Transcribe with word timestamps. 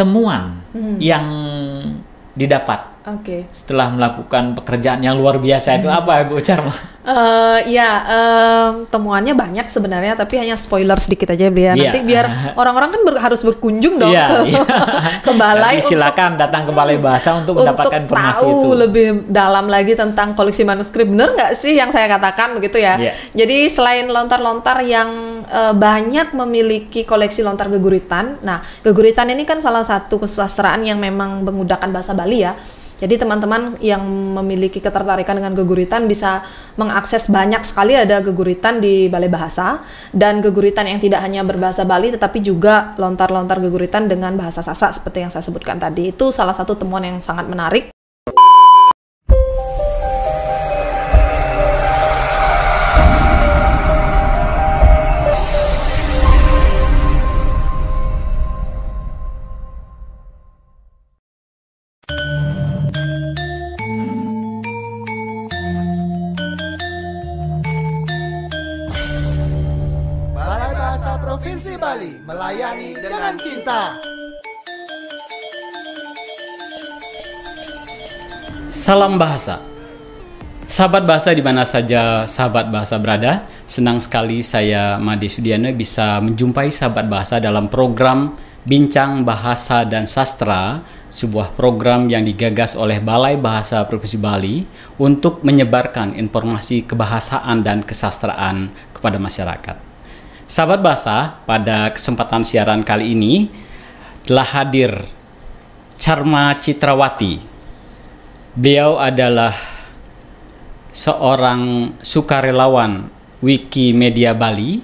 temuan 0.00 0.56
yang 0.96 1.28
didapat 2.32 2.89
Oke. 3.00 3.48
setelah 3.48 3.88
melakukan 3.88 4.52
pekerjaan 4.54 5.00
yang 5.00 5.16
luar 5.16 5.36
biasa 5.36 5.76
itu 5.76 5.88
apa 5.88 6.20
Bu 6.22 6.36
Charma? 6.38 6.68
Eh 7.00 7.72
ya, 7.72 7.90
em, 8.04 8.84
temuannya 8.84 9.32
banyak 9.32 9.66
sebenarnya, 9.66 10.12
tapi 10.14 10.36
hanya 10.36 10.52
spoiler 10.54 11.00
sedikit 11.00 11.32
aja 11.32 11.48
Beli 11.48 11.64
ya. 11.64 11.72
Iya. 11.72 11.82
Nanti 11.86 11.98
biar 12.04 12.24
orang-orang 12.60 12.92
kan 12.92 13.00
ber- 13.02 13.16
harus 13.18 13.40
berkunjung 13.40 13.96
dong 13.96 14.12
Iya, 14.12 14.26
ke, 14.26 14.36
iya. 14.46 14.62
ke 15.26 15.32
balai 15.32 15.80
Jadi 15.80 15.88
silakan 15.88 16.36
datang 16.36 16.68
ke 16.68 16.72
Balai 16.72 17.00
Bahasa 17.00 17.34
untuk 17.34 17.56
mendapatkan 17.56 18.04
informasi 18.04 18.44
tahu 18.44 18.52
itu. 18.52 18.68
lebih 18.76 19.06
dalam 19.26 19.66
lagi 19.66 19.96
tentang 19.96 20.36
koleksi 20.36 20.62
manuskrip. 20.62 21.08
Bener 21.08 21.32
nggak 21.32 21.56
sih 21.56 21.72
yang 21.72 21.88
saya 21.88 22.04
katakan 22.04 22.52
begitu 22.52 22.76
ya? 22.76 23.00
Iya. 23.00 23.12
Jadi 23.32 23.72
selain 23.72 24.06
lontar-lontar 24.06 24.84
yang 24.84 25.08
eh, 25.48 25.72
banyak 25.72 26.36
memiliki 26.36 27.08
koleksi 27.08 27.40
lontar 27.40 27.72
geguritan, 27.72 28.44
nah 28.44 28.60
geguritan 28.84 29.24
ini 29.26 29.42
kan 29.42 29.56
salah 29.58 29.82
satu 29.82 30.20
kesusastraan 30.20 30.84
yang 30.84 31.00
memang 31.00 31.40
menggunakan 31.42 31.88
bahasa 31.88 32.12
Bali 32.12 32.44
ya. 32.44 32.52
Jadi 33.00 33.16
teman-teman 33.16 33.80
yang 33.80 34.04
memiliki 34.36 34.76
ketertarikan 34.76 35.40
dengan 35.40 35.56
geguritan 35.56 36.04
bisa 36.04 36.44
mengakses 36.76 37.32
banyak 37.32 37.64
sekali 37.64 37.96
ada 37.96 38.20
geguritan 38.20 38.76
di 38.76 39.08
Balai 39.08 39.32
Bahasa 39.32 39.80
dan 40.12 40.44
geguritan 40.44 40.84
yang 40.84 41.00
tidak 41.00 41.24
hanya 41.24 41.40
berbahasa 41.40 41.88
Bali 41.88 42.12
tetapi 42.12 42.44
juga 42.44 42.92
lontar-lontar 43.00 43.56
geguritan 43.64 44.04
dengan 44.04 44.36
bahasa 44.36 44.60
Sasak 44.60 45.00
seperti 45.00 45.24
yang 45.24 45.32
saya 45.32 45.40
sebutkan 45.40 45.80
tadi. 45.80 46.12
Itu 46.12 46.28
salah 46.28 46.52
satu 46.52 46.76
temuan 46.76 47.00
yang 47.00 47.18
sangat 47.24 47.48
menarik. 47.48 47.88
Melayani 72.40 72.96
dengan 72.96 73.36
cinta. 73.36 74.00
Salam 78.72 79.20
bahasa. 79.20 79.60
Sahabat 80.64 81.04
bahasa 81.04 81.36
di 81.36 81.44
mana 81.44 81.68
saja 81.68 82.24
sahabat 82.24 82.72
bahasa 82.72 82.96
berada, 82.96 83.44
senang 83.68 84.00
sekali 84.00 84.40
saya 84.40 84.96
Made 84.96 85.28
Sudiana 85.28 85.68
bisa 85.76 86.16
menjumpai 86.24 86.72
sahabat 86.72 87.12
bahasa 87.12 87.44
dalam 87.44 87.68
program 87.68 88.32
Bincang 88.64 89.20
Bahasa 89.20 89.84
dan 89.84 90.08
Sastra, 90.08 90.80
sebuah 91.12 91.52
program 91.52 92.08
yang 92.08 92.24
digagas 92.24 92.72
oleh 92.72 93.04
Balai 93.04 93.36
Bahasa 93.36 93.84
Provinsi 93.84 94.16
Bali 94.16 94.64
untuk 94.96 95.44
menyebarkan 95.44 96.16
informasi 96.16 96.88
kebahasaan 96.88 97.60
dan 97.60 97.84
kesastraan 97.84 98.72
kepada 98.96 99.20
masyarakat. 99.20 99.89
Sahabat 100.50 100.82
bahasa, 100.82 101.38
pada 101.46 101.94
kesempatan 101.94 102.42
siaran 102.42 102.82
kali 102.82 103.14
ini 103.14 103.46
telah 104.26 104.42
hadir 104.42 104.90
Charma 105.94 106.50
Citrawati, 106.58 107.38
Beliau 108.50 108.98
adalah 108.98 109.54
seorang 110.90 111.94
sukarelawan 112.02 113.06
Wikimedia 113.46 114.34
Bali. 114.34 114.82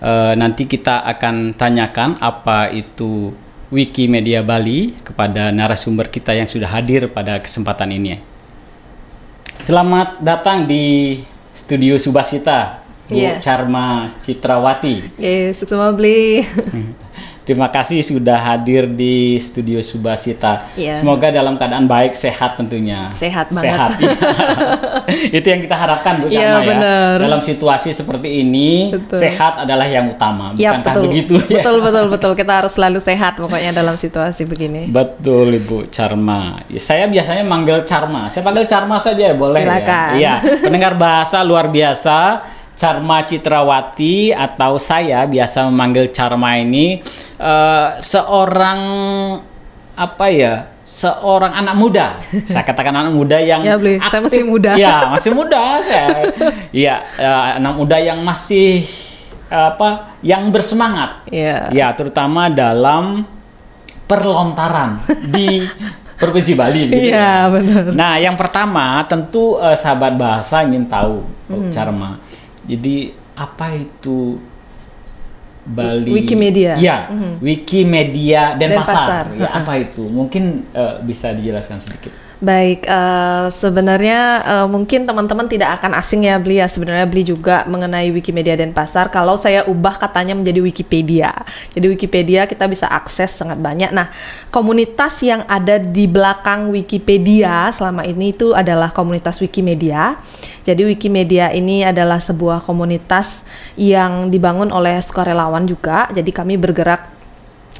Eh, 0.00 0.32
nanti 0.32 0.64
kita 0.64 1.04
akan 1.12 1.52
tanyakan 1.52 2.16
apa 2.24 2.72
itu 2.72 3.36
Wikimedia 3.68 4.40
Bali 4.40 4.96
kepada 4.96 5.52
narasumber 5.52 6.08
kita 6.08 6.32
yang 6.32 6.48
sudah 6.48 6.72
hadir 6.72 7.12
pada 7.12 7.36
kesempatan 7.36 7.92
ini. 7.92 8.16
Selamat 9.60 10.24
datang 10.24 10.64
di 10.64 11.20
studio 11.52 12.00
Subasita, 12.00 12.83
Bu 13.04 13.14
Iya. 13.14 13.36
Charma 13.36 14.16
Citrawati. 14.18 15.12
Oke, 15.12 15.52
semua 15.54 15.92
beli. 15.92 16.40
Terima 17.44 17.68
kasih 17.68 18.00
sudah 18.00 18.40
hadir 18.40 18.88
di 18.88 19.36
studio 19.36 19.76
Subasita. 19.84 20.64
Iya. 20.72 20.96
Semoga 20.96 21.28
dalam 21.28 21.60
keadaan 21.60 21.84
baik, 21.84 22.16
sehat 22.16 22.56
tentunya. 22.56 23.12
Sehat 23.12 23.52
banget. 23.52 23.68
Sehat. 23.68 23.90
iya. 24.00 24.16
Itu 25.36 25.46
yang 25.52 25.60
kita 25.60 25.76
harapkan 25.76 26.24
Bu 26.24 26.32
Iya, 26.32 26.56
Charma 26.56 26.64
ya. 26.64 26.68
benar. 26.72 27.14
Dalam 27.20 27.40
situasi 27.44 27.92
seperti 27.92 28.40
ini, 28.40 28.96
Betul. 28.96 29.20
sehat 29.20 29.60
adalah 29.60 29.84
yang 29.84 30.08
utama. 30.08 30.56
Ya 30.56 30.72
Bukankah 30.72 30.92
betul. 30.96 31.04
begitu 31.04 31.34
ya? 31.44 31.60
Betul 31.60 31.76
betul 31.84 32.04
betul. 32.08 32.32
Kita 32.40 32.52
harus 32.64 32.72
selalu 32.72 32.98
sehat 33.04 33.36
pokoknya 33.36 33.76
dalam 33.76 34.00
situasi 34.00 34.48
begini. 34.48 34.88
Betul 34.88 35.60
Ibu 35.60 35.92
Charma. 35.92 36.64
Ya, 36.72 36.80
Saya 36.80 37.12
biasanya 37.12 37.44
manggil 37.44 37.84
Charma. 37.84 38.32
Saya 38.32 38.40
panggil 38.40 38.64
Charma 38.64 38.96
saja 38.96 39.20
ya, 39.20 39.36
boleh 39.36 39.60
Silakan. 39.60 40.16
ya. 40.16 40.40
Iya, 40.40 40.64
pendengar 40.64 40.96
bahasa 40.96 41.44
luar 41.44 41.68
biasa. 41.68 42.40
Charma 42.74 43.22
Citrawati 43.22 44.30
atau 44.30 44.76
saya 44.76 45.22
biasa 45.24 45.66
memanggil 45.66 46.10
Charma 46.10 46.58
ini 46.58 46.98
eh, 47.36 47.88
seorang 47.98 48.80
apa 49.94 50.26
ya? 50.28 50.54
Seorang 50.84 51.54
anak 51.54 51.74
muda. 51.74 52.06
Saya 52.44 52.60
katakan 52.60 52.92
anak 52.92 53.16
muda 53.16 53.40
yang 53.40 53.64
Ya, 53.64 53.80
Bli. 53.80 53.96
Saya 54.04 54.20
masih 54.20 54.44
muda. 54.44 54.76
Ya, 54.76 55.08
masih 55.08 55.32
muda 55.38 55.80
saya. 55.80 56.28
Iya, 56.70 56.94
eh, 57.16 57.48
anak 57.56 57.72
muda 57.74 57.96
yang 57.96 58.20
masih 58.20 58.84
apa? 59.48 60.12
Yang 60.20 60.42
bersemangat. 60.52 61.24
Iya. 61.32 61.72
Ya, 61.72 61.88
terutama 61.96 62.52
dalam 62.52 63.24
perlontaran 64.04 65.00
di 65.24 65.64
Provinsi 66.20 66.52
Bali. 66.54 66.86
gitu 66.92 67.10
Iya, 67.10 67.16
ya. 67.16 67.50
benar. 67.50 67.82
Nah, 67.90 68.14
yang 68.20 68.36
pertama 68.36 69.02
tentu 69.08 69.56
eh, 69.58 69.74
sahabat 69.74 70.14
bahasa 70.14 70.62
ingin 70.62 70.84
tahu, 70.84 71.24
Bu 71.48 71.56
Hmm. 71.58 71.72
Charma. 71.72 72.20
Jadi 72.64 73.12
apa 73.34 73.76
itu 73.76 74.40
Bali? 75.64 76.12
Wikimedia. 76.12 76.76
Ya, 76.76 77.08
Wikimedia 77.40 78.52
dan, 78.60 78.76
Denpasar. 78.76 78.84
Pasar. 78.84 79.24
Ya, 79.32 79.48
apa 79.52 79.72
itu? 79.80 80.04
Mungkin 80.04 80.68
eh, 80.76 80.96
bisa 81.04 81.32
dijelaskan 81.32 81.80
sedikit. 81.80 82.12
Baik, 82.44 82.84
eh, 82.84 83.46
sebenarnya 83.56 84.20
eh, 84.44 84.66
mungkin 84.68 85.08
teman-teman 85.08 85.48
tidak 85.48 85.80
akan 85.80 85.96
asing 85.96 86.28
ya 86.28 86.36
beli 86.36 86.60
ya 86.60 86.68
sebenarnya 86.68 87.08
beli 87.08 87.24
juga 87.24 87.64
mengenai 87.64 88.12
Wikimedia 88.12 88.52
Denpasar. 88.52 89.08
Kalau 89.08 89.40
saya 89.40 89.64
ubah 89.64 89.96
katanya 89.96 90.36
menjadi 90.36 90.60
Wikipedia. 90.60 91.32
Jadi 91.72 91.88
Wikipedia 91.88 92.44
kita 92.44 92.68
bisa 92.68 92.84
akses 92.92 93.32
sangat 93.32 93.56
banyak. 93.56 93.88
Nah, 93.96 94.12
komunitas 94.52 95.24
yang 95.24 95.48
ada 95.48 95.80
di 95.80 96.04
belakang 96.04 96.68
Wikipedia 96.68 97.72
selama 97.72 98.04
ini 98.04 98.36
itu 98.36 98.52
adalah 98.52 98.92
komunitas 98.92 99.40
Wikimedia. 99.40 100.20
Jadi 100.68 100.84
Wikimedia 100.84 101.48
ini 101.48 101.80
adalah 101.80 102.20
sebuah 102.20 102.60
komunitas 102.68 103.40
yang 103.80 104.28
dibangun 104.28 104.68
oleh 104.68 105.00
sukarelawan 105.00 105.64
juga. 105.64 106.12
Jadi 106.12 106.28
kami 106.28 106.60
bergerak 106.60 107.13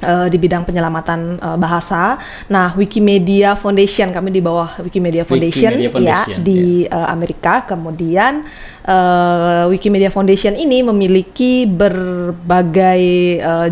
eh, 0.03 0.27
di 0.33 0.37
bidang 0.41 0.67
penyelamatan 0.67 1.39
eh, 1.39 1.57
bahasa. 1.59 2.19
Nah, 2.51 2.75
Wikimedia 2.75 3.55
Foundation 3.55 4.11
kami 4.11 4.35
di 4.35 4.41
bawah 4.43 4.81
Wikimedia 4.83 5.23
Foundation, 5.23 5.75
Wikimedia 5.75 5.91
Foundation, 5.93 6.39
ya 6.39 6.43
di 6.43 6.89
eh, 6.89 7.07
Amerika. 7.11 7.63
Kemudian 7.69 8.47
eh, 8.85 9.65
Wikimedia 9.73 10.13
Foundation 10.13 10.55
ini 10.55 10.85
memiliki 10.85 11.65
berbagai 11.65 13.03
eh, 13.41 13.69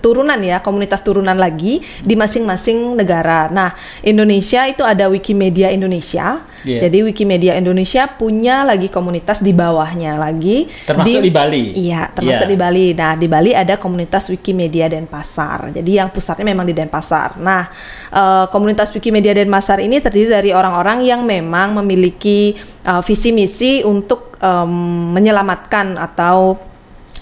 turunan 0.00 0.40
ya, 0.40 0.64
komunitas 0.64 1.04
turunan 1.04 1.36
lagi 1.36 1.84
di 2.00 2.14
masing-masing 2.16 2.96
negara. 2.96 3.52
Nah, 3.52 3.76
Indonesia 4.00 4.64
itu 4.64 4.80
ada 4.86 5.10
Wikimedia 5.12 5.68
Indonesia. 5.68 6.40
Iya. 6.62 6.86
Jadi 6.86 7.02
Wikimedia 7.02 7.58
Indonesia 7.58 8.06
punya 8.06 8.62
lagi 8.62 8.86
komunitas 8.86 9.42
di 9.42 9.50
bawahnya 9.50 10.14
lagi 10.14 10.70
Termasuk 10.86 11.18
di 11.18 11.32
Bali? 11.34 11.64
Iya, 11.74 12.14
termasuk 12.14 12.46
Iya. 12.46 12.52
di 12.54 12.56
Bali. 12.56 12.86
Nah, 12.94 13.12
di 13.18 13.26
Bali 13.26 13.50
ada 13.50 13.74
komunitas 13.76 14.30
Wikimedia 14.30 14.86
Denpasar. 14.86 15.74
Jadi 15.74 15.98
yang 15.98 16.14
pusatnya 16.14 16.46
memang 16.46 16.64
di 16.64 16.72
Denpasar. 16.72 17.34
Nah, 17.42 17.66
eh, 18.14 18.46
komunitas 18.48 18.94
Wikimedia 18.94 19.34
Denpasar 19.34 19.82
ini 19.82 19.98
terdiri 19.98 20.30
dari 20.30 20.50
orang-orang 20.54 21.02
yang 21.02 21.26
memang 21.26 21.74
memiliki 21.82 22.54
eh, 22.86 23.02
visi 23.02 23.34
misi 23.34 23.82
untuk 23.82 24.38
em, 24.52 24.72
menyelamatkan 25.16 25.96
atau 25.96 26.60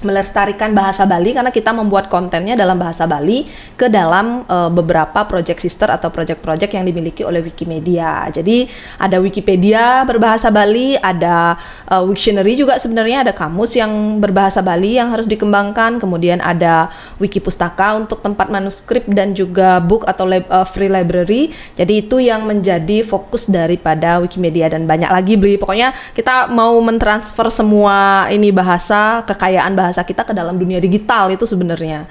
melestarikan 0.06 0.73
bahasa 0.73 1.05
Bali 1.05 1.35
karena 1.35 1.50
kita 1.50 1.75
membuat 1.75 2.06
kontennya 2.12 2.55
dalam 2.55 2.79
bahasa 2.79 3.05
Bali 3.05 3.49
ke 3.75 3.91
dalam 3.91 4.47
eh, 4.47 4.70
beberapa 4.70 5.26
project 5.26 5.61
sister 5.64 5.91
atau 5.91 6.08
project-project 6.08 6.73
yang 6.76 6.85
dimiliki 6.87 7.26
oleh 7.26 7.43
Wikimedia. 7.43 8.29
Jadi 8.31 8.70
ada 9.00 9.19
Wikipedia 9.19 10.06
berbahasa 10.06 10.49
Bali, 10.55 10.94
ada 11.00 11.58
eh, 11.91 12.02
Wiktionary 12.05 12.55
juga 12.55 12.79
sebenarnya 12.79 13.26
ada 13.26 13.32
kamus 13.35 13.75
yang 13.76 14.23
berbahasa 14.23 14.62
Bali 14.62 14.97
yang 14.97 15.11
harus 15.11 15.26
dikembangkan, 15.26 15.99
kemudian 15.99 16.38
ada 16.41 16.88
Wiki 17.19 17.43
Pustaka 17.43 17.99
untuk 17.99 18.23
tempat 18.23 18.47
manuskrip 18.47 19.08
dan 19.11 19.35
juga 19.35 19.82
book 19.82 20.06
atau 20.06 20.25
lab- 20.25 20.47
eh, 20.47 20.67
free 20.70 20.91
library. 20.93 21.43
Jadi 21.75 22.06
itu 22.06 22.23
yang 22.23 22.47
menjadi 22.47 23.02
fokus 23.02 23.50
daripada 23.50 24.23
Wikimedia 24.23 24.70
dan 24.70 24.87
banyak 24.87 25.11
lagi 25.11 25.35
beli. 25.35 25.58
Pokoknya 25.58 25.93
kita 26.14 26.47
mau 26.52 26.79
mentransfer 26.79 27.50
semua 27.50 28.31
ini 28.31 28.55
bahasa 28.55 29.26
kekayaan 29.26 29.75
bahasa 29.75 29.89
kita 30.00 30.22
ke 30.22 30.31
dalam 30.31 30.54
dunia 30.54 30.78
digital 30.78 31.34
itu 31.34 31.42
sebenarnya 31.44 32.06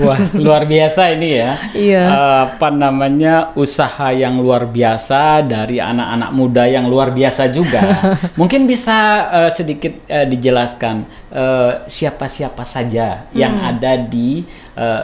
Wah, 0.00 0.16
luar 0.48 0.64
biasa 0.64 1.12
ini 1.12 1.36
ya. 1.36 1.52
Iya. 1.76 2.04
Eh, 2.08 2.40
apa 2.48 2.72
namanya 2.72 3.52
usaha 3.52 4.08
yang 4.08 4.40
luar 4.40 4.64
biasa 4.64 5.44
dari 5.44 5.84
anak-anak 5.84 6.30
muda 6.32 6.64
yang 6.64 6.88
luar 6.88 7.12
biasa 7.12 7.52
juga. 7.52 8.00
Mungkin 8.40 8.64
bisa 8.64 9.28
eh, 9.44 9.50
sedikit 9.52 9.92
eh, 10.08 10.24
dijelaskan 10.24 11.04
siapa-siapa 11.88 12.64
saja 12.64 13.28
yang 13.32 13.52
Hmm. 13.52 13.68
ada 13.76 13.92
di 14.00 14.44
eh, 14.76 15.02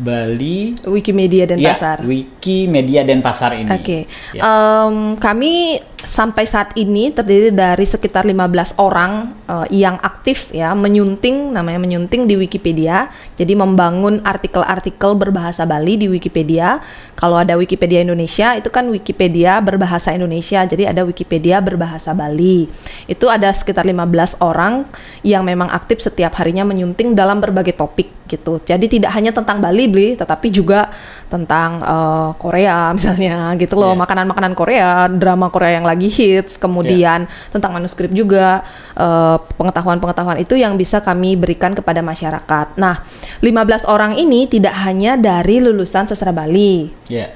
Bali 0.00 0.72
Wikimedia 0.88 1.44
dan 1.44 1.60
ya, 1.60 1.76
Pasar. 1.76 2.00
Wiki 2.08 2.64
Media 2.64 3.04
dan 3.04 3.20
Pasar 3.20 3.52
ini. 3.60 3.68
Oke, 3.68 4.08
Ya. 4.32 4.40
Em, 4.40 5.20
kami 5.20 5.84
sampai 6.00 6.48
saat 6.48 6.72
ini 6.80 7.12
terdiri 7.12 7.52
dari 7.52 7.84
sekitar 7.84 8.24
15 8.24 8.72
orang 8.80 9.36
eh, 9.44 9.84
yang 9.84 10.00
aktif 10.00 10.48
ya 10.56 10.72
menyunting, 10.72 11.52
namanya 11.52 11.84
menyunting 11.84 12.24
di 12.24 12.40
Wikipedia. 12.40 13.12
Jadi 13.36 13.52
membangun 13.52 14.24
artikel-artikel 14.24 15.12
berbahasa 15.16 15.68
Bali 15.68 16.00
di 16.00 16.08
Wikipedia. 16.08 16.80
Kalau 17.18 17.36
ada 17.36 17.60
Wikipedia 17.60 18.00
Indonesia 18.00 18.56
itu 18.56 18.72
kan 18.72 18.88
Wikipedia 18.88 19.60
berbahasa 19.60 20.16
Indonesia, 20.16 20.64
jadi 20.64 20.96
ada 20.96 21.04
Wikipedia 21.04 21.60
berbahasa 21.60 22.16
Bali. 22.16 22.64
Itu 23.04 23.28
ada 23.28 23.52
sekitar 23.52 23.84
15 23.84 24.40
orang 24.40 24.88
yang 25.20 25.44
memang 25.44 25.68
aktif 25.68 26.00
setiap 26.00 26.32
harinya 26.40 26.64
menyunting 26.64 27.12
dalam 27.12 27.44
berbagai 27.44 27.76
topik 27.76 28.20
gitu. 28.30 28.62
Jadi 28.62 28.86
tidak 28.86 29.10
hanya 29.18 29.34
tentang 29.34 29.58
Bali, 29.58 29.89
Bli, 29.90 30.14
tetapi 30.14 30.48
juga 30.48 30.88
tentang 31.26 31.82
eh, 31.82 32.30
Korea 32.38 32.90
misalnya 32.96 33.52
gitu 33.58 33.74
loh, 33.74 33.92
Iya. 33.92 34.00
makanan-makanan 34.06 34.52
Korea, 34.54 35.10
drama 35.10 35.50
Korea 35.50 35.76
yang 35.76 35.86
lagi 35.86 36.06
hits, 36.06 36.56
kemudian 36.56 37.26
tentang 37.50 37.74
manuskrip 37.74 38.10
juga 38.10 38.62
eh, 38.94 39.36
pengetahuan-pengetahuan 39.58 40.38
itu 40.38 40.54
yang 40.54 40.74
bisa 40.74 41.02
kami 41.02 41.34
berikan 41.34 41.74
kepada 41.74 42.00
masyarakat. 42.00 42.78
Nah, 42.78 43.02
15 43.42 43.84
orang 43.84 44.14
ini 44.14 44.46
tidak 44.46 44.72
hanya 44.86 45.18
dari 45.18 45.58
lulusan 45.58 46.06
sastra 46.06 46.30
Bali, 46.30 46.90
Ya. 47.10 47.34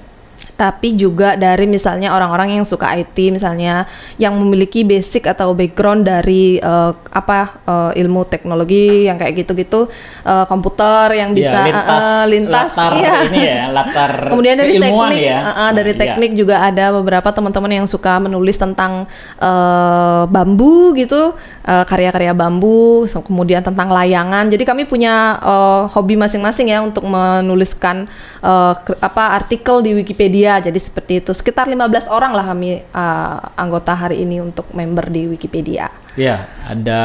Tapi 0.55 0.95
juga 0.95 1.35
dari 1.35 1.67
misalnya 1.67 2.11
orang-orang 2.11 2.55
yang 2.55 2.65
suka 2.65 2.95
IT 2.95 3.19
misalnya 3.29 3.91
yang 4.17 4.35
memiliki 4.35 4.83
basic 4.83 5.27
atau 5.27 5.51
background 5.51 6.07
dari 6.07 6.57
eh, 6.57 6.93
apa 7.11 7.39
eh, 7.61 8.01
ilmu 8.01 8.23
teknologi 8.25 9.05
yang 9.05 9.15
kayak 9.15 9.35
gitu-gitu 9.37 9.91
eh, 10.23 10.45
komputer 10.47 11.11
yang 11.13 11.33
bisa 11.33 11.43
Ya, 11.55 11.67
lintas, 11.67 12.05
eh, 12.05 12.25
lintas 12.29 12.71
latar 12.73 12.93
iya. 12.95 13.15
ini 13.25 13.41
ya, 13.43 13.63
latar 13.69 14.13
Kemudian 14.31 14.55
dari 14.55 14.75
teknik, 14.77 15.19
ya. 15.21 15.39
eh, 15.41 15.61
eh, 15.61 15.71
dari 15.73 15.91
Iya. 15.91 16.01
teknik 16.01 16.31
juga 16.35 16.57
ada 16.61 16.85
beberapa 16.93 17.29
teman-teman 17.29 17.73
yang 17.75 17.87
suka 17.87 18.19
menulis 18.19 18.55
tentang 18.55 19.11
eh, 19.39 20.23
bambu 20.27 20.95
gitu, 20.95 21.35
eh, 21.63 21.85
karya-karya 21.85 22.31
bambu, 22.33 23.07
so- 23.07 23.23
kemudian 23.23 23.59
tentang 23.61 23.89
layangan. 23.89 24.47
Jadi 24.47 24.63
kami 24.63 24.83
punya 24.85 25.15
eh, 25.37 25.83
hobi 25.89 26.15
masing-masing 26.15 26.69
ya 26.69 26.79
untuk 26.79 27.03
menuliskan 27.05 28.07
ke- 28.77 28.99
apa 29.01 29.35
artikel 29.35 29.81
di 29.81 29.97
Wikipedia. 29.97 30.44
Jadi 30.61 30.79
seperti 30.79 31.13
itu. 31.19 31.31
Sekitar 31.31 31.65
15 31.67 32.09
orang 32.09 32.33
lah 32.33 32.45
kami 32.45 32.83
eh, 32.83 33.37
anggota 33.57 33.93
hari 33.95 34.21
ini 34.21 34.41
untuk 34.41 34.69
member 34.71 35.09
di 35.09 35.27
Wikipedia. 35.27 35.89
Ya, 36.15 36.45
ada 36.65 37.03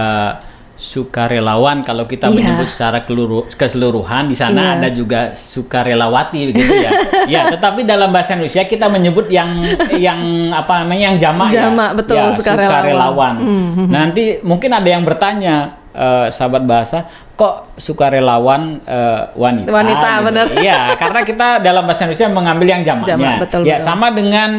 sukarelawan 0.79 1.83
kalau 1.83 2.07
kita 2.07 2.31
Iya. 2.31 2.35
menyebut 2.39 2.67
secara 2.71 3.03
keseluruhan 3.51 4.31
di 4.31 4.35
sana 4.39 4.61
Iya. 4.63 4.75
ada 4.79 4.89
juga 4.89 5.19
sukarelawati 5.35 6.39
begitu 6.55 6.71
ya. 6.73 6.91
ya, 7.35 7.41
tetapi 7.51 7.83
dalam 7.83 8.15
bahasa 8.15 8.39
Indonesia 8.39 8.63
kita 8.63 8.87
menyebut 8.87 9.27
yang 9.27 9.51
yang 9.99 10.19
apa 10.55 10.87
namanya 10.87 11.11
yang 11.11 11.17
jamak 11.19 11.51
ya. 11.51 11.67
Jamak, 11.67 11.99
betul, 11.99 12.15
Ya, 12.15 12.31
sukarelawan. 12.31 13.35
Hmm, 13.43 13.87
Nah, 13.91 14.07
nanti 14.07 14.39
mungkin 14.39 14.71
ada 14.71 14.87
yang 14.87 15.03
bertanya 15.03 15.78
eh, 15.99 16.27
sahabat 16.31 16.63
bahasa 16.63 17.03
kok 17.35 17.75
sukarelawan 17.75 18.79
eh, 18.83 19.21
wanita 19.35 19.67
Wanita, 19.69 20.09
gitu. 20.09 20.25
benar. 20.31 20.45
Iya, 20.65 20.79
karena 20.95 21.19
kita 21.21 21.47
dalam 21.59 21.83
bahasa 21.83 22.07
Indonesia 22.07 22.27
mengambil 22.31 22.67
yang 22.67 22.81
jamaknya. 22.81 23.11
Jamak, 23.15 23.35
betul, 23.43 23.61
ya, 23.63 23.75
betul. 23.77 23.85
sama 23.85 24.07
dengan 24.09 24.49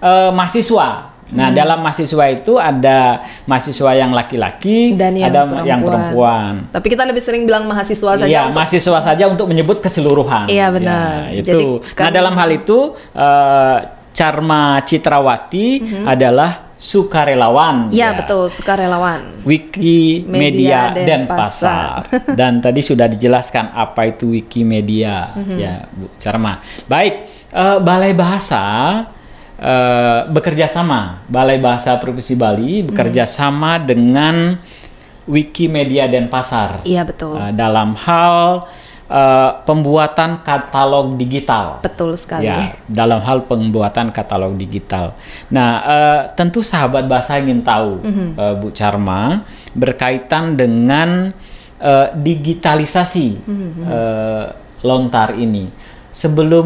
eh, 0.00 0.30
mahasiswa. 0.32 0.88
Nah, 1.26 1.50
Hmm. 1.50 1.58
dalam 1.58 1.82
mahasiswa 1.82 2.24
itu 2.30 2.54
ada 2.54 3.18
mahasiswa 3.50 3.90
yang 3.98 4.14
laki-laki, 4.14 4.94
Dan 4.94 5.18
yang 5.18 5.34
ada 5.34 5.42
perempuan. 5.42 5.66
yang 5.66 5.80
perempuan. 5.82 6.52
Tapi 6.70 6.86
kita 6.86 7.02
lebih 7.02 7.18
sering 7.18 7.42
bilang 7.42 7.66
mahasiswa 7.66 8.14
saja 8.14 8.30
Iya, 8.30 8.46
untuk 8.46 8.62
mahasiswa 8.62 8.98
saja 9.02 9.24
untuk 9.26 9.50
menyebut 9.50 9.82
keseluruhan. 9.82 10.46
Iya, 10.46 10.70
benar. 10.70 11.26
Ya, 11.34 11.42
itu. 11.42 11.50
Jadi, 11.50 11.64
nah, 11.98 12.10
dalam 12.14 12.30
hal 12.30 12.50
itu 12.54 12.94
eh, 13.10 13.76
Charma 14.14 14.78
Citrawati 14.86 15.82
adalah 16.06 16.65
sukarelawan. 16.76 17.88
Iya 17.88 18.12
ya. 18.12 18.16
betul, 18.20 18.52
sukarelawan. 18.52 19.40
Wikimedia 19.42 20.92
Media 20.92 21.06
dan, 21.08 21.20
pasar. 21.24 22.04
Pasar. 22.04 22.34
dan 22.38 22.60
tadi 22.60 22.80
sudah 22.80 23.08
dijelaskan 23.08 23.72
apa 23.72 24.06
itu 24.06 24.30
Wikimedia 24.30 25.32
Mhm. 25.34 25.56
ya 25.56 25.74
Bu 25.88 26.06
Charma. 26.16 26.60
Baik, 26.84 27.14
eh, 27.50 27.78
Balai 27.80 28.12
Bahasa 28.12 28.64
eh, 29.56 30.20
bekerja 30.28 30.68
sama 30.68 31.24
Balai 31.26 31.56
Bahasa 31.56 31.96
Provinsi 31.96 32.36
Bali 32.36 32.84
Mhm. 32.84 32.92
bekerja 32.92 33.24
sama 33.24 33.80
dengan 33.80 34.60
Wikimedia 35.24 36.06
dan 36.06 36.28
Pasar 36.28 36.84
Iya 36.84 37.02
betul. 37.02 37.34
eh, 37.34 37.50
dalam 37.50 37.96
hal 37.96 38.68
eh, 39.06 39.50
pembuatan 39.62 40.42
katalog 40.42 41.14
digital. 41.14 41.78
Betul 41.80 42.18
sekali. 42.18 42.46
Ya, 42.46 42.74
dalam 42.86 43.22
hal 43.22 43.46
pembuatan 43.46 44.10
katalog 44.10 44.54
digital. 44.54 45.14
Nah, 45.48 45.70
eh, 45.86 46.20
tentu 46.34 46.60
sahabat 46.60 47.06
bahasa 47.06 47.38
ingin 47.38 47.62
tahu, 47.62 48.02
Mhm. 48.02 48.26
eh, 48.34 48.54
Bu 48.58 48.68
Charma, 48.70 49.46
berkaitan 49.72 50.54
dengan 50.54 51.30
eh, 51.76 52.08
digitalisasi 52.16 53.28
Mhm. 53.44 53.82
eh, 53.84 54.44
lontar 54.80 55.36
ini. 55.36 55.68
Sebelum 56.16 56.64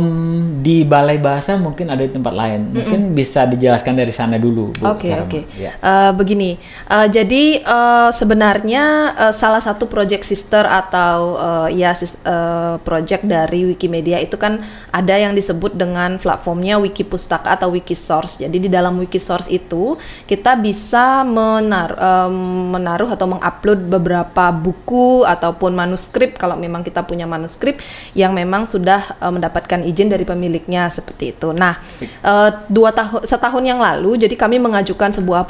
di 0.62 0.86
Balai 0.86 1.18
Bahasa 1.18 1.58
mungkin 1.58 1.90
ada 1.90 2.06
di 2.06 2.12
tempat 2.14 2.30
lain. 2.30 2.70
Mungkin 2.70 3.18
bisa 3.18 3.50
dijelaskan 3.50 3.98
dari 3.98 4.14
sana 4.14 4.38
dulu, 4.38 4.70
Bu 4.78 4.94
Oke 4.94 5.10
Charma. 5.10 5.26
oke. 5.26 5.40
Ya. 5.58 5.74
Eh, 5.74 6.12
begini, 6.14 6.54
eh, 6.86 7.06
jadi 7.10 7.58
eh, 7.58 8.10
sebenarnya 8.14 8.84
eh, 9.18 9.34
salah 9.34 9.58
satu 9.58 9.90
project 9.90 10.22
sister 10.22 10.62
atau 10.62 11.34
eh, 11.66 11.82
ya 11.82 11.90
sis- 11.98 12.14
eh, 12.22 12.78
project 12.86 13.26
dari 13.26 13.66
Wikimedia 13.66 14.22
itu 14.22 14.38
kan 14.38 14.62
ada 14.94 15.18
yang 15.18 15.34
disebut 15.34 15.74
dengan 15.74 16.14
platformnya 16.22 16.78
Wikipustaka 16.78 17.58
atau 17.58 17.74
Wikisource. 17.74 18.38
Jadi 18.38 18.54
di 18.54 18.70
dalam 18.70 19.02
Wikisource 19.02 19.50
itu 19.50 19.98
kita 20.30 20.54
bisa 20.54 21.26
menar- 21.26 21.98
em, 21.98 22.36
menaruh 22.70 23.10
atau 23.10 23.26
mengupload 23.26 23.82
beberapa 23.90 24.54
buku 24.54 25.26
ataupun 25.26 25.74
manuskrip 25.74 26.38
kalau 26.38 26.54
memang 26.54 26.86
kita 26.86 27.02
punya 27.02 27.26
manuskrip 27.26 27.82
yang 28.14 28.30
memang 28.30 28.62
sudah 28.62 29.18
eh, 29.18 29.32
mendapatkan 29.40 29.80
izin 29.80 30.12
dari 30.12 30.28
pemiliknya 30.28 30.92
seperti 30.92 31.32
itu. 31.32 31.56
Nah, 31.56 31.80
eh, 32.04 32.50
dua 32.68 32.92
tahun 32.92 33.24
setahun 33.24 33.64
yang 33.64 33.80
lalu, 33.80 34.20
jadi 34.20 34.36
kami 34.36 34.60
mengajukan 34.60 35.16
sebuah 35.16 35.48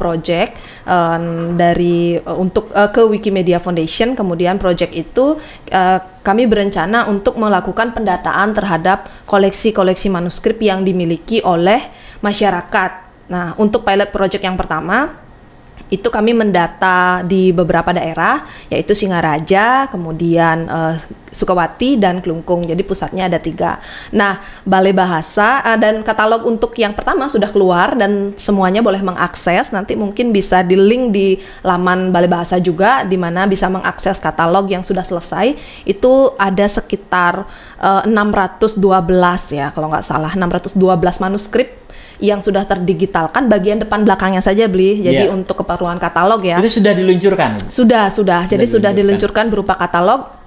em, 0.87 1.59
dari 1.59 2.23
eh, 2.23 2.37
untuk 2.39 2.71
eh, 2.71 2.91
ke 2.95 3.03
Wikimedia 3.03 3.59
Foundation. 3.59 4.15
Kemudian 4.15 4.63
project 4.63 4.95
itu 4.95 5.43
eh, 5.67 5.99
kami 6.23 6.47
berencana 6.47 7.11
untuk 7.11 7.35
melakukan 7.35 7.91
pendataan 7.91 8.55
terhadap 8.55 9.11
koleksi-koleksi 9.27 10.07
manuskrip 10.07 10.63
yang 10.63 10.87
dimiliki 10.87 11.43
oleh 11.43 11.91
masyarakat. 12.23 12.91
Nah, 13.31 13.59
untuk 13.59 13.83
pilot 13.83 14.15
project 14.15 14.43
yang 14.47 14.55
pertama 14.55 15.30
itu 15.91 16.07
kami 16.07 16.31
mendata 16.33 17.27
di 17.27 17.51
beberapa 17.51 17.91
daerah 17.91 18.47
yaitu 18.71 18.95
Singaraja, 18.95 19.91
kemudian 19.91 20.71
eh, 20.71 20.95
Sukawati 21.35 21.99
dan 21.99 22.23
Klungkung. 22.23 22.67
Jadi 22.67 22.83
pusatnya 22.87 23.27
ada 23.27 23.43
tiga. 23.43 23.83
Nah, 24.15 24.39
Balai 24.63 24.95
Bahasa 24.95 25.63
eh, 25.67 25.79
dan 25.83 26.07
katalog 26.07 26.47
untuk 26.47 26.79
yang 26.79 26.95
pertama 26.95 27.27
sudah 27.27 27.51
keluar 27.51 27.99
dan 27.99 28.39
semuanya 28.39 28.87
boleh 28.87 29.03
mengakses. 29.03 29.75
Nanti 29.75 29.99
mungkin 29.99 30.31
bisa 30.31 30.63
di 30.63 30.79
link 30.79 31.11
di 31.11 31.43
laman 31.67 32.15
Balai 32.15 32.31
Bahasa 32.31 32.63
juga, 32.63 33.03
di 33.03 33.19
mana 33.19 33.51
bisa 33.51 33.67
mengakses 33.67 34.23
katalog 34.23 34.71
yang 34.71 34.87
sudah 34.87 35.03
selesai. 35.03 35.59
Itu 35.83 36.39
ada 36.39 36.71
sekitar 36.71 37.51
eh, 37.83 38.03
612 38.07 38.79
ya, 39.59 39.75
kalau 39.75 39.91
nggak 39.91 40.07
salah 40.07 40.33
612 40.39 40.79
manuskrip 41.19 41.80
yang 42.21 42.39
sudah 42.39 42.65
terdigitalkan 42.65 43.45
bagian 43.47 43.79
depan 43.79 44.01
belakangnya 44.01 44.41
saja 44.41 44.65
beli 44.65 45.01
jadi 45.01 45.27
Iya. 45.27 45.33
untuk 45.33 45.59
keperluan 45.59 45.97
katalog 45.97 46.41
ya 46.41 46.57
Itu 46.57 46.81
sudah 46.81 46.93
diluncurkan. 46.93 47.51
sudah 47.67 48.09
sudah 48.09 48.45
jadi 48.45 48.63
sudah 48.63 48.93
diluncurkan. 48.93 48.95
diluncurkan 48.95 49.45
berupa 49.49 49.75
katalog 49.75 50.40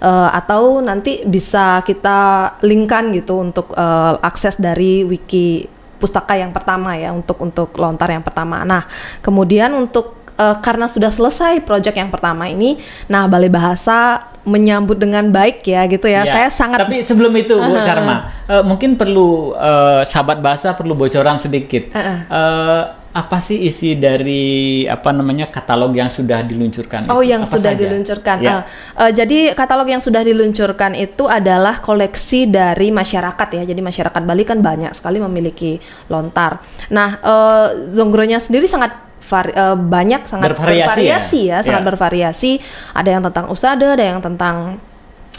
Eh, 0.00 0.30
atau 0.32 0.80
nanti 0.80 1.28
bisa 1.28 1.84
kita 1.84 2.16
linkkan 2.64 3.12
gitu 3.12 3.36
untuk 3.36 3.76
eh, 3.76 4.14
akses 4.24 4.56
dari 4.56 5.04
wiki 5.04 5.68
pustaka 6.00 6.32
yang 6.32 6.48
pertama 6.48 6.96
ya 6.96 7.12
untuk 7.12 7.36
untuk 7.36 7.68
lontar 7.76 8.08
yang 8.08 8.24
pertama. 8.24 8.64
Nah, 8.64 8.88
kemudian 9.20 9.68
untuk 9.76 10.19
eh, 10.40 10.56
karena 10.64 10.88
sudah 10.88 11.12
selesai 11.12 11.60
proyek 11.60 12.00
yang 12.00 12.08
pertama 12.08 12.48
ini, 12.48 12.80
nah 13.12 13.28
Balai 13.28 13.52
Bahasa 13.52 14.24
menyambut 14.48 14.96
dengan 14.96 15.28
baik 15.28 15.60
ya 15.68 15.84
gitu 15.84 16.08
ya. 16.08 16.24
Ya, 16.24 16.32
Saya 16.32 16.48
sangat 16.48 16.80
Tapi 16.80 17.04
sebelum 17.04 17.32
itu 17.36 17.60
Bu 17.60 17.76
Aha. 17.76 17.84
Charma, 17.84 18.16
eh, 18.48 18.64
mungkin 18.64 18.96
perlu 18.96 19.52
eh, 19.52 20.02
sahabat 20.08 20.40
bahasa 20.40 20.72
perlu 20.72 20.96
bocoran 20.96 21.36
sedikit. 21.36 21.92
Aha. 21.92 22.14
Eh, 22.24 22.82
apa 23.10 23.42
sih 23.42 23.66
isi 23.66 23.98
dari 23.98 24.86
apa 24.86 25.10
namanya 25.10 25.50
katalog 25.50 25.90
yang 25.90 26.06
sudah 26.14 26.46
diluncurkan? 26.46 27.10
Oh, 27.10 27.18
itu? 27.18 27.34
yang 27.34 27.42
Apa 27.42 27.58
sudah 27.58 27.74
saja? 27.74 27.82
diluncurkan. 27.82 28.36
Ya. 28.38 28.62
Ah, 28.94 29.06
eh, 29.06 29.10
jadi 29.10 29.50
katalog 29.58 29.90
yang 29.90 29.98
sudah 29.98 30.22
diluncurkan 30.22 30.94
itu 30.94 31.26
adalah 31.26 31.82
koleksi 31.82 32.46
dari 32.46 32.94
masyarakat 32.94 33.48
ya. 33.50 33.62
Jadi 33.66 33.80
masyarakat 33.82 34.22
Bali 34.22 34.46
kan 34.46 34.62
banyak 34.62 34.94
sekali 34.94 35.18
memiliki 35.18 35.82
lontar. 36.06 36.62
Nah, 36.94 37.18
eh, 37.18 37.68
Zongronya 37.90 38.38
sendiri 38.38 38.70
sangat 38.70 39.09
vari- 39.30 39.54
eh, 39.54 39.76
banyak, 39.78 40.26
sangat 40.26 40.50
Bervariasi 40.50 41.02
ya? 41.06 41.18
ya, 41.22 41.58
sangat 41.62 41.82
Ya. 41.82 41.88
bervariasi. 41.88 42.52
Ada 42.92 43.08
yang 43.14 43.22
tentang 43.22 43.46
usada, 43.48 43.94
ada 43.94 44.02
yang 44.02 44.18
tentang 44.18 44.82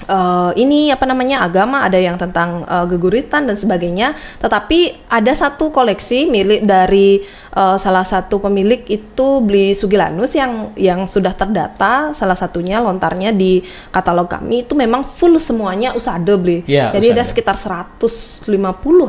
eh, 0.06 0.52
ini 0.58 0.90
apa 0.90 1.06
namanya 1.06 1.46
agama, 1.46 1.84
ada 1.84 1.98
yang 1.98 2.16
tentang 2.16 2.64
eh, 2.64 2.86
geguritan 2.88 3.46
dan 3.46 3.58
sebagainya. 3.58 4.14
Tetapi 4.40 5.10
ada 5.10 5.32
satu 5.32 5.70
koleksi 5.70 6.26
milik 6.26 6.64
dari 6.64 7.22
eh, 7.52 7.78
salah 7.78 8.04
satu 8.04 8.40
pemilik 8.40 8.82
itu 8.88 9.28
beli 9.42 9.74
Sugilanus 9.74 10.32
yang 10.34 10.72
yang 10.76 11.06
sudah 11.06 11.34
terdata 11.34 12.12
salah 12.14 12.36
satunya 12.36 12.80
lontarnya 12.80 13.32
di 13.32 13.62
katalog 13.90 14.28
kami 14.28 14.64
itu 14.64 14.74
memang 14.74 15.02
full 15.04 15.38
semuanya 15.38 15.92
usada 15.94 16.34
beli. 16.38 16.64
Ya, 16.66 16.90
Jadi 16.92 17.12
ada 17.12 17.22
usada. 17.22 17.30
sekitar 17.30 17.56
150 17.58 18.48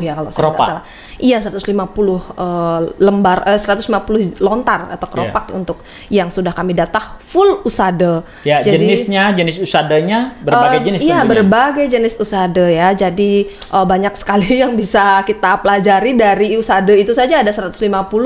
ya 0.02 0.12
kalau 0.16 0.30
saya 0.30 0.42
tidak 0.50 0.58
salah. 0.58 0.84
Iya 1.22 1.36
150 1.38 1.62
eh, 1.62 2.80
lembar 2.98 3.38
eh, 3.46 3.60
150 3.60 4.42
lontar 4.42 4.90
atau 4.90 5.06
keropak 5.06 5.54
untuk 5.54 5.78
yang 6.08 6.28
sudah 6.28 6.50
kami 6.50 6.74
data 6.74 6.98
full 7.20 7.62
usada. 7.62 8.22
Ya, 8.42 8.58
Jadi- 8.60 8.82
jenisnya, 8.82 9.30
jenis 9.32 9.58
usadanya 9.58 10.34
berbagai 10.40 10.80
Eh, 10.81 10.81
jenis 10.82 11.00
Iya, 11.06 11.22
berbagai 11.22 11.86
jenis 11.86 12.18
usada 12.18 12.66
ya. 12.66 12.90
Jadi 12.92 13.46
eh, 13.48 13.86
banyak 13.86 14.14
sekali 14.20 14.60
yang 14.60 14.74
bisa 14.74 15.22
kita 15.22 15.62
pelajari 15.62 16.18
dari 16.18 16.54
usada 16.58 16.92
itu 16.92 17.14
saja 17.14 17.40
ada 17.40 17.50
150 17.50 17.78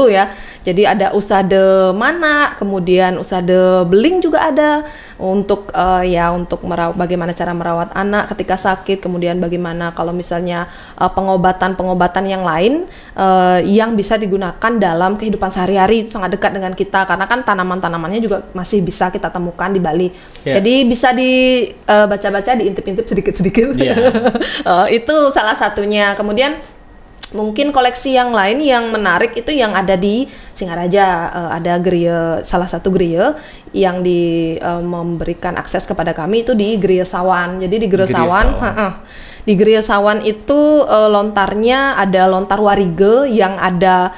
ya. 0.09 0.33
Jadi 0.67 0.83
ada 0.83 1.15
usada 1.15 1.95
mana, 1.95 2.59
kemudian 2.59 3.23
usada 3.23 3.87
beling 3.87 4.19
juga 4.19 4.51
ada 4.51 4.83
untuk 5.17 5.73
eh, 5.73 6.17
ya 6.17 6.29
untuk 6.35 6.61
merawat 6.67 6.99
bagaimana 6.99 7.33
cara 7.33 7.57
merawat 7.57 7.95
anak 7.97 8.35
ketika 8.35 8.59
sakit, 8.61 9.01
kemudian 9.01 9.41
bagaimana 9.41 9.95
kalau 9.97 10.13
misalnya 10.13 10.69
eh, 10.99 11.11
pengobatan-pengobatan 11.11 12.25
yang 12.29 12.43
lain 12.45 12.85
eh, 13.17 13.59
yang 13.65 13.97
bisa 13.97 14.21
digunakan 14.21 14.73
dalam 14.77 15.17
kehidupan 15.17 15.49
sehari-hari 15.49 16.05
itu 16.05 16.13
sangat 16.13 16.37
dekat 16.37 16.53
dengan 16.53 16.73
kita 16.77 17.09
karena 17.09 17.25
kan 17.25 17.41
tanaman-tanamannya 17.47 18.21
juga 18.21 18.45
masih 18.53 18.85
bisa 18.85 19.09
kita 19.09 19.33
temukan 19.33 19.73
di 19.73 19.81
Bali. 19.81 20.09
Ya. 20.45 20.61
Jadi 20.61 20.85
bisa 20.85 21.15
dibaca-baca, 21.17 22.46
diintip-intip 22.55 23.09
sedikit-sedikit. 23.09 23.75
Iya. 23.75 23.95
Eh, 24.67 25.03
itu 25.03 25.15
salah 25.35 25.55
satunya. 25.59 26.15
Kemudian 26.15 26.59
mungkin 27.35 27.75
koleksi 27.75 28.15
yang 28.15 28.31
lain 28.31 28.63
yang 28.63 28.95
menarik 28.95 29.35
itu 29.35 29.51
yang 29.51 29.75
ada 29.75 29.99
di 29.99 30.31
Singaraja. 30.55 31.07
Eh, 31.33 31.51
ada 31.59 31.75
gereja 31.83 32.19
salah 32.47 32.71
satu 32.71 32.93
gereja 32.95 33.35
yang 33.75 34.07
di 34.07 34.55
eh, 34.61 34.83
memberikan 34.83 35.59
akses 35.59 35.89
kepada 35.89 36.15
kami 36.15 36.47
itu 36.47 36.55
di 36.55 36.79
Gereja 36.79 37.09
Sawan. 37.09 37.59
Jadi 37.59 37.77
di 37.83 37.89
Gereja 37.91 38.23
Sawan, 38.23 38.47
Sawan. 38.55 38.63
heeh. 38.63 38.93
di 39.47 39.53
Gereja 39.55 39.83
Sawan 39.83 40.19
itu 40.23 40.61
eh, 40.87 41.09
lontarnya 41.11 41.99
ada 41.99 42.23
lontar 42.31 42.59
warige 42.63 43.27
yang 43.31 43.59
ada 43.59 44.15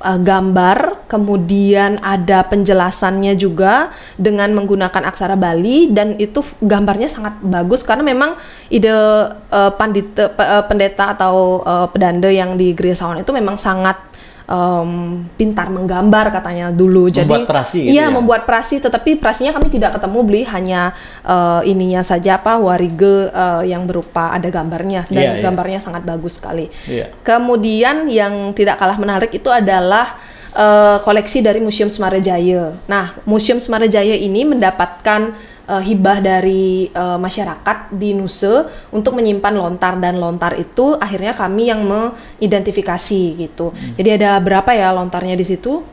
uh, 0.00 0.20
gambar, 0.20 1.06
kemudian 1.06 2.00
ada 2.02 2.42
penjelasannya 2.48 3.36
juga 3.36 3.94
dengan 4.16 4.50
menggunakan 4.56 5.06
aksara 5.06 5.36
Bali 5.38 5.92
dan 5.92 6.16
itu 6.18 6.42
gambarnya 6.60 7.06
sangat 7.06 7.38
bagus 7.44 7.86
karena 7.86 8.02
memang 8.02 8.36
ide 8.72 8.90
uh, 8.90 9.72
pandita, 9.76 10.32
pe- 10.32 10.48
uh, 10.48 10.64
pendeta 10.66 11.14
atau 11.14 11.62
uh, 11.62 11.86
pedanda 11.92 12.28
yang 12.32 12.56
di 12.56 12.72
Gereja 12.74 13.06
Sawan 13.06 13.22
itu 13.22 13.30
memang 13.30 13.54
sangat 13.60 14.09
um, 14.50 15.22
pintar 15.38 15.70
menggambar 15.70 16.34
katanya 16.34 16.74
dulu. 16.74 17.06
Jadi 17.06 17.30
Membuat 17.30 17.46
prasi 17.46 17.86
gitu 17.86 17.94
Iya, 17.94 18.10
ya? 18.10 18.12
membuat 18.12 18.42
prasi 18.44 18.82
tetapi 18.82 19.16
prasinya 19.22 19.54
kami 19.54 19.70
tidak 19.70 19.96
ketemu 19.96 20.18
beli 20.26 20.42
hanya 20.50 20.92
uh, 21.22 21.62
ininya 21.62 22.02
saja 22.02 22.42
apa 22.42 22.58
warige 22.58 23.30
uh, 23.30 23.62
yang 23.62 23.86
berupa 23.86 24.34
ada 24.34 24.50
gambarnya 24.50 25.06
dan 25.06 25.14
Iya, 25.14 25.30
iya. 25.38 25.42
gambarnya 25.46 25.80
sangat 25.80 26.02
bagus 26.02 26.42
sekali. 26.42 26.66
Iya. 26.90 27.14
Kemudian 27.22 28.10
yang 28.10 28.50
tidak 28.52 28.82
kalah 28.82 28.98
menarik 28.98 29.30
itu 29.30 29.46
adalah 29.52 30.18
eh, 30.50 30.98
koleksi 31.06 31.44
dari 31.44 31.62
Museum 31.62 31.86
Semarajaya. 31.92 32.74
Nah, 32.90 33.14
Museum 33.22 33.62
Semarajaya 33.62 34.18
ini 34.18 34.42
mendapatkan 34.42 35.36
eh, 35.70 35.82
hibah 35.86 36.18
dari 36.18 36.90
eh, 36.90 37.18
masyarakat 37.22 37.94
di 37.94 38.18
Nuse 38.18 38.66
untuk 38.90 39.14
menyimpan 39.14 39.54
lontar 39.54 39.94
dan 40.02 40.18
lontar 40.18 40.58
itu 40.58 40.98
akhirnya 40.98 41.30
kami 41.38 41.70
yang 41.70 41.86
mengidentifikasi 41.86 43.22
gitu. 43.38 43.70
Jadi 43.94 44.18
ada 44.18 44.42
berapa 44.42 44.74
ya 44.74 44.90
lontarnya 44.90 45.38
di 45.38 45.46
situ? 45.46 45.86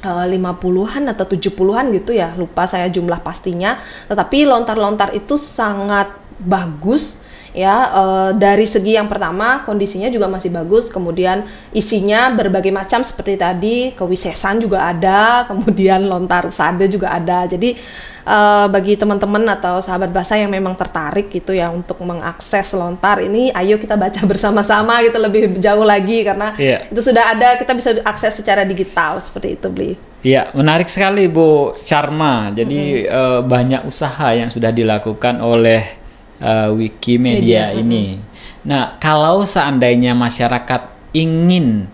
Eh, 0.00 0.26
50-an 0.32 1.12
atau 1.12 1.28
70-an 1.28 1.92
gitu 1.92 2.16
ya, 2.16 2.32
lupa 2.32 2.64
saya 2.64 2.88
jumlah 2.88 3.20
pastinya. 3.20 3.76
Tetapi 4.08 4.48
lontar-lontar 4.48 5.12
itu 5.12 5.36
sangat 5.36 6.08
bagus 6.40 7.19
ya 7.52 7.76
eh, 7.90 8.30
dari 8.38 8.64
segi 8.64 8.94
yang 8.94 9.06
pertama 9.06 9.62
kondisinya 9.62 10.06
juga 10.08 10.26
masih 10.26 10.50
bagus. 10.50 10.88
Kemudian 10.88 11.44
isinya 11.70 12.30
berbagai 12.30 12.70
macam 12.70 13.02
seperti 13.02 13.34
tadi 13.36 13.76
kewisesan 13.94 14.62
juga 14.62 14.86
ada 14.88 15.20
kemudian 15.50 16.06
lontar 16.06 16.48
usada 16.48 16.86
juga 16.86 17.10
ada. 17.14 17.44
Jadi 17.44 17.76
eh, 18.24 18.66
bagi 18.70 18.94
teman-teman 18.94 19.44
atau 19.50 19.78
sahabat 19.78 20.10
bahasa 20.10 20.38
yang 20.38 20.50
memang 20.50 20.74
tertarik 20.74 21.28
gitu 21.28 21.50
ya 21.52 21.68
untuk 21.68 21.98
mengakses 22.00 22.70
lontar 22.72 23.20
ini 23.20 23.50
ayo 23.52 23.76
kita 23.76 23.94
baca 23.94 24.20
bersama-sama 24.30 25.02
gitu 25.02 25.18
lebih 25.18 25.58
jauh 25.58 25.84
lagi. 25.84 26.22
Karena 26.22 26.52
Iya. 26.56 26.86
itu 26.90 27.00
sudah 27.00 27.34
ada 27.36 27.54
kita 27.56 27.72
bisa 27.74 27.90
akses 28.04 28.40
secara 28.40 28.62
digital 28.66 29.18
seperti 29.22 29.54
itu 29.58 29.68
beli 29.70 29.94
Iya, 30.20 30.52
menarik 30.52 30.84
sekali 30.84 31.32
Bu 31.32 31.72
Charma. 31.80 32.52
Jadi 32.52 33.08
eh, 33.08 33.40
banyak 33.40 33.88
usaha 33.88 34.28
yang 34.36 34.52
sudah 34.52 34.68
dilakukan 34.68 35.40
oleh 35.40 35.99
eh, 36.40 36.68
Wikimedia 36.72 37.70
Media, 37.70 37.78
ini. 37.78 38.18
Nah, 38.64 38.96
kalau 39.00 39.44
seandainya 39.44 40.12
masyarakat 40.12 41.14
ingin 41.16 41.86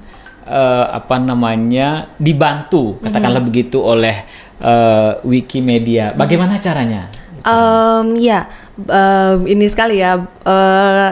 eh, 0.47 0.87
apa 0.91 1.19
namanya 1.19 2.11
dibantu, 2.17 2.99
katakanlah 3.03 3.43
begitu 3.43 3.83
oleh 3.83 4.25
eh, 4.62 5.12
Wikimedia, 5.26 6.15
bagaimana 6.15 6.57
caranya? 6.57 7.11
Em, 7.47 8.07
ya, 8.19 8.50
em, 8.75 9.38
ini 9.47 9.67
sekali 9.71 10.03
ya. 10.03 10.19
eh, 10.25 11.11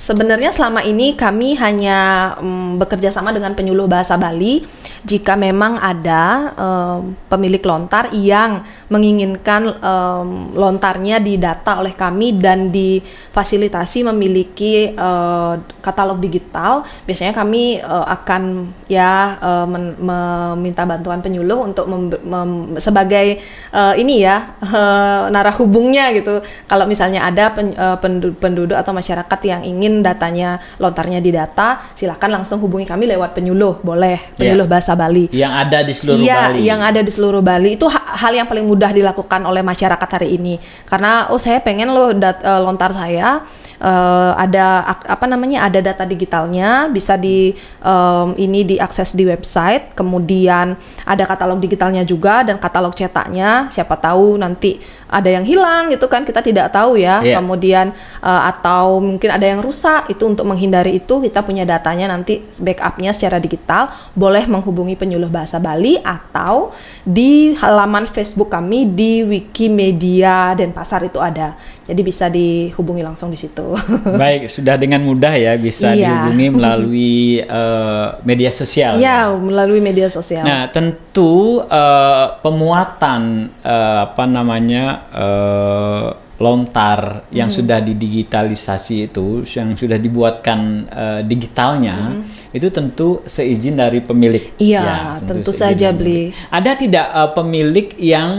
sebenarnya 0.00 0.48
selama 0.48 0.80
ini 0.80 1.12
kami 1.12 1.56
hanya 1.60 2.32
em, 2.40 2.80
bekerja 2.80 3.12
sama 3.12 3.36
dengan 3.36 3.52
penyuluh 3.52 3.84
bahasa 3.84 4.16
Bali. 4.16 4.64
Jika 5.00 5.32
memang 5.32 5.80
ada 5.80 6.52
em, 6.54 7.16
pemilik 7.26 7.64
lontar 7.64 8.12
yang 8.12 8.60
menginginkan 8.86 9.72
em, 9.80 10.26
lontarnya 10.52 11.16
didata 11.16 11.80
oleh 11.80 11.96
kami 11.96 12.36
dan 12.36 12.68
difasilitasi 12.68 14.04
memiliki 14.04 14.92
eh, 14.92 15.54
katalog 15.80 16.20
digital, 16.20 16.84
biasanya 17.08 17.32
kami 17.32 17.80
eh, 17.80 18.06
akan 18.12 18.42
ya 18.90 19.38
men- 19.64 19.96
meminta 19.96 20.82
bantuan 20.84 21.22
penyuluh 21.22 21.64
untuk 21.64 21.86
mem- 21.88 22.20
mem- 22.20 22.76
sebagai 22.76 23.40
eh, 23.72 23.94
ini 23.96 24.20
ya 24.20 24.52
eh, 24.66 25.22
narah 25.32 25.56
hubungnya 25.56 26.12
gitu. 26.12 26.44
Kalau 26.68 26.84
misalnya 26.84 27.24
ada 27.24 27.50
pen- 27.56 27.72
eh, 27.72 27.96
pendu- 28.04 28.36
penduduk 28.36 28.76
atau 28.76 28.92
masyarakat 28.92 29.40
yang 29.48 29.64
ingin 29.64 30.04
datanya 30.04 30.60
lontarnya 30.76 31.24
didata, 31.24 31.88
silakan 31.96 32.42
langsung 32.42 32.60
hubungi 32.60 32.84
kami 32.84 33.08
lewat 33.08 33.32
penyuluh, 33.32 33.80
boleh 33.80 34.36
penyuluh 34.36 34.66
Ya. 34.66 34.70
bahasa 34.70 34.89
Bali. 34.92 35.28
Yang 35.30 35.52
ada 35.56 35.78
di 35.80 35.92
seluruh 35.92 36.20
Iya, 36.20 36.38
Bali. 36.48 36.60
yang 36.62 36.80
ada 36.80 37.00
di 37.00 37.10
seluruh 37.10 37.40
Bali 37.40 37.70
itu 37.74 37.86
ha- 37.86 38.16
hal 38.16 38.32
yang 38.32 38.46
paling 38.46 38.64
mudah 38.64 38.90
dilakukan 38.90 39.40
oleh 39.42 39.60
masyarakat 39.60 40.08
hari 40.10 40.34
ini. 40.34 40.56
Karena 40.84 41.28
oh 41.28 41.38
saya 41.38 41.58
pengen 41.58 41.90
loh 41.90 42.10
dat- 42.12 42.40
eh, 42.40 42.60
lontar 42.60 42.90
saya 42.90 43.42
eh, 43.80 44.32
ada 44.36 44.84
apa 44.86 45.26
namanya 45.26 45.66
ada 45.66 45.80
data 45.80 46.04
digitalnya 46.04 46.92
bisa 46.92 47.16
di 47.16 47.56
em, 47.80 48.28
ini 48.36 48.62
diakses 48.62 49.16
di 49.16 49.24
website. 49.24 49.96
Kemudian 49.96 50.76
ada 51.08 51.24
katalog 51.24 51.58
digitalnya 51.58 52.04
juga 52.04 52.44
dan 52.44 52.60
katalog 52.60 52.92
cetaknya. 52.92 53.72
Siapa 53.72 53.96
tahu 53.96 54.36
nanti 54.36 54.78
ada 55.10 55.26
yang 55.26 55.42
hilang 55.42 55.90
gitu 55.90 56.06
kan 56.06 56.22
kita 56.22 56.44
tidak 56.44 56.70
tahu 56.70 57.00
ya. 57.00 57.24
Iya. 57.24 57.40
Kemudian 57.40 57.96
eh, 58.22 58.42
atau 58.52 59.00
mungkin 59.00 59.32
ada 59.32 59.46
yang 59.48 59.64
rusak 59.64 60.12
itu 60.12 60.28
untuk 60.28 60.46
menghindari 60.46 61.00
itu 61.00 61.18
kita 61.18 61.40
punya 61.42 61.64
datanya 61.64 62.12
nanti 62.12 62.44
backupnya 62.60 63.10
secara 63.16 63.40
digital 63.40 63.90
boleh 64.12 64.44
menghubungi 64.46 64.94
penyuluh 64.94 65.32
bahasa 65.32 65.56
Bali 65.56 65.96
atau 66.04 66.70
di 67.02 67.56
halaman 67.56 68.04
Facebook 68.04 68.52
kami 68.52 68.84
di 68.92 69.24
Wikimedia 69.24 70.52
Denpasar 70.52 71.06
itu 71.06 71.18
ada 71.22 71.56
Jadi 71.80 72.00
bisa 72.00 72.26
dihubungi 72.26 73.00
langsung 73.00 73.28
di 73.28 73.36
situ. 73.36 73.74
Baik, 74.22 74.46
sudah 74.46 74.74
dengan 74.74 75.00
mudah 75.00 75.32
ya 75.32 75.56
bisa 75.56 75.90
Iya. 75.90 76.06
dihubungi 76.06 76.46
melalui 76.56 77.16
eh, 77.38 78.06
media 78.22 78.50
sosial. 78.50 78.96
ya, 78.96 79.26
melalui 79.30 79.80
media 79.80 80.06
sosial. 80.06 80.42
Nah, 80.42 80.68
tentu 80.68 81.58
eh, 81.60 82.26
pemuatan 82.40 83.20
eh, 83.58 83.98
apa 84.04 84.24
namanya 84.24 84.84
eh, 85.10 86.08
lontar 86.40 87.28
yang 87.28 87.46
Hmm. 87.46 87.58
sudah 87.58 87.78
didigitalisasi 87.80 89.12
itu, 89.12 89.44
yang 89.44 89.76
sudah 89.76 89.96
dibuatkan 89.96 90.60
eh, 90.86 91.20
digitalnya, 91.22 92.24
itu 92.48 92.70
tentu 92.70 93.20
seizin 93.24 93.76
dari 93.76 94.00
pemilik. 94.00 94.48
Hmm. 94.50 94.56
Iya, 94.58 94.80
Ya, 94.80 94.96
tentu 95.20 95.52
seizin 95.52 95.76
saja, 95.76 95.88
pemilik. 95.92 96.32
Ada 96.48 96.70
tidak 96.76 97.06
eh, 97.10 97.30
pemilik 97.34 97.88
yang 97.98 98.30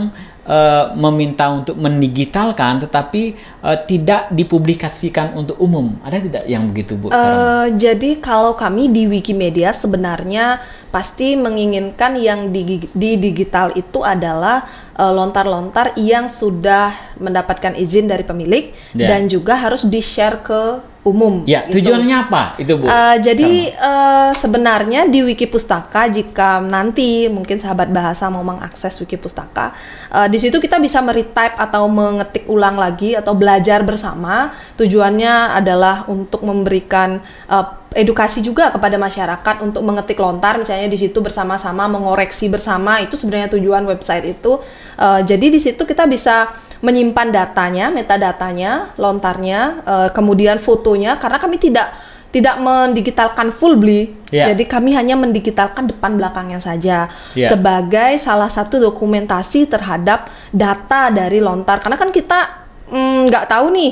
eh, 0.52 0.86
meminta 1.00 1.48
untuk 1.48 1.80
mendigitalkan, 1.80 2.84
tetapi 2.84 3.24
eh, 3.40 3.78
tidak 3.88 4.28
dipublikasikan 4.36 5.32
untuk 5.40 5.56
umum? 5.64 5.96
Ada 6.04 6.20
tidak 6.20 6.44
yang 6.52 6.68
begitu, 6.68 7.00
Bu? 7.00 7.08
Eh, 7.08 7.68
jadi 7.80 8.20
kalau 8.20 8.60
kami 8.60 8.92
di 8.92 9.08
Wikimedia 9.08 9.72
sebenarnya 9.72 10.60
pasti 10.92 11.40
menginginkan 11.40 12.20
yang 12.20 12.52
di, 12.52 12.84
di 12.92 13.16
digital 13.16 13.72
itu 13.80 14.04
adalah 14.04 14.68
lontar-lontar 15.02 15.96
yang 15.98 16.28
sudah 16.28 16.94
mendapatkan 17.18 17.74
izin 17.74 18.06
dari 18.12 18.22
pemilik 18.22 18.76
Ya. 18.94 19.08
dan 19.08 19.32
juga 19.32 19.56
harus 19.56 19.88
di-share 19.88 20.44
ke 20.44 20.91
umum. 21.02 21.42
ya, 21.50 21.66
gitu. 21.66 21.82
tujuannya 21.82 22.16
apa? 22.30 22.44
Itu, 22.62 22.78
Bu. 22.78 22.86
Eh, 22.86 23.18
jadi 23.26 23.74
eh, 23.74 24.32
sebenarnya 24.38 25.10
di 25.10 25.26
Wiki 25.26 25.50
Pustaka 25.50 26.06
jika 26.06 26.62
nanti 26.62 27.26
mungkin 27.26 27.58
sahabat 27.58 27.90
bahasa 27.90 28.30
mau 28.30 28.46
mengakses 28.46 28.94
Wiki 29.02 29.18
Pustaka, 29.18 29.74
eh, 30.14 30.28
di 30.30 30.38
situ 30.38 30.62
kita 30.62 30.78
bisa 30.78 31.02
meretype 31.02 31.58
atau 31.58 31.90
mengetik 31.90 32.46
ulang 32.46 32.78
lagi 32.78 33.18
atau 33.18 33.34
belajar 33.34 33.82
bersama. 33.82 34.54
Tujuannya 34.78 35.58
adalah 35.58 36.06
untuk 36.06 36.46
memberikan 36.46 37.18
eh, 37.50 37.66
edukasi 37.92 38.40
juga 38.40 38.72
kepada 38.72 38.96
masyarakat 38.96 39.56
untuk 39.60 39.84
mengetik 39.84 40.16
lontar, 40.16 40.56
misalnya 40.56 40.88
di 40.88 40.96
situ 40.96 41.20
bersama-sama 41.20 41.92
mengoreksi 41.92 42.48
bersama. 42.48 43.04
Itu 43.04 43.20
sebenarnya 43.20 43.52
tujuan 43.58 43.84
website 43.84 44.38
itu. 44.38 44.62
Eh, 44.96 45.22
jadi 45.26 45.50
di 45.50 45.60
situ 45.60 45.84
kita 45.84 46.06
bisa 46.06 46.54
menyimpan 46.82 47.30
datanya, 47.30 47.94
metadatanya, 47.94 48.94
lontarnya, 48.98 49.62
eh, 49.86 50.10
kemudian 50.12 50.58
fotonya, 50.58 51.22
karena 51.22 51.38
kami 51.38 51.62
tidak 51.62 51.94
tidak 52.32 52.64
mendigitalkan 52.64 53.52
full 53.52 53.76
beli. 53.76 54.16
Ya. 54.32 54.56
Jadi 54.56 54.64
kami 54.64 54.96
hanya 54.96 55.20
mendigitalkan 55.20 55.92
depan 55.92 56.16
belakangnya 56.16 56.64
saja 56.64 57.12
Ya. 57.36 57.52
sebagai 57.52 58.16
salah 58.24 58.48
satu 58.48 58.80
dokumentasi 58.80 59.68
terhadap 59.68 60.32
data 60.56 61.12
dari 61.12 61.44
lontar. 61.44 61.84
Karena 61.84 62.00
kan 62.00 62.08
kita 62.10 62.40
mm, 62.88 63.28
nggak 63.28 63.46
tahu 63.52 63.76
nih 63.76 63.92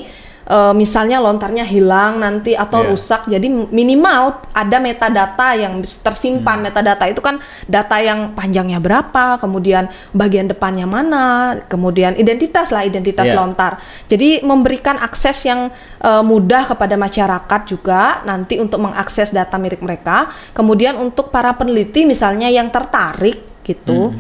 eh, 0.49 0.73
misalnya 0.73 1.21
lontarnya 1.21 1.61
hilang 1.63 2.17
nanti 2.17 2.57
atau 2.57 2.81
Ya. 2.81 2.89
rusak. 2.89 3.21
Jadi 3.29 3.47
minimal 3.47 4.41
ada 4.49 4.77
metadata 4.81 5.53
yang 5.53 5.79
tersimpan. 5.85 6.59
Hmm. 6.59 6.65
Metadata 6.73 7.05
itu 7.05 7.21
kan 7.21 7.37
data 7.69 8.01
yang 8.01 8.33
panjangnya 8.33 8.81
berapa, 8.81 9.37
kemudian 9.37 9.87
bagian 10.11 10.49
depannya 10.49 10.89
mana, 10.89 11.61
kemudian 11.69 12.17
identitas 12.17 12.73
lah 12.73 12.81
identitas 12.81 13.29
Ya. 13.29 13.37
lontar. 13.37 13.77
Jadi 14.09 14.41
memberikan 14.41 14.97
akses 14.97 15.45
yang 15.45 15.69
eh, 16.01 16.23
mudah 16.25 16.65
kepada 16.65 16.97
masyarakat 16.97 17.61
juga 17.69 18.25
nanti 18.25 18.57
untuk 18.57 18.81
mengakses 18.81 19.29
data 19.29 19.61
milik 19.61 19.85
mereka. 19.85 20.33
Kemudian 20.57 20.97
untuk 20.97 21.29
para 21.29 21.53
peneliti 21.53 22.09
misalnya 22.09 22.49
yang 22.49 22.73
tertarik 22.73 23.45
gitu. 23.61 24.15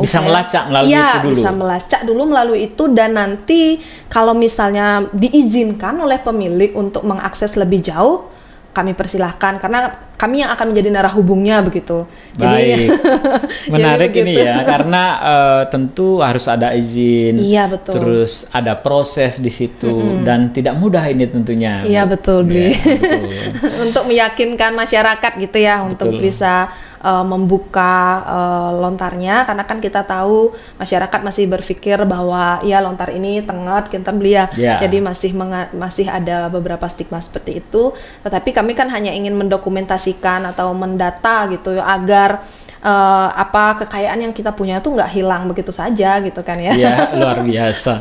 Bisa 0.00 0.18
Oke. 0.22 0.26
melacak 0.30 0.64
melalui 0.70 0.90
Iya, 0.94 1.08
itu 1.10 1.18
dulu. 1.26 1.34
bisa 1.36 1.50
melacak 1.50 2.00
dulu 2.06 2.22
melalui 2.30 2.60
itu 2.70 2.84
dan 2.94 3.10
nanti 3.18 3.82
kalau 4.08 4.32
misalnya 4.32 5.06
diizinkan 5.10 5.98
oleh 5.98 6.18
pemilik 6.22 6.72
untuk 6.78 7.02
mengakses 7.02 7.58
lebih 7.58 7.82
jauh, 7.82 8.30
kami 8.68 8.94
persilahkan 8.94 9.58
karena 9.58 9.90
kami 10.14 10.42
yang 10.42 10.50
akan 10.54 10.70
menjadi 10.70 10.88
narah 10.94 11.10
hubungnya 11.14 11.58
begitu. 11.66 12.06
Baik. 12.38 12.94
Menarik 13.74 14.14
Jadi 14.14 14.22
ini 14.22 14.32
ya, 14.38 14.62
karena 14.62 15.02
eh, 15.18 15.62
tentu 15.70 16.22
harus 16.22 16.46
ada 16.46 16.74
izin. 16.74 17.42
Iya, 17.42 17.66
betul. 17.70 17.98
Terus 17.98 18.46
ada 18.54 18.78
proses 18.78 19.42
di 19.42 19.50
situ 19.50 20.22
dan 20.22 20.54
tidak 20.54 20.78
mudah 20.78 21.02
ini 21.10 21.26
tentunya. 21.26 21.82
Iya 21.82 22.06
betul, 22.06 22.46
Bli. 22.46 22.70
Iya, 22.70 22.78
betul. 22.78 23.70
untuk 23.90 24.04
meyakinkan 24.06 24.74
masyarakat 24.74 25.32
gitu 25.42 25.58
ya 25.58 25.82
untuk 25.82 26.14
Betul. 26.14 26.30
bisa 26.30 26.70
uh, 27.02 27.24
membuka 27.26 28.22
uh, 28.26 28.70
lontarnya 28.78 29.46
karena 29.46 29.64
kan 29.64 29.78
kita 29.78 30.02
tahu 30.06 30.54
masyarakat 30.78 31.20
masih 31.22 31.44
berpikir 31.50 31.98
bahwa 32.04 32.62
ya 32.62 32.78
lontar 32.82 33.10
ini 33.14 33.42
tenget 33.42 33.90
kinter 33.90 34.14
beli 34.14 34.38
ya. 34.38 34.46
Ya. 34.54 34.76
Jadi 34.82 34.98
masih 35.02 35.32
masih 35.74 36.06
ada 36.10 36.50
beberapa 36.50 36.86
stigma 36.90 37.22
seperti 37.22 37.62
itu. 37.62 37.94
Tetapi 38.22 38.50
kami 38.54 38.72
kan 38.74 38.90
hanya 38.90 39.14
ingin 39.14 39.34
mendokumentasikan 39.38 40.48
atau 40.50 40.74
mendata 40.74 41.46
gitu 41.50 41.78
agar 41.78 42.42
uh, 42.82 43.28
apa 43.34 43.84
kekayaan 43.86 44.28
yang 44.28 44.32
kita 44.34 44.54
punya 44.54 44.78
itu 44.78 44.90
nggak 44.90 45.10
hilang 45.10 45.46
begitu 45.50 45.70
saja 45.74 46.18
gitu 46.22 46.40
kan 46.42 46.58
ya. 46.58 46.72
Iya, 46.74 46.94
luar 47.18 47.42
biasa. 47.42 47.94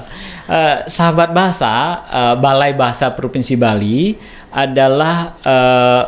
Eh, 0.47 0.87
sahabat 0.87 1.35
bahasa, 1.35 2.07
eh, 2.07 2.35
Balai 2.39 2.71
Bahasa 2.71 3.11
Provinsi 3.11 3.59
Bali 3.59 4.15
adalah 4.47 5.35
eh, 5.43 6.03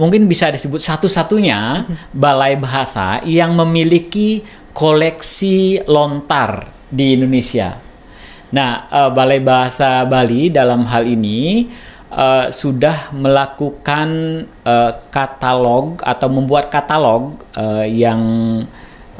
mungkin 0.00 0.24
bisa 0.24 0.48
disebut 0.48 0.80
satu-satunya 0.80 1.84
balai 2.16 2.56
bahasa 2.56 3.20
yang 3.28 3.52
memiliki 3.52 4.40
koleksi 4.72 5.84
lontar 5.84 6.72
di 6.88 7.20
Indonesia. 7.20 7.76
Nah, 8.50 8.88
eh, 8.90 9.10
Balai 9.12 9.38
Bahasa 9.38 10.02
Bali 10.08 10.50
dalam 10.50 10.82
hal 10.88 11.06
ini 11.06 11.70
eh, 12.10 12.46
sudah 12.50 13.14
melakukan 13.14 14.08
eh, 14.64 14.92
katalog 15.12 16.00
atau 16.02 16.28
membuat 16.32 16.66
katalog 16.66 17.38
eh, 17.54 17.86
yang 17.94 18.20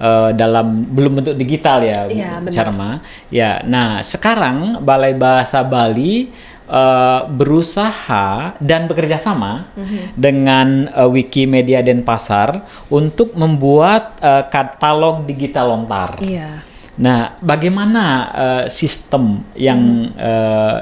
eh, 0.01 0.31
dalam 0.35 0.83
belum 0.91 1.23
bentuk 1.23 1.37
digital 1.39 1.79
ya, 1.87 2.09
benar. 2.09 2.51
Charma. 2.51 2.91
Ya, 3.31 3.63
nah 3.63 4.03
sekarang 4.03 4.83
Balai 4.83 5.15
Bahasa 5.15 5.63
Bali 5.63 6.27
eh, 6.71 7.21
berusaha 7.27 8.55
dan 8.63 8.87
bekerja 8.87 9.19
sama 9.19 9.67
Mhm. 9.75 10.15
dengan 10.15 10.69
eh, 10.87 11.09
Wikimedia 11.11 11.83
Denpasar 11.83 12.63
untuk 12.89 13.35
membuat 13.35 14.17
eh, 14.23 14.47
katalog 14.47 15.27
digital 15.27 15.75
lontar. 15.75 16.17
Iya. 16.23 16.63
Nah, 16.97 17.35
bagaimana 17.43 18.05
eh, 18.31 18.65
sistem 18.71 19.43
yang 19.59 19.81
eh, 20.15 20.79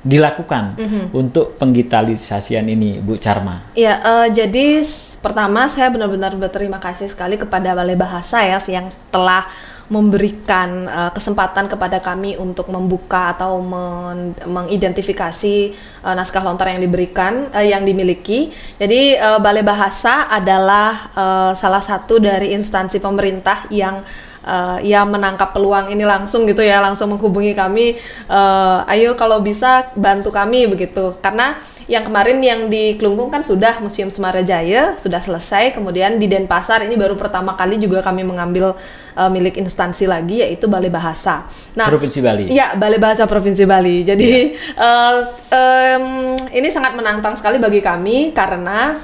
dilakukan 0.00 0.80
untuk 1.12 1.60
pendigitalisasian 1.60 2.64
ini, 2.64 3.04
Bu 3.04 3.20
Charma? 3.20 3.68
Ya, 3.76 4.00
eh, 4.00 4.26
jadi 4.32 4.80
pertama 5.20 5.68
saya 5.68 5.92
benar-benar 5.92 6.32
berterima 6.40 6.80
kasih 6.80 7.12
sekali 7.12 7.36
kepada 7.36 7.76
Balai 7.76 8.00
Bahasa 8.00 8.40
ya 8.40 8.56
yang 8.64 8.88
telah 9.12 9.44
memberikan 9.90 10.86
eh, 10.86 11.10
kesempatan 11.10 11.66
kepada 11.66 11.98
kami 11.98 12.38
untuk 12.38 12.70
membuka 12.70 13.34
atau 13.34 13.58
men- 13.58 14.38
mengidentifikasi 14.46 15.56
eh, 15.74 16.14
naskah 16.14 16.46
lontar 16.46 16.70
yang 16.70 16.80
diberikan 16.80 17.50
eh, 17.50 17.74
yang 17.74 17.82
dimiliki. 17.82 18.54
Jadi 18.78 19.18
eh, 19.18 19.38
Balai 19.42 19.66
Bahasa 19.66 20.30
adalah 20.30 21.10
eh, 21.12 21.52
salah 21.58 21.82
satu 21.82 22.22
dari 22.22 22.54
instansi 22.54 23.02
pemerintah 23.02 23.66
yang 23.74 24.06
eh, 24.46 24.94
ya 24.94 25.02
menangkap 25.02 25.50
peluang 25.50 25.90
ini 25.90 26.06
langsung 26.06 26.46
gitu 26.46 26.62
ya 26.62 26.78
langsung 26.78 27.10
menghubungi 27.10 27.50
kami 27.58 27.98
eh, 28.30 28.92
ayo 28.94 29.18
kalau 29.18 29.42
bisa 29.42 29.90
bantu 29.98 30.30
kami 30.30 30.70
begitu 30.70 31.18
karena 31.18 31.58
yang 31.90 32.06
kemarin 32.06 32.38
yang 32.38 32.70
di 32.70 32.94
Kelungkung 32.94 33.34
kan 33.34 33.42
sudah 33.42 33.82
Museum 33.82 34.14
Semarajaya 34.14 34.94
sudah 35.02 35.18
selesai 35.18 35.74
kemudian 35.74 36.22
di 36.22 36.30
Denpasar 36.30 36.86
ini 36.86 36.94
baru 36.94 37.18
pertama 37.18 37.58
kali 37.58 37.82
juga 37.82 37.98
kami 37.98 38.22
mengambil 38.22 38.78
eh, 39.18 39.26
milik 39.26 39.58
instansi 39.58 40.06
lagi 40.06 40.38
yaitu 40.38 40.70
Balai 40.70 40.86
Bahasa 40.86 41.50
nah 41.74 41.90
Provinsi 41.90 42.22
Bali. 42.22 42.46
Iya, 42.46 42.78
Balai 42.78 43.02
Bahasa 43.02 43.26
Provinsi 43.26 43.66
Bali. 43.66 44.06
Jadi 44.06 44.54
eh, 44.54 45.18
em, 45.50 46.38
ini 46.54 46.68
sangat 46.70 46.94
menantang 46.94 47.34
sekali 47.34 47.58
bagi 47.58 47.82
kami 47.82 48.30
karena 48.30 48.94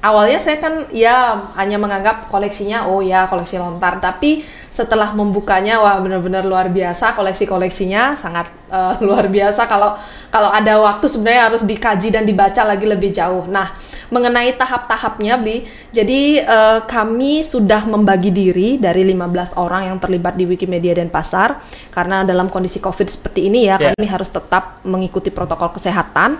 awalnya 0.00 0.40
saya 0.40 0.56
kan 0.56 0.88
ya 0.92 1.36
hanya 1.60 1.76
menganggap 1.76 2.32
koleksinya 2.32 2.88
oh 2.88 3.04
ya 3.04 3.28
koleksi 3.28 3.60
lontar, 3.60 4.00
tapi 4.00 4.44
setelah 4.72 5.12
membukanya 5.12 5.76
wah 5.82 6.00
benar-benar 6.00 6.46
luar 6.46 6.72
biasa 6.72 7.12
koleksi-koleksinya 7.12 8.16
sangat 8.16 8.48
eh, 8.72 8.94
luar 9.06 9.28
biasa 9.28 9.68
kalau 9.68 9.92
kalau 10.32 10.48
ada 10.48 10.80
waktu 10.80 11.04
sebenarnya 11.04 11.52
harus 11.52 11.62
dikaji 11.68 12.08
dan 12.08 12.24
dibaca 12.24 12.64
lagi 12.64 12.86
lebih 12.88 13.12
jauh. 13.12 13.44
Nah, 13.44 13.76
mengenai 14.08 14.56
tahap-tahapnya 14.56 15.36
Bli, 15.36 15.68
jadi 15.92 16.20
eh, 16.48 16.78
kami 16.88 17.44
sudah 17.44 17.84
membagi 17.84 18.32
diri 18.32 18.80
dari 18.80 19.04
15 19.04 19.60
orang 19.60 19.92
yang 19.92 19.98
terlibat 20.00 20.38
di 20.38 20.48
Wikimedia 20.48 20.96
Denpasar 20.96 21.60
karena 21.92 22.24
dalam 22.24 22.48
kondisi 22.48 22.80
Covid 22.80 23.08
seperti 23.10 23.52
ini 23.52 23.68
ya 23.68 23.76
Ya. 23.80 23.96
kami 23.96 24.08
harus 24.12 24.28
tetap 24.28 24.80
mengikuti 24.84 25.28
protokol 25.32 25.72
kesehatan. 25.72 26.36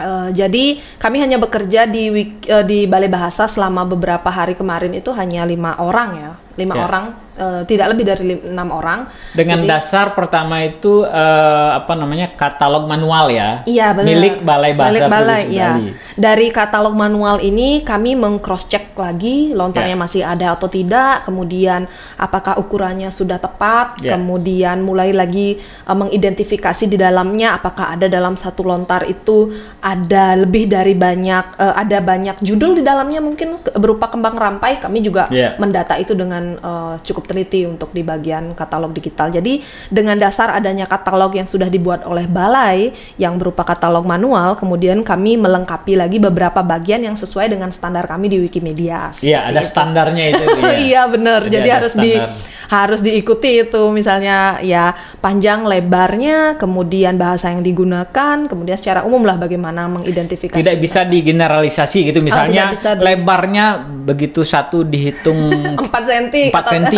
Eh, 0.00 0.28
jadi 0.32 0.64
kami 0.96 1.20
hanya 1.20 1.36
bekerja 1.36 1.84
di 1.84 2.08
eh, 2.48 2.64
di 2.64 2.88
Balai 2.88 3.12
Bahasa 3.12 3.44
selama 3.44 3.84
beberapa 3.84 4.32
hari 4.32 4.56
kemarin 4.56 4.96
itu 4.96 5.12
hanya 5.12 5.44
lima 5.44 5.76
orang 5.76 6.10
ya, 6.16 6.30
lima 6.56 6.74
Ya. 6.74 6.82
orang 6.88 7.04
eh, 7.40 7.62
tidak 7.64 7.96
lebih 7.96 8.04
dari 8.04 8.36
enam 8.44 8.68
orang. 8.70 9.08
Dengan 9.32 9.64
Jadi- 9.64 9.70
dasar 9.72 10.12
pertama 10.12 10.60
itu 10.60 11.02
eh, 11.02 11.68
apa 11.74 11.96
namanya 11.96 12.36
katalog 12.36 12.84
manual 12.84 13.32
ya. 13.32 13.64
Iya 13.64 13.96
benar. 13.96 14.08
Milik 14.12 14.34
Balai 14.44 14.72
Bahasa 14.76 14.92
Milik 14.92 15.08
Balai. 15.08 15.42
Bali. 15.48 15.86
Dari 16.14 16.46
katalog 16.52 16.92
manual 16.92 17.40
ini 17.40 17.80
kami 17.80 18.12
meng-cross 18.12 18.68
check 18.68 18.92
lagi 18.94 19.56
lontarnya 19.56 19.96
Ya. 19.96 19.98
masih 19.98 20.22
ada 20.22 20.46
atau 20.52 20.68
tidak, 20.68 21.24
kemudian 21.24 21.88
apakah 22.14 22.60
ukurannya 22.60 23.08
sudah 23.08 23.40
tepat, 23.40 23.96
Ya. 24.04 24.12
kemudian 24.14 24.84
mulai 24.84 25.16
lagi 25.16 25.56
uh, 25.86 25.96
mengidentifikasi 25.96 26.84
di 26.84 26.98
dalamnya 26.98 27.56
apakah 27.56 27.94
ada 27.94 28.10
dalam 28.10 28.34
satu 28.36 28.66
lontar 28.66 29.06
itu 29.06 29.54
ada 29.80 30.36
lebih 30.36 30.66
dari 30.66 30.92
banyak 30.92 31.56
uh, 31.56 31.74
ada 31.74 32.02
banyak 32.02 32.42
judul 32.42 32.76
di 32.76 32.82
dalamnya 32.82 33.22
mungkin 33.22 33.56
berupa 33.78 34.10
kembang 34.10 34.36
rampai. 34.36 34.82
Kami 34.82 34.98
juga 35.00 35.30
Ya. 35.30 35.54
mendata 35.56 35.94
itu 35.96 36.12
dengan 36.12 36.58
uh, 36.60 36.94
cukup 37.00 37.29
teliti 37.30 37.62
untuk 37.62 37.94
di 37.94 38.02
bagian 38.02 38.58
katalog 38.58 38.90
digital. 38.90 39.30
Jadi 39.30 39.62
dengan 39.86 40.18
dasar 40.18 40.50
adanya 40.50 40.90
katalog 40.90 41.30
yang 41.38 41.46
sudah 41.46 41.70
dibuat 41.70 42.02
oleh 42.02 42.26
balai 42.26 42.90
yang 43.14 43.38
berupa 43.38 43.62
katalog 43.62 44.02
manual, 44.02 44.58
kemudian 44.58 45.06
kami 45.06 45.38
melengkapi 45.38 45.94
lagi 45.94 46.18
beberapa 46.18 46.66
bagian 46.66 47.06
yang 47.06 47.14
sesuai 47.14 47.54
dengan 47.54 47.70
standar 47.70 48.10
kami 48.10 48.26
di 48.26 48.42
Wikimedia. 48.42 49.14
Iya, 49.22 49.54
ada 49.54 49.62
itu. 49.62 49.70
standarnya 49.70 50.24
itu. 50.34 50.42
ya. 50.58 50.74
iya 50.82 51.02
benar. 51.06 51.46
Jadi 51.46 51.62
Jadi, 51.62 51.70
harus 51.70 51.94
di 51.94 52.12
standar. 52.18 52.58
Harus 52.70 53.02
diikuti 53.02 53.60
itu 53.60 53.82
misalnya 53.90 54.38
ya 54.60 54.94
panjang 55.18 55.66
lebarnya, 55.66 56.54
kemudian 56.54 57.18
bahasa 57.18 57.50
yang 57.50 57.60
digunakan, 57.60 58.46
kemudian 58.46 58.78
secara 58.78 59.02
umum 59.02 59.20
lah 59.20 59.34
bagaimana 59.36 59.90
mengidentifikasi. 59.90 60.54
Tidak 60.54 60.78
bisa 60.78 61.02
digeneralisasi 61.02 61.98
gitu 62.06 62.22
misalnya 62.22 62.62
Oh, 62.62 62.72
bisa 62.72 62.94
di- 62.94 63.02
lebarnya 63.02 63.64
begitu 64.06 64.40
satu 64.40 64.80
dihitung 64.82 65.50
4 65.76 65.82
cm 65.82 66.54
4 66.54 66.72
cm 66.72 66.94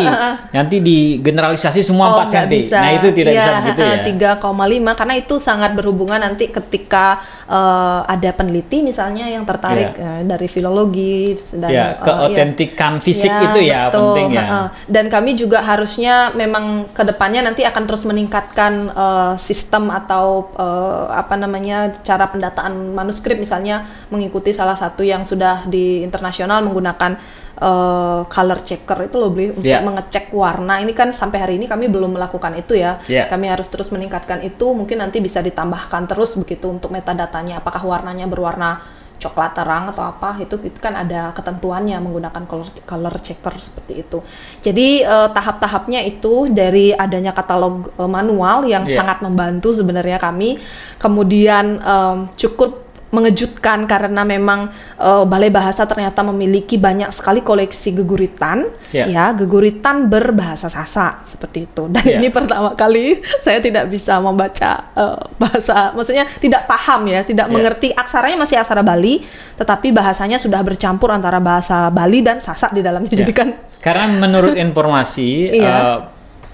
nanti 0.51 0.77
digeneralisasi 0.79 1.81
semua 1.81 2.13
4 2.13 2.13
Oh, 2.13 2.17
nggak 2.21 2.29
cm 2.29 2.49
bisa. 2.51 2.77
nah 2.77 2.91
itu 2.93 3.09
tidak 3.11 3.33
Iya, 3.33 3.41
bisa 3.41 3.51
begitu 3.57 3.81
ya 3.81 3.97
3,5 4.37 4.45
karena 4.93 5.15
itu 5.17 5.35
sangat 5.39 5.71
berhubungan 5.73 6.21
nanti 6.21 6.45
ketika 6.47 7.17
eh, 7.45 8.01
ada 8.07 8.31
peneliti 8.31 8.83
misalnya 8.83 9.25
yang 9.27 9.43
tertarik 9.43 9.95
Iya. 9.95 10.21
eh, 10.21 10.23
dari 10.25 10.47
filologi 10.47 11.17
dan 11.51 11.71
ya 11.71 11.87
eh, 11.89 11.93
keotentikan 11.99 13.01
fisik 13.01 13.25
Ya, 13.25 13.41
itu 13.47 13.59
ya 13.63 13.81
betul. 13.89 14.01
penting 14.05 14.29
ya. 14.33 14.45
Dan 14.85 15.05
kami 15.07 15.33
juga 15.33 15.62
harusnya 15.63 16.35
memang 16.35 16.91
ke 16.91 17.03
depannya 17.07 17.41
nanti 17.47 17.63
akan 17.63 17.83
terus 17.89 18.03
meningkatkan 18.05 18.93
eh, 18.93 19.35
sistem 19.39 19.89
atau 19.89 20.51
eh, 20.59 21.07
apa 21.15 21.39
namanya 21.39 21.95
cara 22.03 22.27
pendataan 22.29 22.93
manuskrip 22.93 23.39
misalnya 23.39 23.87
mengikuti 24.11 24.51
salah 24.53 24.75
satu 24.77 25.01
yang 25.07 25.23
sudah 25.23 25.65
di 25.71 26.03
internasional 26.03 26.61
menggunakan 26.67 27.17
eh, 27.57 28.21
color 28.27 28.61
checker 28.67 29.09
itu 29.09 29.17
loh 29.17 29.31
beli 29.31 29.55
untuk 29.55 29.65
Ya. 29.73 29.81
mengecek 29.81 30.29
warna. 30.35 30.83
Ini 30.83 30.93
kan 30.93 31.15
sampai 31.15 31.39
hari 31.39 31.55
ini 31.57 31.71
kami 31.71 31.87
belum 31.89 32.19
melakukan 32.19 32.59
itu 32.59 32.75
ya. 32.77 32.99
Ya. 33.09 33.31
Kami 33.31 33.47
harus 33.49 33.71
terus 33.71 33.89
meningkatkan 33.95 34.43
itu. 34.43 34.75
Mungkin 34.75 34.99
nanti 34.99 35.23
bisa 35.23 35.39
ditambahkan 35.41 36.11
terus 36.11 36.35
begitu 36.35 36.69
untuk 36.69 36.91
metadatanya. 36.93 37.63
Apakah 37.63 37.81
warnanya 37.87 38.27
berwarna 38.27 38.83
coklat 39.23 39.55
terang 39.55 39.95
atau 39.95 40.03
apa 40.03 40.35
itu 40.43 40.59
itu 40.67 40.79
kan 40.83 40.99
ada 40.99 41.31
ketentuannya 41.31 41.95
menggunakan 42.03 42.43
color 42.51 42.69
color 42.83 43.15
checker 43.23 43.55
seperti 43.63 44.03
itu. 44.03 44.19
Jadi 44.67 45.07
eh, 45.07 45.29
tahap-tahapnya 45.31 46.03
itu 46.03 46.51
dari 46.51 46.91
adanya 46.91 47.31
katalog 47.31 47.95
eh, 47.95 48.11
manual 48.11 48.67
yang 48.67 48.83
Iya. 48.83 48.99
sangat 48.99 49.23
membantu 49.23 49.71
sebenarnya 49.71 50.19
kami. 50.19 50.59
Kemudian 50.99 51.79
em, 51.79 52.17
cukup 52.35 52.82
mengejutkan 53.13 53.85
karena 53.85 54.25
memang 54.25 54.67
eh, 54.97 55.25
Balai 55.29 55.53
Bahasa 55.53 55.85
ternyata 55.85 56.25
memiliki 56.25 56.81
banyak 56.81 57.13
sekali 57.13 57.45
koleksi 57.45 57.93
geguritan 57.95 58.73
Ya. 58.93 59.09
ya 59.09 59.25
geguritan 59.33 60.09
berbahasa 60.09 60.69
Sasak 60.69 61.25
seperti 61.25 61.65
itu 61.65 61.89
dan 61.89 62.05
Ya. 62.05 62.17
ini 62.21 62.29
pertama 62.29 62.73
kali 62.73 63.21
saya 63.45 63.61
tidak 63.61 63.89
bisa 63.89 64.17
membaca 64.17 64.89
eh, 64.93 65.19
bahasa 65.37 65.93
maksudnya 65.93 66.25
tidak 66.41 66.65
paham 66.65 67.05
ya 67.07 67.21
tidak 67.23 67.47
Ya. 67.49 67.53
mengerti 67.53 67.89
aksaranya 67.93 68.41
masih 68.41 68.57
aksara 68.57 68.81
Bali 68.81 69.25
tetapi 69.57 69.93
bahasanya 69.93 70.41
sudah 70.41 70.65
bercampur 70.65 71.13
antara 71.13 71.37
bahasa 71.37 71.93
Bali 71.93 72.25
dan 72.25 72.41
Sasak 72.41 72.73
di 72.73 72.81
dalamnya 72.81 73.13
Ya. 73.13 73.21
jadi 73.25 73.33
kan 73.33 73.49
Karena 73.83 74.09
menurut 74.09 74.57
informasi 74.57 75.53
Iya. 75.53 75.69
eh, 75.69 75.97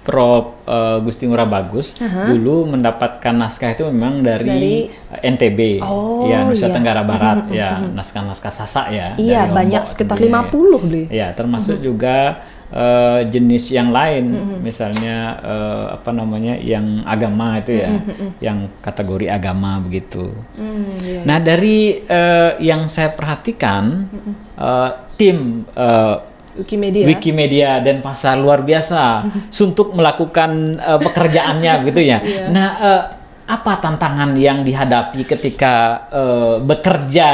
Prof 0.09 0.65
eh, 0.65 0.99
Gusti 1.05 1.29
Ngurah 1.29 1.45
Bagus 1.45 2.01
dulu 2.01 2.65
mendapatkan 2.73 3.35
naskah 3.37 3.77
itu 3.77 3.85
memang 3.93 4.25
dari, 4.25 4.89
NTB, 5.21 5.85
Oh, 5.85 6.25
ya 6.25 6.49
Nusa 6.49 6.69
iya. 6.69 6.73
Tenggara 6.73 7.05
Barat, 7.05 7.39
ya 7.53 7.77
naskah-naskah 7.93 8.49
Sasak 8.49 8.87
ya. 8.89 9.13
iya 9.21 9.45
dari 9.45 9.53
banyak 9.53 9.83
Lombok 9.85 9.93
sekitar 9.93 10.17
sendiri. 10.17 10.33
50 10.81 10.85
beli 10.89 11.03
Ya, 11.13 11.29
termasuk 11.37 11.77
juga 11.81 12.41
eh, 12.73 13.21
jenis 13.29 13.69
yang 13.69 13.93
lain, 13.93 14.25
misalnya 14.61 15.17
eh, 15.41 15.87
apa 16.01 16.11
namanya 16.13 16.57
yang 16.57 17.05
agama 17.05 17.61
itu 17.61 17.77
ya, 17.77 18.01
yang 18.41 18.73
kategori 18.81 19.29
agama 19.29 19.77
begitu. 19.81 20.33
Hmm, 20.57 20.97
iya. 21.05 21.21
Nah 21.25 21.37
dari 21.37 22.01
eh, 22.01 22.51
yang 22.61 22.89
saya 22.89 23.13
perhatikan 23.13 24.09
eh, 24.57 24.91
tim 25.17 25.69
eh, 25.69 26.17
Wikimedia 26.59 27.05
Wikimedia 27.07 27.71
dan 27.79 28.03
pasar 28.03 28.37
luar 28.37 28.67
biasa 28.67 29.25
untuk 29.67 29.95
melakukan 29.95 30.79
eh, 30.79 31.01
pekerjaannya 31.01 31.73
begitu 31.87 32.01
ya. 32.13 32.19
Iya. 32.19 32.45
Nah, 32.51 32.69
eh, 32.83 33.03
apa 33.49 33.81
tantangan 33.81 34.37
yang 34.37 34.61
dihadapi 34.61 35.25
ketika 35.25 36.05
eh, 36.13 36.55
bekerja 36.61 37.31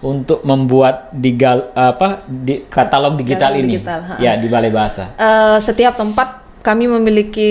untuk 0.00 0.40
membuat 0.42 1.12
digal, 1.12 1.68
apa 1.76 2.24
di 2.24 2.64
katalog 2.66 3.20
digital 3.20 3.52
Katalog 3.52 3.62
ini? 3.62 3.72
digital, 3.78 4.00
ha. 4.00 4.14
ya 4.18 4.32
di 4.40 4.46
Balai 4.48 4.72
Bahasa. 4.72 5.12
Eh, 5.14 5.58
setiap 5.60 5.94
tempat 5.94 6.41
kami 6.62 6.86
memiliki 6.86 7.50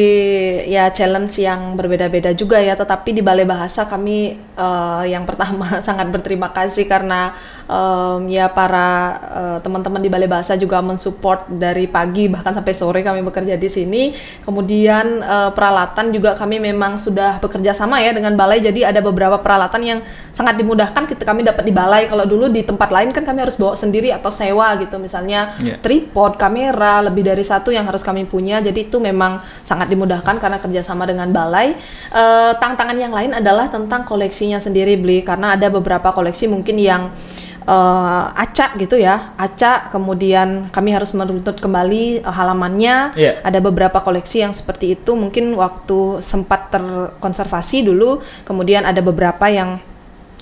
ya 0.72 0.88
challenge 0.96 1.36
yang 1.44 1.76
berbeda-beda 1.76 2.32
juga 2.32 2.64
ya. 2.64 2.80
Tetapi 2.80 3.12
di 3.12 3.20
Balai 3.20 3.44
Bahasa 3.44 3.84
kami 3.84 4.40
eh, 4.40 5.04
yang 5.12 5.28
pertama 5.28 5.68
sangat 5.88 6.08
berterima 6.08 6.56
kasih 6.56 6.88
karena 6.88 7.36
em, 7.68 8.32
ya 8.32 8.48
para 8.48 8.88
eh, 9.20 9.58
teman-teman 9.60 10.00
di 10.00 10.08
Balai 10.08 10.32
Bahasa 10.32 10.56
juga 10.56 10.80
mensupport 10.80 11.52
dari 11.52 11.92
pagi 11.92 12.32
bahkan 12.32 12.56
sampai 12.56 12.72
sore 12.72 13.04
kami 13.04 13.20
bekerja 13.20 13.60
di 13.60 13.68
sini. 13.68 14.16
Kemudian 14.48 15.20
eh, 15.20 15.52
peralatan 15.52 16.16
juga 16.16 16.40
kami 16.40 16.64
memang 16.64 16.96
sudah 16.96 17.44
bekerja 17.44 17.76
sama 17.76 18.00
ya 18.00 18.16
dengan 18.16 18.40
Balai. 18.40 18.64
Jadi 18.64 18.88
ada 18.88 19.04
beberapa 19.04 19.44
peralatan 19.44 19.82
yang 19.84 20.00
sangat 20.32 20.56
dimudahkan 20.56 21.04
kita 21.12 21.28
kami 21.28 21.44
dapat 21.44 21.68
di 21.68 21.76
Balai. 21.76 22.08
Kalau 22.08 22.24
dulu 22.24 22.48
di 22.48 22.64
tempat 22.64 22.88
lain 22.88 23.12
kan 23.12 23.28
kami 23.28 23.44
harus 23.44 23.60
bawa 23.60 23.76
sendiri 23.76 24.16
atau 24.16 24.32
sewa 24.32 24.72
gitu. 24.80 24.96
Misalnya 24.96 25.44
Ya. 25.62 25.76
tripod, 25.78 26.40
kamera, 26.40 27.04
lebih 27.04 27.28
dari 27.28 27.44
satu 27.44 27.76
yang 27.76 27.84
harus 27.84 28.02
kami 28.02 28.24
punya. 28.24 28.64
Jadi 28.64 28.88
itu 28.88 29.01
memang 29.02 29.42
sangat 29.66 29.90
dimudahkan 29.90 30.38
karena 30.38 30.62
kerjasama 30.62 31.10
dengan 31.10 31.34
balai. 31.34 31.74
Eh, 32.14 32.52
tantangan 32.62 32.96
yang 32.96 33.12
lain 33.12 33.34
adalah 33.34 33.68
tentang 33.68 34.06
koleksinya 34.06 34.62
sendiri, 34.62 34.96
beli 34.96 35.26
karena 35.26 35.58
ada 35.58 35.68
beberapa 35.74 36.14
koleksi 36.14 36.46
mungkin 36.48 36.78
yang 36.78 37.10
eh, 37.66 38.26
acak 38.38 38.78
gitu 38.78 39.02
ya, 39.02 39.36
acak. 39.36 39.92
Kemudian 39.92 40.70
kami 40.70 40.94
harus 40.94 41.12
meruntut 41.18 41.58
kembali 41.58 42.22
eh, 42.22 42.34
halamannya. 42.34 43.18
Iya. 43.18 43.32
Ada 43.42 43.60
beberapa 43.60 44.00
koleksi 44.00 44.46
yang 44.46 44.54
seperti 44.54 44.96
itu. 44.96 45.18
Mungkin 45.18 45.58
waktu 45.58 46.22
sempat 46.22 46.70
terkonservasi 46.72 47.90
dulu, 47.90 48.22
kemudian 48.46 48.86
ada 48.86 49.02
beberapa 49.02 49.50
yang 49.50 49.82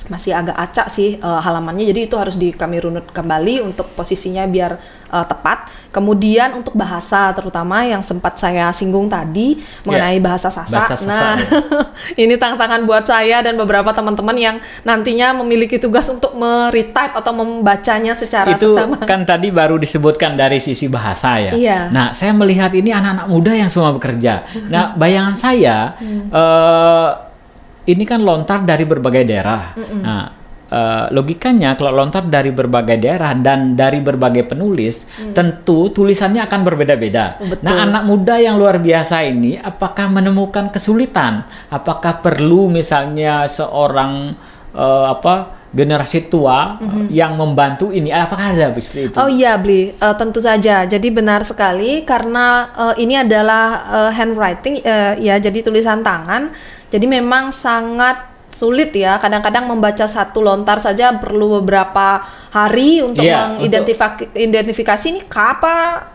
masih 0.09 0.33
agak 0.33 0.57
acak 0.57 0.87
sih 0.89 1.15
eh, 1.21 1.39
halamannya 1.45 1.85
jadi 1.93 2.09
itu 2.09 2.15
harus 2.17 2.35
di 2.35 2.49
kami 2.51 2.81
runut 2.81 3.07
kembali 3.13 3.61
untuk 3.63 3.93
posisinya 3.93 4.43
biar 4.49 4.75
eh, 5.13 5.25
tepat 5.29 5.69
kemudian 5.93 6.57
untuk 6.57 6.75
bahasa 6.75 7.31
terutama 7.37 7.85
yang 7.85 8.01
sempat 8.01 8.41
saya 8.41 8.73
singgung 8.73 9.07
tadi 9.07 9.61
mengenai 9.85 10.17
bahasa 10.19 10.49
Sasak 10.49 10.73
Bahasa 10.73 11.05
nah 11.05 11.35
ini 12.23 12.35
tantangan 12.35 12.83
buat 12.89 13.05
saya 13.05 13.45
dan 13.45 13.55
beberapa 13.55 13.93
teman-teman 13.93 14.37
yang 14.37 14.55
nantinya 14.81 15.33
memiliki 15.37 15.77
tugas 15.77 16.09
untuk 16.09 16.33
meretype 16.33 17.13
atau 17.13 17.31
membacanya 17.31 18.17
secara 18.17 18.53
itu 18.57 18.73
sesama 18.73 19.05
kan 19.05 19.23
tadi 19.23 19.53
baru 19.53 19.77
disebutkan 19.77 20.33
dari 20.33 20.57
sisi 20.57 20.89
bahasa 20.89 21.37
ya. 21.37 21.51
Iya. 21.53 21.79
Nah, 21.93 22.09
saya 22.15 22.33
melihat 22.33 22.73
ini 22.73 22.89
anak-anak 22.89 23.27
muda 23.29 23.51
yang 23.53 23.69
semua 23.69 23.93
bekerja. 23.93 24.47
Nah, 24.71 24.93
bayangan 25.01 25.35
saya 25.37 25.77
Mm. 25.99 26.31
eh, 26.31 27.09
ini 27.89 28.03
kan 28.05 28.21
lontar 28.21 28.61
dari 28.61 28.85
berbagai 28.85 29.25
daerah. 29.25 29.73
Nah, 29.75 30.23
eh, 30.69 31.05
logikanya 31.09 31.73
kalau 31.73 31.97
lontar 31.97 32.29
dari 32.29 32.53
berbagai 32.53 33.01
daerah 33.01 33.33
dan 33.33 33.73
dari 33.73 33.99
berbagai 33.99 34.45
penulis, 34.45 35.09
tentu 35.33 35.89
tulisannya 35.89 36.45
akan 36.45 36.61
berbeda-beda. 36.61 37.41
Mm. 37.41 37.65
Nah, 37.65 37.75
anak 37.89 38.03
muda 38.05 38.37
yang 38.37 38.61
luar 38.61 38.77
biasa 38.77 39.25
ini 39.25 39.57
apakah 39.57 40.07
menemukan 40.13 40.69
kesulitan? 40.69 41.49
Apakah 41.73 42.21
perlu 42.21 42.69
misalnya 42.69 43.49
seorang 43.49 44.37
eh, 44.77 45.05
apa 45.09 45.58
generasi 45.69 46.25
tua 46.27 46.81
yang 47.13 47.37
membantu 47.37 47.93
ini? 47.93 48.09
Apakah 48.09 48.57
ada 48.57 48.73
seperti 48.73 49.13
itu? 49.13 49.15
Oh 49.17 49.29
iya, 49.29 49.53
Bli, 49.57 49.93
Eh, 49.93 50.15
tentu 50.17 50.41
saja. 50.41 50.85
Jadi 50.89 51.07
benar 51.13 51.45
sekali 51.45 52.01
karena 52.03 52.69
eh, 52.73 53.05
ini 53.05 53.21
adalah 53.21 53.65
eh, 53.85 54.11
handwriting, 54.17 54.81
eh, 54.81 55.13
ya, 55.21 55.37
jadi 55.37 55.59
tulisan 55.61 56.01
tangan. 56.01 56.49
Jadi 56.89 57.05
memang 57.05 57.53
sangat 57.53 58.25
sulit 58.49 58.89
ya. 58.97 59.21
Kadang-kadang 59.21 59.69
membaca 59.69 60.09
satu 60.09 60.41
lontar 60.41 60.81
saja 60.81 61.13
perlu 61.15 61.61
beberapa 61.61 62.25
hari 62.49 63.05
untuk 63.05 63.21
Iya, 63.21 63.61
mengidentifikasi 63.61 64.33
identifikasi 64.33 65.05
ini 65.05 65.21
apa 65.29 66.09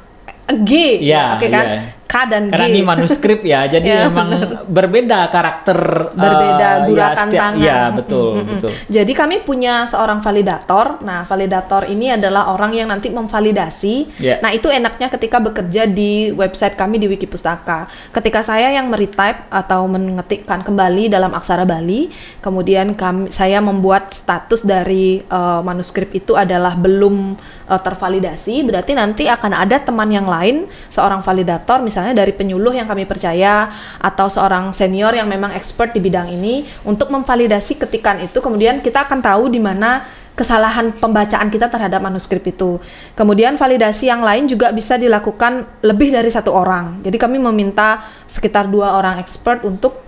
G, 0.44 1.00
Iya, 1.00 1.38
oke 1.40 1.46
kan? 1.48 1.64
iya. 1.64 1.80
K 2.04 2.14
dan 2.28 2.52
Karena 2.52 2.68
G. 2.68 2.72
ini 2.72 2.80
manuskrip 2.80 3.40
ya, 3.42 3.66
jadi 3.74 3.84
Ya, 3.84 3.98
memang 4.06 4.28
berbeda 4.68 5.28
karakter 5.28 5.78
berbeda 6.12 6.68
eh, 6.68 6.78
guratan 6.86 7.16
ya, 7.16 7.24
setiap- 7.26 7.42
tangan. 7.42 7.64
Iya, 7.64 7.78
betul, 7.92 8.28
Mm, 8.30 8.36
mm, 8.36 8.44
mm. 8.44 8.50
betul. 8.60 8.72
Jadi 8.86 9.12
kami 9.12 9.36
punya 9.40 9.74
seorang 9.86 10.18
validator. 10.20 10.86
Nah, 11.00 11.24
validator 11.24 11.82
ini 11.86 12.12
adalah 12.12 12.52
orang 12.52 12.72
yang 12.72 12.88
nanti 12.88 13.08
memvalidasi. 13.08 14.20
Ya. 14.20 14.38
Nah, 14.40 14.50
itu 14.50 14.68
enaknya 14.68 15.08
ketika 15.08 15.38
bekerja 15.38 15.84
di 15.84 16.30
website 16.30 16.74
kami 16.74 16.96
di 16.96 17.06
Wiki 17.06 17.24
Pustaka. 17.24 17.86
Ketika 18.10 18.40
saya 18.40 18.70
yang 18.70 18.88
meretype 18.88 19.48
atau 19.48 19.84
mengetikkan 19.86 20.60
kembali 20.60 21.08
dalam 21.08 21.32
aksara 21.32 21.64
Bali, 21.64 22.08
kemudian 22.40 22.92
kami 22.94 23.30
saya 23.30 23.58
membuat 23.58 24.12
status 24.12 24.62
dari 24.62 25.20
eh, 25.20 25.60
manuskrip 25.62 26.12
itu 26.12 26.34
adalah 26.34 26.74
belum 26.74 27.34
eh, 27.68 27.80
tervalidasi, 27.80 28.64
berarti 28.64 28.92
nanti 28.92 29.24
akan 29.26 29.52
ada 29.54 29.80
teman 29.80 30.08
yang 30.08 30.26
lain, 30.26 30.66
seorang 30.88 31.20
validator 31.20 31.80
misalnya 31.94 32.26
dari 32.26 32.34
penyuluh 32.34 32.74
yang 32.74 32.90
kami 32.90 33.06
percaya 33.06 33.70
atau 34.02 34.26
seorang 34.26 34.74
senior 34.74 35.14
yang 35.14 35.30
memang 35.30 35.54
expert 35.54 35.94
di 35.94 36.02
bidang 36.02 36.26
ini 36.26 36.66
untuk 36.82 37.14
memvalidasi 37.14 37.78
ketikan 37.78 38.18
itu 38.18 38.42
kemudian 38.42 38.82
kita 38.82 39.06
akan 39.06 39.22
tahu 39.22 39.46
di 39.46 39.62
mana 39.62 40.02
kesalahan 40.34 40.90
pembacaan 40.98 41.46
kita 41.46 41.70
terhadap 41.70 42.02
manuskrip 42.02 42.42
itu. 42.42 42.82
Kemudian 43.14 43.54
validasi 43.54 44.10
yang 44.10 44.26
lain 44.26 44.50
juga 44.50 44.74
bisa 44.74 44.98
dilakukan 44.98 45.62
lebih 45.86 46.10
dari 46.10 46.26
satu 46.26 46.50
orang. 46.50 47.06
Jadi 47.06 47.16
kami 47.16 47.38
meminta 47.38 48.02
sekitar 48.26 48.66
dua 48.66 48.98
orang 48.98 49.22
expert 49.22 49.62
untuk 49.62 50.03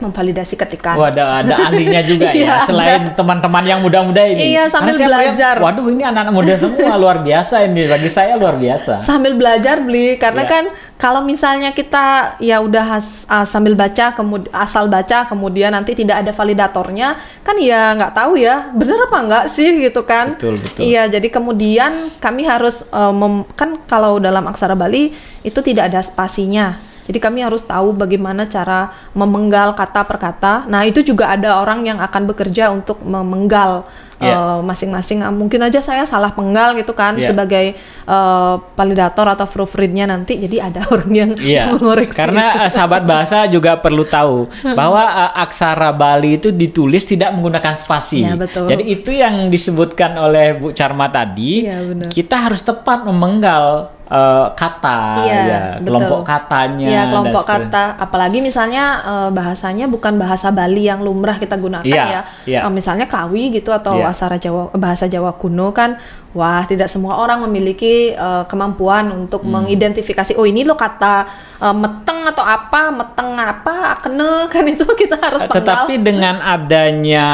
memvalidasi 0.00 0.56
ketikan. 0.56 0.96
Oh, 0.96 1.04
ada 1.04 1.38
ada 1.38 1.54
ahlinya 1.62 2.00
juga 2.00 2.32
Iya, 2.34 2.56
ya, 2.56 2.56
selain 2.62 3.02
teman-teman 3.12 3.62
yang 3.62 3.78
muda-muda 3.78 4.24
ini. 4.24 4.50
Iya, 4.50 4.66
sambil 4.66 4.96
belajar. 4.96 5.56
Waduh, 5.56 5.86
ini 5.86 6.02
anak-anak 6.02 6.32
muda 6.32 6.54
semua 6.56 6.96
luar 6.96 7.20
biasa 7.20 7.62
ini. 7.62 7.84
Bagi 7.84 8.08
saya 8.08 8.34
luar 8.34 8.56
biasa. 8.56 9.00
sambil 9.00 9.32
belajar 9.32 9.78
beli 9.78 10.16
karena 10.16 10.42
Iya. 10.42 10.50
kan 10.50 10.64
kalau 10.96 11.20
misalnya 11.20 11.70
kita 11.70 12.06
ya 12.38 12.58
udah 12.58 12.84
has- 12.90 13.24
ah, 13.26 13.44
sambil 13.44 13.72
baca 13.72 14.12
kemudian 14.12 14.48
asal 14.50 14.86
baca 14.86 15.24
kemudian 15.24 15.70
nanti 15.70 15.92
tidak 15.92 16.20
ada 16.20 16.30
validatornya 16.30 17.14
kan 17.40 17.56
ya 17.56 17.92
nggak 17.92 18.12
tahu 18.12 18.36
ya 18.36 18.68
bener 18.70 18.96
apa 19.00 19.16
enggak 19.18 19.44
sih 19.46 19.80
gitu 19.80 20.02
kan 20.02 20.34
Betul, 20.34 20.56
betul. 20.56 20.80
iya 20.82 21.04
jadi 21.06 21.24
kemudian 21.26 21.92
kami 22.16 22.44
harus 22.44 22.84
eh, 22.84 23.12
mem- 23.12 23.48
kan 23.50 23.80
kalau 23.84 24.16
dalam 24.16 24.44
aksara 24.44 24.72
Bali 24.74 25.12
itu 25.40 25.60
tidak 25.60 25.88
ada 25.88 26.00
spasinya 26.00 26.76
jadi 27.10 27.18
kami 27.18 27.42
harus 27.42 27.66
tahu 27.66 27.90
bagaimana 27.90 28.46
cara 28.46 28.94
memenggal 29.18 29.74
kata 29.74 30.06
per 30.06 30.14
kata. 30.22 30.70
Nah, 30.70 30.86
itu 30.86 31.02
juga 31.02 31.26
ada 31.34 31.58
orang 31.58 31.82
yang 31.82 31.98
akan 31.98 32.22
bekerja 32.30 32.70
untuk 32.70 33.02
memenggal 33.02 33.82
Iya. 34.20 34.36
eh, 34.36 34.58
masing-masing. 34.60 35.18
Ah, 35.20 35.32
Mungkin 35.32 35.60
aja 35.60 35.80
saya 35.80 36.04
salah 36.04 36.30
penggal 36.30 36.72
gitu 36.74 36.92
kan 36.92 37.16
Iya. 37.16 37.32
sebagai 37.32 37.74
eh, 38.06 38.54
validator 38.70 39.26
atau 39.26 39.44
proofreadnya 39.44 40.04
nanti. 40.06 40.36
Jadi 40.36 40.56
ada 40.58 40.84
orang 40.92 41.10
yang 41.10 41.30
Iya, 41.34 41.72
mengoreksi. 41.72 42.14
karena 42.14 42.62
eh, 42.62 42.70
sahabat 42.70 43.02
bahasa 43.02 43.44
juga 43.46 43.76
perlu 43.76 44.04
tahu 44.04 44.46
bahwa 44.78 45.00
eh, 45.00 45.40
aksara 45.40 45.90
Bali 45.90 46.36
itu 46.36 46.50
ditulis 46.50 47.02
tidak 47.02 47.32
menggunakan 47.32 47.74
spasi. 47.74 48.22
Ya, 48.22 48.36
betul. 48.36 48.66
Jadi 48.66 48.84
itu 48.84 49.10
yang 49.10 49.48
disebutkan 49.48 50.14
oleh 50.16 50.54
Bu 50.54 50.70
Charma 50.70 51.08
tadi. 51.08 51.64
Iya, 51.64 51.80
benar. 51.82 52.08
Kita 52.08 52.36
harus 52.40 52.60
tepat 52.60 53.02
memenggal 53.02 53.64
eh, 54.06 54.46
kata, 54.52 55.00
Iya, 55.20 55.38
ya, 55.40 55.60
betul. 55.72 55.86
kelompok 55.86 56.20
katanya. 56.24 56.88
Ya, 56.88 57.00
dan 57.00 57.10
kelompok 57.14 57.44
kata. 57.46 57.84
Apalagi 57.96 58.38
misalnya 58.40 58.84
eh, 59.00 59.28
bahasanya 59.30 59.86
bukan 59.86 60.18
bahasa 60.18 60.50
Bali 60.50 60.84
yang 60.84 60.98
lumrah 60.98 61.36
kita 61.36 61.54
gunakan 61.54 61.86
Iya, 61.86 62.04
ya. 62.04 62.20
iya. 62.44 62.60
Eh, 62.66 62.72
misalnya 62.72 63.06
kawi 63.06 63.54
gitu 63.54 63.70
atau 63.70 63.94
Iya. 63.96 64.09
Asara 64.10 64.36
Jawa 64.36 64.74
bahasa 64.74 65.06
Jawa 65.06 65.30
kuno 65.32 65.70
kan 65.70 65.94
wah 66.30 66.62
tidak 66.62 66.86
semua 66.86 67.16
orang 67.16 67.42
memiliki 67.42 68.10
eh, 68.10 68.44
kemampuan 68.46 69.10
untuk 69.10 69.40
Hmm. 69.40 69.62
mengidentifikasi 69.62 70.34
oh 70.34 70.44
ini 70.44 70.62
lo 70.62 70.74
kata 70.74 71.26
eh, 71.58 71.74
meteng 71.74 72.20
atau 72.26 72.44
apa, 72.44 72.92
meteng 72.92 73.32
apa, 73.34 73.96
kene 73.96 74.44
kan 74.52 74.66
itu 74.66 74.84
kita 74.84 75.16
harus 75.16 75.40
penggal. 75.42 75.56
Tetapi 75.88 75.94
dengan 75.98 76.36
adanya 76.38 77.28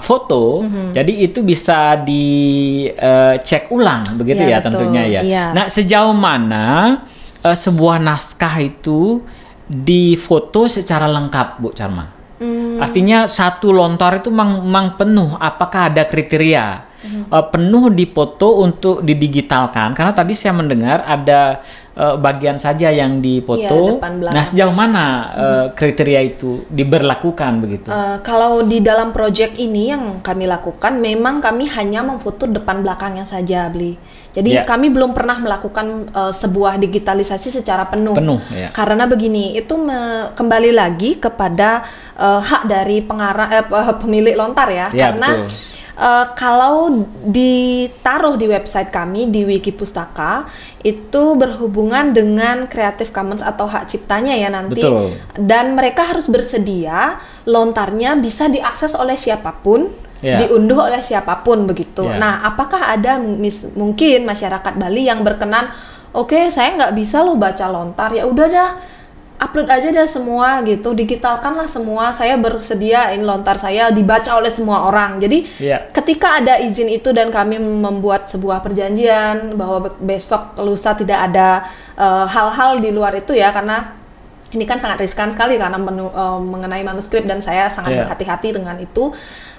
foto, 0.00 0.64
Mhm. 0.64 0.96
jadi 0.96 1.12
itu 1.20 1.42
bisa 1.42 1.94
dicek 1.98 3.68
ulang, 3.68 4.02
begitu 4.16 4.42
Iya, 4.42 4.48
ya 4.48 4.58
betul. 4.58 4.64
tentunya 4.72 5.02
ya. 5.04 5.20
Iya. 5.22 5.44
Nah, 5.52 5.66
sejauh 5.66 6.16
mana 6.16 6.66
eh, 7.38 7.54
sebuah 7.54 8.00
naskah 8.00 8.58
itu 8.58 9.22
difoto 9.68 10.66
secara 10.66 11.06
lengkap, 11.06 11.60
Bu 11.60 11.70
Charma? 11.70 12.17
Hmm, 12.38 12.78
Artinya 12.78 13.26
satu 13.26 13.74
lontar 13.74 14.22
itu 14.22 14.30
memang, 14.30 14.62
memang 14.62 14.86
penuh. 14.94 15.34
Apakah 15.38 15.90
ada 15.90 16.06
kriteria 16.06 16.88
Mhm. 16.98 17.30
Eh, 17.30 17.46
penuh 17.54 17.94
dipoto 17.94 18.58
untuk 18.58 19.06
didigitalkan? 19.06 19.94
Karena 19.94 20.10
tadi 20.10 20.34
saya 20.34 20.50
mendengar 20.50 21.06
ada 21.06 21.62
eh, 21.98 22.16
bagian 22.16 22.56
saja 22.56 22.88
yang 22.88 23.18
dipoto. 23.18 23.98
depan 23.98 24.22
belakang. 24.22 24.34
nah, 24.38 24.44
sejauh 24.46 24.70
mana 24.72 25.04
eh, 25.34 25.66
kriteria 25.74 26.20
itu 26.24 26.62
diberlakukan 26.70 27.52
begitu? 27.58 27.88
Eh, 27.90 28.16
kalau 28.22 28.62
di 28.62 28.78
dalam 28.78 29.10
project 29.10 29.58
ini 29.58 29.90
yang 29.90 30.22
kami 30.22 30.46
lakukan, 30.46 30.96
memang 30.96 31.42
kami 31.42 31.66
hanya 31.68 32.00
memfoto 32.00 32.46
depan 32.46 32.80
belakangnya 32.80 33.26
saja, 33.26 33.66
Bli. 33.66 33.98
Jadi 34.28 34.54
Ya. 34.54 34.62
kami 34.62 34.88
belum 34.88 35.10
pernah 35.12 35.34
melakukan 35.36 35.86
eh, 36.08 36.32
sebuah 36.32 36.78
digitalisasi 36.78 37.50
secara 37.50 37.84
penuh. 37.84 38.14
Penuh, 38.14 38.38
ya. 38.48 38.70
Karena 38.70 39.04
begini, 39.04 39.58
itu 39.58 39.74
me- 39.74 40.30
kembali 40.32 40.70
lagi 40.70 41.18
kepada 41.18 41.82
eh, 42.14 42.40
hak 42.40 42.62
dari 42.64 43.02
pengarang 43.02 43.50
eh, 43.50 43.64
pe- 43.66 43.98
pemilik 43.98 44.38
lontar 44.38 44.70
ya. 44.70 44.86
Ya, 44.94 45.10
Karena 45.10 45.28
betul. 45.42 45.50
Eh, 45.98 46.26
kalau 46.32 47.04
ditaruh 47.26 48.38
di 48.38 48.46
website 48.46 48.88
kami 48.88 49.28
di 49.28 49.42
Wiki 49.42 49.74
Pustaka 49.74 50.46
itu 50.80 51.34
berhubungan 51.34 52.14
dengan 52.14 52.70
Creative 52.70 53.10
Commons 53.10 53.42
atau 53.42 53.66
hak 53.66 53.90
ciptanya 53.90 54.38
ya 54.38 54.48
nanti 54.48 54.78
Betul. 54.80 55.18
dan 55.36 55.74
mereka 55.74 56.06
harus 56.06 56.30
bersedia 56.30 57.18
lontarnya 57.44 58.14
bisa 58.14 58.46
diakses 58.46 58.94
oleh 58.94 59.18
siapa 59.18 59.52
pun, 59.58 59.90
Ya. 60.18 60.34
diunduh 60.34 60.90
oleh 60.90 60.98
siapa 60.98 61.46
pun 61.46 61.62
begitu. 61.62 62.02
Ya. 62.02 62.18
Nah, 62.18 62.34
apakah 62.42 62.90
ada 62.90 63.22
mis- 63.22 63.70
mungkin 63.78 64.26
masyarakat 64.26 64.74
Bali 64.74 65.06
yang 65.06 65.22
berkenan, 65.22 65.70
oke 66.10 66.50
saya 66.50 66.74
nggak 66.74 66.94
bisa 66.98 67.22
loh 67.22 67.38
baca 67.38 67.70
lontar, 67.70 68.10
ya 68.10 68.26
udah 68.26 68.46
dah 68.50 68.70
upload 69.38 69.66
aja 69.66 69.88
dah 69.88 70.02
semua 70.04 70.60
gitu, 70.62 70.90
digitalkanlah 70.92 71.66
semua. 71.66 72.10
Saya 72.10 72.34
bersedia 72.34 73.10
ini 73.10 73.22
lontar 73.22 73.54
saya 73.54 73.88
dibaca 73.88 74.34
oleh 74.34 74.50
semua 74.50 74.84
orang. 74.84 75.18
Jadi 75.18 75.46
Ya. 75.56 75.86
ketika 75.90 76.36
ada 76.36 76.58
izin 76.58 76.86
itu 76.88 77.10
dan 77.10 77.30
kami 77.30 77.56
membuat 77.56 78.26
sebuah 78.26 78.58
perjanjian 78.60 79.54
bahwa 79.54 79.86
be- 79.86 79.96
besok 80.08 80.58
lusa 80.58 80.92
tidak 80.92 81.18
ada 81.24 81.62
eh, 81.94 82.26
hal-hal 82.26 82.78
di 82.78 82.90
luar 82.90 83.14
itu 83.14 83.30
ya 83.30 83.50
karena 83.50 83.94
ini 84.48 84.64
kan 84.64 84.76
sangat 84.76 84.98
riskan 84.98 85.28
sekali 85.28 85.54
karena 85.54 85.76
menu- 85.76 86.10
eh, 86.10 86.38
mengenai 86.40 86.82
manuskrip 86.82 87.22
dan 87.22 87.38
saya 87.38 87.66
sangat 87.68 87.94
Iya. 87.94 88.00
berhati-hati 88.04 88.48
dengan 88.52 88.74
itu. 88.76 89.14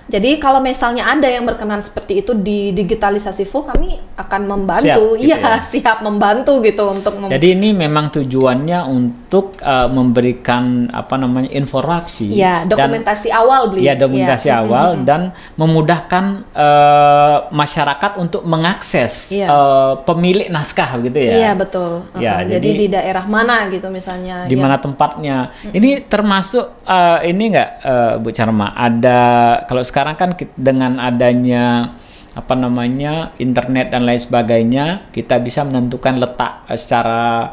Jadi 0.10 0.36
kalau 0.36 0.58
misalnya 0.60 1.06
ada 1.08 1.26
yang 1.26 1.46
berkenan 1.46 1.80
seperti 1.80 2.20
itu 2.20 2.34
di 2.34 2.72
digitalisasi 2.72 3.46
full, 3.46 3.62
kami 3.64 3.94
akan 4.16 4.42
membantu, 4.44 4.82
Siap, 4.82 4.98
gitu 5.16 5.30
iya 5.30 5.38
ya. 5.38 5.54
siap 5.72 5.98
membantu 6.00 6.58
gitu 6.60 6.82
untuk 6.90 7.14
mem- 7.16 7.30
Jadi 7.30 7.54
ini 7.54 7.70
memang 7.72 8.10
tujuannya 8.10 8.80
untuk 8.84 9.54
eh, 9.56 9.86
memberikan 9.88 10.64
apa 10.90 11.14
namanya 11.16 11.50
informasi 11.52 12.34
ya 12.34 12.66
dan 12.66 12.74
dokumentasi 12.74 13.30
awal 13.30 13.70
beli. 13.70 13.86
ya 13.86 13.94
dokumentasi 13.94 14.48
Iya. 14.50 14.58
awal 14.58 14.88
dan 15.04 15.30
memudahkan 15.54 16.26
eh, 16.50 17.38
masyarakat 17.52 18.12
untuk 18.18 18.42
mengakses 18.44 19.30
Iya. 19.30 19.46
eh, 19.46 19.94
pemilik 20.04 20.50
naskah 20.50 20.98
gitu 21.02 21.20
ya. 21.20 21.36
Iya 21.38 21.52
betul. 21.54 22.02
Ya, 22.16 22.42
Uh-huh. 22.42 22.50
jadi, 22.50 22.66
jadi- 22.66 22.80
di 22.80 22.88
daerah 22.90 23.26
mana 23.26 23.70
gitu 23.70 23.88
misalnya. 23.90 24.46
di 24.46 24.56
ya. 24.56 24.60
mana 24.60 24.76
tempatnya. 24.78 25.38
Ini 25.70 26.02
termasuk 26.04 26.66
eh, 26.84 27.30
ini 27.30 27.44
enggak 27.48 27.70
Bu 28.18 28.32
Charma 28.32 28.74
ada 28.74 29.20
kalau 29.64 29.80
sekarang 29.80 29.98
kan 30.14 30.34
ki- 30.34 30.54
dengan 30.54 30.98
adanya 30.98 31.96
apa 32.32 32.54
namanya 32.54 33.34
internet 33.36 33.90
dan 33.90 34.06
lain 34.06 34.18
sebagainya 34.18 34.86
kita 35.10 35.40
bisa 35.40 35.66
menentukan 35.66 36.16
letak 36.16 36.64
eh, 36.66 36.78
secara 36.78 37.52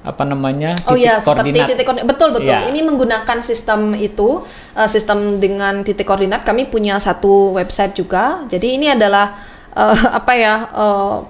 apa 0.00 0.20
namanya 0.22 0.76
Oh 0.84 0.92
titik 0.92 1.00
ya, 1.02 1.14
seperti 1.16 1.48
koordinat. 1.50 1.66
titik 1.66 1.84
koordinat. 1.84 2.08
Betul 2.08 2.28
betul. 2.30 2.52
Iya. 2.52 2.68
Ini 2.68 2.80
menggunakan 2.84 3.38
sistem 3.40 3.80
itu, 3.96 4.44
uh, 4.72 4.84
sistem 4.84 5.40
dengan 5.40 5.80
titik 5.80 6.04
koordinat. 6.04 6.44
Kami 6.44 6.68
punya 6.68 7.00
satu 7.00 7.56
website 7.56 7.96
juga. 7.96 8.44
Jadi 8.44 8.76
ini 8.76 8.92
adalah 8.92 9.32
uh, 9.72 9.96
apa 10.20 10.32
ya? 10.36 10.68
uh, 10.68 11.24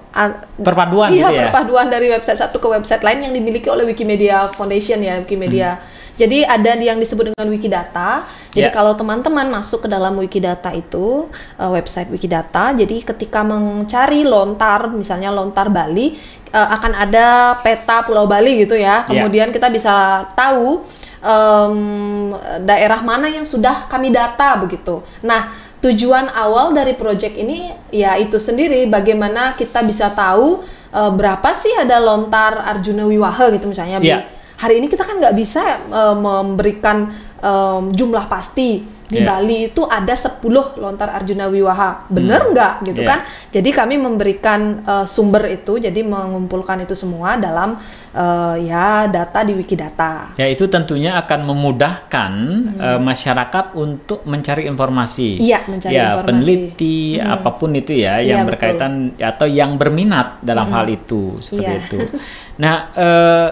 Perpaduan 0.59 1.07
Iya, 1.07 1.23
gitu 1.23 1.33
ya. 1.35 1.41
perpaduan 1.47 1.87
dari 1.87 2.11
website 2.11 2.35
satu 2.35 2.59
ke 2.59 2.67
website 2.67 2.99
lain 2.99 3.23
yang 3.23 3.33
dimiliki 3.33 3.71
oleh 3.71 3.87
Wikimedia 3.87 4.51
Foundation 4.51 4.99
ya, 4.99 5.23
Wikimedia. 5.23 5.79
Jadi 6.15 6.47
ada 6.47 6.79
yang 6.79 6.95
disebut 6.95 7.35
dengan 7.35 7.47
Wikidata. 7.51 8.23
Jadi 8.55 8.71
Ya. 8.71 8.73
kalau 8.73 8.95
teman-teman 8.95 9.51
masuk 9.51 9.83
ke 9.83 9.87
dalam 9.91 10.15
Wikidata 10.15 10.71
itu, 10.71 11.27
uh, 11.59 11.69
website 11.75 12.07
Wikidata, 12.07 12.71
jadi 12.71 13.03
ketika 13.03 13.43
mencari 13.43 14.23
lontar, 14.23 14.87
misalnya 14.95 15.27
lontar 15.27 15.67
Bali, 15.67 16.15
uh, 16.55 16.67
akan 16.71 16.91
ada 16.95 17.59
peta 17.59 18.07
Pulau 18.07 18.23
Bali 18.31 18.63
gitu 18.63 18.79
ya. 18.79 19.03
Ya. 19.03 19.11
Kemudian 19.11 19.51
kita 19.51 19.67
bisa 19.67 20.23
tahu 20.39 20.87
em, 21.25 22.37
daerah 22.63 23.01
mana 23.01 23.25
yang 23.25 23.43
sudah 23.43 23.89
kami 23.89 24.13
data 24.13 24.55
begitu. 24.61 25.01
Nah, 25.25 25.49
tujuan 25.81 26.29
awal 26.29 26.73
dari 26.73 26.93
project 26.93 27.33
ini 27.37 27.73
ya 27.89 28.17
itu 28.17 28.37
sendiri 28.37 28.85
bagaimana 28.85 29.53
kita 29.57 29.81
bisa 29.85 30.09
tahu 30.13 30.61
eh, 30.93 31.11
berapa 31.13 31.49
sih 31.53 31.73
ada 31.77 31.97
lontar 32.01 32.61
Arjuna 32.61 33.05
Wiwaha 33.09 33.53
gitu 33.57 33.69
misalnya. 33.69 33.97
Bli. 34.01 34.13
Hari 34.55 34.79
ini 34.79 34.87
kita 34.87 35.03
kan 35.03 35.19
nggak 35.19 35.35
bisa 35.35 35.61
eh, 35.83 36.15
memberikan 36.15 37.11
em, 37.35 37.91
jumlah 37.91 38.25
pasti 38.25 38.81
di 39.05 39.21
Iya. 39.21 39.27
Bali 39.27 39.69
itu 39.69 39.85
ada 39.85 40.09
10 40.09 40.41
lontar 40.81 41.13
Arjuna 41.13 41.45
Wiwaha. 41.45 42.09
Bener 42.09 42.49
nggak 42.49 42.73
gitu 42.83 43.03
Iya. 43.03 43.09
kan? 43.11 43.19
Jadi 43.51 43.69
kami 43.69 43.95
memberikan 43.95 44.61
eh, 44.81 45.05
sumber 45.05 45.45
itu, 45.51 45.77
jadi 45.77 46.01
mengumpulkan 46.01 46.81
itu 46.81 46.95
semua 46.95 47.35
dalam 47.35 47.77
eh, 48.11 48.55
ya 48.65 49.05
data 49.05 49.43
di 49.43 49.53
Wikidata. 49.53 50.33
Ya 50.35 50.47
itu 50.47 50.65
tentunya 50.65 51.19
akan 51.19 51.39
memudahkan 51.45 52.31
eh, 52.79 52.99
masyarakat 52.99 53.65
untuk 53.75 54.23
mencari 54.23 54.65
informasi. 54.65 55.37
Hmm. 55.37 55.45
Iya, 55.45 55.59
mencari 55.67 55.93
ya, 55.93 56.03
informasi. 56.07 56.25
peneliti 56.25 56.97
apa 57.19 57.49
pun 57.51 57.75
itu 57.75 57.91
ya 57.91 58.17
Iya, 58.17 58.25
yang 58.25 58.39
betul. 58.41 58.49
berkaitan 58.55 58.91
atau 59.15 59.45
yang 59.45 59.75
berminat 59.75 60.39
dalam 60.41 60.71
hal 60.71 60.87
itu 60.87 61.37
seperti 61.43 61.61
Iya. 61.67 61.81
itu. 61.83 61.99
Nah, 62.55 62.87
eh, 62.95 63.49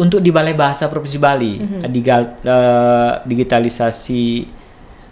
untuk 0.00 0.18
di 0.18 0.32
Balai 0.32 0.56
Bahasa 0.56 0.88
Provinsi 0.88 1.20
Bali, 1.20 1.60
Hmm. 1.60 1.84
digal- 1.86 2.40
eh, 2.40 3.12
digitalisasi 3.22 4.56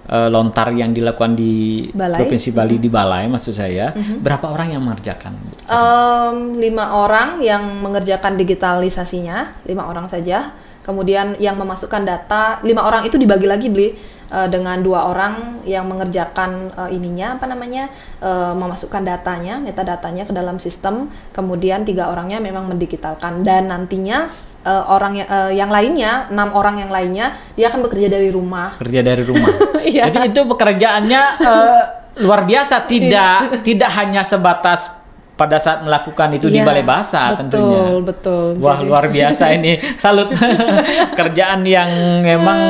eh, 0.08 0.28
lontar 0.32 0.72
yang 0.72 0.88
dilakukan 0.88 1.36
di 1.36 1.84
Balai. 1.92 2.16
Provinsi 2.16 2.48
Bali 2.48 2.80
di 2.80 2.88
Balai 2.88 3.28
maksud 3.28 3.52
saya, 3.52 3.92
Hmm. 3.92 4.24
berapa 4.24 4.48
orang 4.48 4.72
yang 4.72 4.80
mengerjakan? 4.80 5.36
Em, 5.68 6.56
lima 6.56 6.96
orang 6.96 7.44
yang 7.44 7.60
mengerjakan 7.76 8.40
digitalisasinya, 8.40 9.60
lima 9.68 9.84
orang 9.84 10.08
saja. 10.08 10.56
Kemudian 10.80 11.36
yang 11.36 11.60
memasukkan 11.60 12.08
data, 12.08 12.64
lima 12.64 12.88
orang 12.88 13.04
itu 13.04 13.20
dibagi 13.20 13.44
lagi 13.44 13.68
beli 13.68 13.92
eh, 14.28 14.48
dengan 14.48 14.78
dua 14.78 15.08
orang 15.08 15.64
yang 15.64 15.84
mengerjakan 15.84 16.50
eh, 16.72 16.94
ininya 16.94 17.36
apa 17.36 17.46
namanya 17.46 17.88
eh, 18.18 18.52
memasukkan 18.52 19.02
datanya, 19.02 19.58
metadatanya 19.58 20.24
ke 20.24 20.32
dalam 20.32 20.56
sistem. 20.56 21.08
Kemudian 21.30 21.82
tiga 21.82 22.08
orangnya 22.08 22.38
memang 22.38 22.66
mendigitalkan 22.66 23.42
dan 23.42 23.68
nantinya 23.68 24.28
eh, 24.62 24.84
orang 24.86 25.12
yang, 25.16 25.28
eh, 25.28 25.50
yang 25.56 25.70
lainnya, 25.70 26.12
enam 26.28 26.52
orang 26.52 26.78
yang 26.78 26.90
lainnya 26.90 27.34
dia 27.54 27.68
akan 27.68 27.84
bekerja 27.84 28.08
dari 28.08 28.28
rumah. 28.28 28.76
kerja 28.76 29.00
dari 29.00 29.22
rumah. 29.22 29.50
Iya. 29.78 30.10
Jadi 30.10 30.36
itu 30.36 30.42
pekerjaannya 30.44 31.22
eh, 31.40 31.82
luar 32.20 32.44
biasa, 32.44 32.84
tidak 32.84 33.62
tidak 33.62 33.88
hanya 33.94 34.20
sebatas 34.20 34.90
pada 35.32 35.54
saat 35.56 35.86
melakukan 35.86 36.34
itu 36.34 36.50
di 36.50 36.58
Iya, 36.58 36.66
balai 36.66 36.82
bahasa 36.82 37.30
betul, 37.30 37.40
tentunya. 37.46 37.82
Betul, 38.02 38.46
Wah 38.58 38.74
Jadi- 38.74 38.86
luar 38.90 39.04
biasa 39.06 39.44
ini, 39.54 39.72
salut 39.94 40.28
kerjaan 41.18 41.62
yang 41.62 41.88
memang 42.20 42.60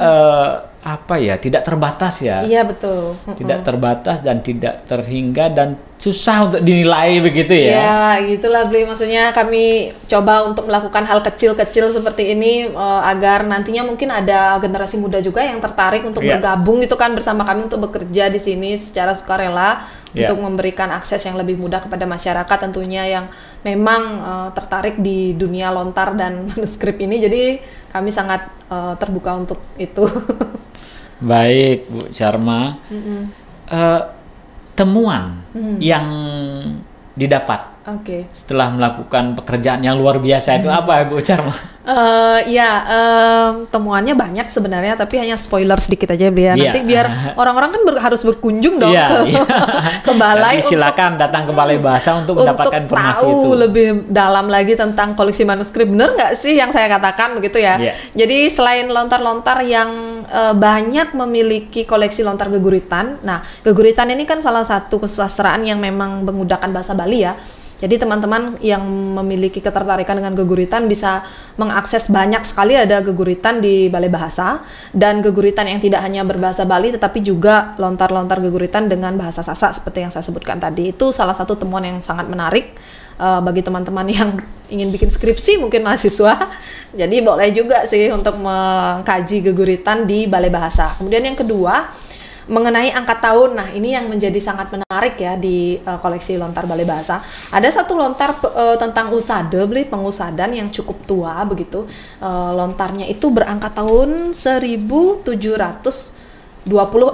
eh, 0.00 0.48
apa 0.86 1.18
ya 1.18 1.34
tidak 1.34 1.66
terbatas 1.66 2.22
ya, 2.22 2.46
Iya 2.46 2.62
betul. 2.62 3.18
tidak 3.34 3.66
terbatas 3.66 4.22
dan 4.22 4.38
tidak 4.38 4.86
terhingga 4.86 5.50
dan 5.50 5.74
susah 5.98 6.46
untuk 6.46 6.62
dinilai 6.62 7.18
begitu 7.18 7.50
ya. 7.56 7.72
Ya, 7.74 7.98
gitulah 8.22 8.68
beli 8.70 8.86
maksudnya 8.86 9.34
kami 9.34 9.90
coba 10.06 10.46
untuk 10.46 10.70
melakukan 10.70 11.02
hal 11.02 11.18
kecil-kecil 11.20 11.90
seperti 11.90 12.38
ini 12.38 12.70
eh, 12.70 13.00
agar 13.02 13.42
nantinya 13.42 13.82
mungkin 13.82 14.14
ada 14.14 14.62
generasi 14.62 14.94
muda 14.94 15.18
juga 15.18 15.42
yang 15.42 15.58
tertarik 15.58 16.06
untuk 16.06 16.22
Iya. 16.22 16.38
bergabung 16.38 16.78
itu 16.78 16.94
kan 16.94 17.10
bersama 17.18 17.42
kami 17.42 17.66
untuk 17.66 17.82
bekerja 17.82 18.30
di 18.30 18.38
sini 18.38 18.78
secara 18.78 19.10
sukarela 19.10 19.82
Iya. 20.14 20.30
untuk 20.30 20.38
memberikan 20.46 20.94
akses 20.94 21.18
yang 21.20 21.34
lebih 21.34 21.58
mudah 21.58 21.82
kepada 21.82 22.06
masyarakat 22.06 22.58
tentunya 22.62 23.02
yang 23.10 23.26
memang 23.66 24.02
eh, 24.22 24.48
tertarik 24.54 25.02
di 25.02 25.34
dunia 25.34 25.74
lontar 25.74 26.14
dan 26.14 26.44
manuskrip 26.54 26.94
ini. 27.02 27.18
Jadi 27.18 27.42
kami 27.90 28.14
sangat 28.14 28.46
eh, 28.70 28.94
terbuka 29.00 29.34
untuk 29.34 29.58
itu. 29.76 30.06
Baik 31.18 31.88
Bu 31.88 32.00
Sharma, 32.10 32.76
Eh, 33.66 34.02
temuan 34.72 35.42
Hmm. 35.50 35.80
yang 35.82 36.06
didapat 37.18 37.75
Oke. 37.86 38.26
setelah 38.28 38.66
melakukan 38.68 39.34
pekerjaan 39.34 39.78
yang 39.78 39.94
luar 39.94 40.18
biasa 40.18 40.58
itu 40.58 40.66
apa 40.66 41.06
Bu 41.06 41.22
Charma? 41.22 41.54
Eh 41.86 42.50
ya, 42.50 42.70
em, 42.82 43.62
temuannya 43.64 44.10
banyak 44.12 44.50
sebenarnya, 44.50 44.98
tapi 44.98 45.16
hanya 45.16 45.38
spoiler 45.38 45.78
sedikit 45.78 46.10
aja 46.10 46.26
biar 46.28 46.58
nanti 46.58 46.82
biar 46.82 47.06
orang-orang 47.40 47.70
kan 47.70 47.82
ber- 47.84 48.02
harus 48.02 48.20
berkunjung 48.20 48.76
dong 48.76 48.90
Iya, 48.90 49.06
ke, 49.06 49.16
iya. 49.30 49.42
ke 50.06 50.12
balai 50.12 50.58
Nanti 50.58 50.66
silakan 50.66 51.14
datang 51.14 51.46
ke 51.46 51.52
balai 51.52 51.78
bahasa 51.78 52.18
untuk 52.18 52.42
mendapatkan 52.42 52.90
informasi 52.90 53.22
tahu 53.22 53.30
itu. 53.30 53.50
lebih 53.54 53.86
dalam 54.10 54.50
lagi 54.50 54.74
tentang 54.74 55.14
koleksi 55.14 55.46
manuskrip. 55.46 55.86
Bener 55.86 56.10
nggak 56.12 56.32
sih 56.34 56.58
yang 56.58 56.74
saya 56.74 56.90
katakan 56.90 57.38
begitu 57.38 57.62
ya? 57.62 57.78
Iya. 57.78 57.94
Jadi 58.18 58.50
selain 58.50 58.90
lontar-lontar 58.90 59.62
yang 59.62 59.90
eh, 60.26 60.54
banyak 60.58 61.14
memiliki 61.14 61.86
koleksi 61.86 62.26
lontar 62.26 62.50
geguritan, 62.50 63.22
nah 63.22 63.46
geguritan 63.62 64.10
ini 64.10 64.26
kan 64.26 64.42
salah 64.42 64.66
satu 64.66 64.98
kesusastraan 64.98 65.62
yang 65.62 65.78
memang 65.78 66.26
menggunakan 66.26 66.66
bahasa 66.66 66.90
Bali 66.90 67.22
ya. 67.22 67.38
Jadi 67.76 68.00
teman-teman 68.00 68.56
yang 68.64 68.80
memiliki 69.20 69.60
ketertarikan 69.60 70.16
dengan 70.16 70.32
geguritan 70.32 70.88
bisa 70.88 71.28
mengakses 71.60 72.08
banyak 72.08 72.40
sekali 72.40 72.72
ada 72.72 73.04
geguritan 73.04 73.60
di 73.60 73.92
Balai 73.92 74.08
Bahasa 74.08 74.64
dan 74.96 75.20
geguritan 75.20 75.68
yang 75.68 75.76
tidak 75.76 76.00
hanya 76.00 76.24
berbahasa 76.24 76.64
Bali 76.64 76.88
tetapi 76.96 77.20
juga 77.20 77.76
lontar-lontar 77.76 78.40
geguritan 78.40 78.88
dengan 78.88 79.12
bahasa 79.20 79.44
Sasak 79.44 79.76
seperti 79.76 80.08
yang 80.08 80.12
saya 80.12 80.24
sebutkan 80.24 80.56
tadi. 80.56 80.96
Itu 80.96 81.12
salah 81.12 81.36
satu 81.36 81.52
temuan 81.52 81.84
yang 81.84 82.00
sangat 82.00 82.32
menarik 82.32 82.72
eh, 83.20 83.40
bagi 83.44 83.60
teman-teman 83.60 84.08
yang 84.08 84.40
ingin 84.72 84.88
bikin 84.88 85.12
skripsi 85.12 85.60
mungkin 85.60 85.84
mahasiswa. 85.84 86.48
Jadi 86.96 87.16
boleh 87.20 87.52
juga 87.52 87.84
sih 87.84 88.08
untuk 88.08 88.40
mengkaji 88.40 89.52
geguritan 89.52 90.08
di 90.08 90.24
Balai 90.24 90.48
Bahasa. 90.48 90.96
Kemudian 90.96 91.28
yang 91.28 91.36
kedua 91.36 91.92
mengenai 92.46 92.94
angka 92.94 93.18
tahun. 93.18 93.58
Nah, 93.58 93.68
ini 93.74 93.92
yang 93.94 94.06
menjadi 94.06 94.38
sangat 94.38 94.70
menarik 94.70 95.18
ya 95.18 95.34
di 95.34 95.78
uh, 95.82 95.98
koleksi 95.98 96.38
lontar 96.38 96.66
Balai 96.66 96.86
Bahasa. 96.86 97.22
Ada 97.50 97.82
satu 97.82 97.98
lontar 97.98 98.38
uh, 98.42 98.78
tentang 98.78 99.10
usade, 99.12 99.58
beli 99.66 99.84
pengusadan 99.86 100.54
yang 100.54 100.70
cukup 100.70 100.96
tua 101.06 101.42
begitu. 101.44 101.86
Uh, 102.22 102.50
lontarnya 102.54 103.10
itu 103.10 103.28
berangka 103.30 103.70
tahun 103.74 104.32
1726 104.32 106.14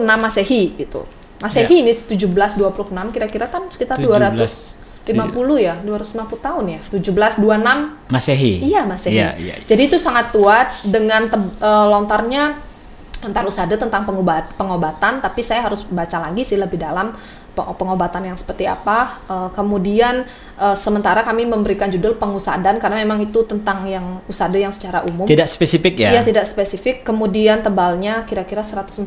Masehi 0.04 0.62
gitu. 0.76 1.08
Masehi 1.42 1.82
ini 1.82 1.90
1726 1.90 2.62
kira-kira 3.10 3.50
kan 3.50 3.66
sekitar 3.72 3.98
17. 3.98 4.78
250 5.02 5.58
ya, 5.58 5.74
250 5.82 6.38
tahun 6.38 6.64
ya. 6.78 6.80
1726 6.94 8.06
Masehi. 8.06 8.62
Iya, 8.62 8.86
Masehi. 8.86 9.18
Iya, 9.18 9.30
iya. 9.34 9.54
Jadi 9.66 9.82
itu 9.90 9.98
sangat 9.98 10.30
tua 10.30 10.70
dengan 10.86 11.26
eh, 11.26 11.86
lontarnya 11.90 12.54
lontar 13.22 13.46
usada 13.46 13.74
tentang 13.74 14.02
pengobat 14.02 14.50
pengobatan, 14.54 15.18
tapi 15.18 15.40
saya 15.40 15.62
harus 15.62 15.86
baca 15.86 16.18
lagi 16.18 16.42
sih 16.42 16.58
lebih 16.58 16.74
dalam 16.76 17.14
pe- 17.52 17.74
pengobatan 17.78 18.26
yang 18.26 18.36
seperti 18.36 18.66
apa. 18.66 19.22
Eh, 19.24 19.48
kemudian 19.54 20.26
eh, 20.58 20.76
sementara 20.76 21.22
kami 21.22 21.46
memberikan 21.46 21.86
judul 21.86 22.18
pengusadan 22.18 22.76
karena 22.76 22.98
memang 22.98 23.22
itu 23.22 23.46
tentang 23.46 23.86
yang 23.86 24.18
usada 24.26 24.58
yang 24.58 24.74
secara 24.74 25.06
umum. 25.06 25.22
Tidak 25.22 25.46
spesifik 25.46 26.02
ya? 26.02 26.18
Iya, 26.18 26.22
tidak 26.26 26.50
spesifik. 26.50 27.06
Kemudian 27.06 27.62
tebalnya 27.62 28.26
kira-kira 28.26 28.66
114, 28.66 29.06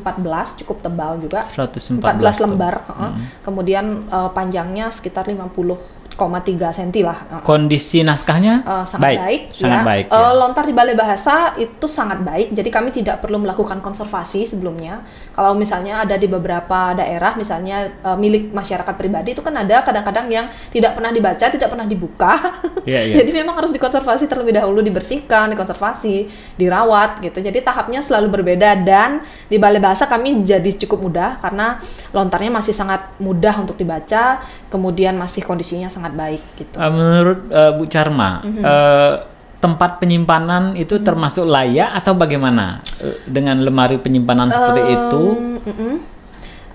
cukup 0.64 0.80
tebal 0.80 1.20
juga. 1.20 1.44
114 1.52 2.00
14 2.00 2.00
tuh. 2.40 2.44
lembar. 2.48 2.76
heeh. 2.88 3.12
Kemudian 3.44 3.86
eh, 4.08 4.30
panjangnya 4.32 4.90
sekitar 4.90 5.28
50,3 5.28 6.05
cm 6.16 6.92
lah. 7.04 7.44
Kondisi 7.44 8.02
naskahnya 8.02 8.56
Eh, 8.66 8.86
sangat 8.88 9.20
baik, 9.20 9.42
sangat 9.52 9.82
ya. 9.82 9.86
baik. 9.86 10.06
Eh, 10.10 10.16
ya. 10.16 10.32
lontar 10.34 10.64
di 10.66 10.74
balai 10.74 10.96
bahasa 10.96 11.54
itu 11.60 11.86
sangat 11.86 12.24
baik, 12.24 12.56
jadi 12.56 12.70
kami 12.72 12.90
tidak 12.90 13.22
perlu 13.22 13.38
melakukan 13.38 13.84
konservasi 13.84 14.48
sebelumnya. 14.48 15.04
Kalau 15.36 15.54
misalnya 15.54 16.02
ada 16.02 16.16
di 16.16 16.26
beberapa 16.26 16.96
daerah, 16.96 17.36
misalnya 17.36 17.92
eh, 17.92 18.18
milik 18.18 18.56
masyarakat 18.56 18.96
pribadi 18.96 19.36
itu 19.36 19.44
kan 19.44 19.54
ada 19.54 19.84
kadang-kadang 19.84 20.28
yang 20.32 20.46
tidak 20.72 20.96
pernah 20.96 21.12
dibaca, 21.12 21.46
tidak 21.52 21.70
pernah 21.70 21.86
dibuka. 21.86 22.34
Iya, 22.88 23.02
iya. 23.12 23.16
jadi 23.22 23.32
memang 23.44 23.60
harus 23.60 23.76
dikonservasi 23.76 24.26
terlebih 24.26 24.56
dahulu, 24.56 24.80
dibersihkan, 24.82 25.52
dikonservasi, 25.52 26.30
dirawat 26.56 27.22
gitu. 27.22 27.44
Jadi 27.44 27.60
tahapnya 27.62 28.00
selalu 28.02 28.42
berbeda 28.42 28.78
dan 28.82 29.22
di 29.52 29.58
balai 29.62 29.82
bahasa 29.82 30.08
kami 30.08 30.42
jadi 30.42 30.72
cukup 30.86 31.06
mudah 31.12 31.38
karena 31.42 31.78
lontarnya 32.16 32.50
masih 32.50 32.74
sangat 32.74 33.14
mudah 33.22 33.62
untuk 33.62 33.76
dibaca, 33.78 34.42
kemudian 34.76 35.16
masih 35.16 35.40
kondisinya 35.42 35.88
sangat 35.88 36.12
baik 36.12 36.44
gitu. 36.60 36.76
Eh, 36.76 36.92
menurut 36.92 37.48
eh, 37.48 37.72
Bu 37.72 37.88
Charma, 37.88 38.44
Mhm. 38.44 38.60
eh, 38.60 39.14
tempat 39.56 39.98
penyimpanan 39.98 40.76
itu 40.76 41.00
termasuk 41.00 41.48
layak 41.48 41.96
atau 41.96 42.14
bagaimana 42.14 42.84
Eh, 42.96 43.24
dengan 43.26 43.60
lemari 43.60 43.96
penyimpanan 43.98 44.52
seperti 44.52 44.82
itu? 44.94 45.24
Um, 45.32 45.58
mm-mm. 45.64 45.94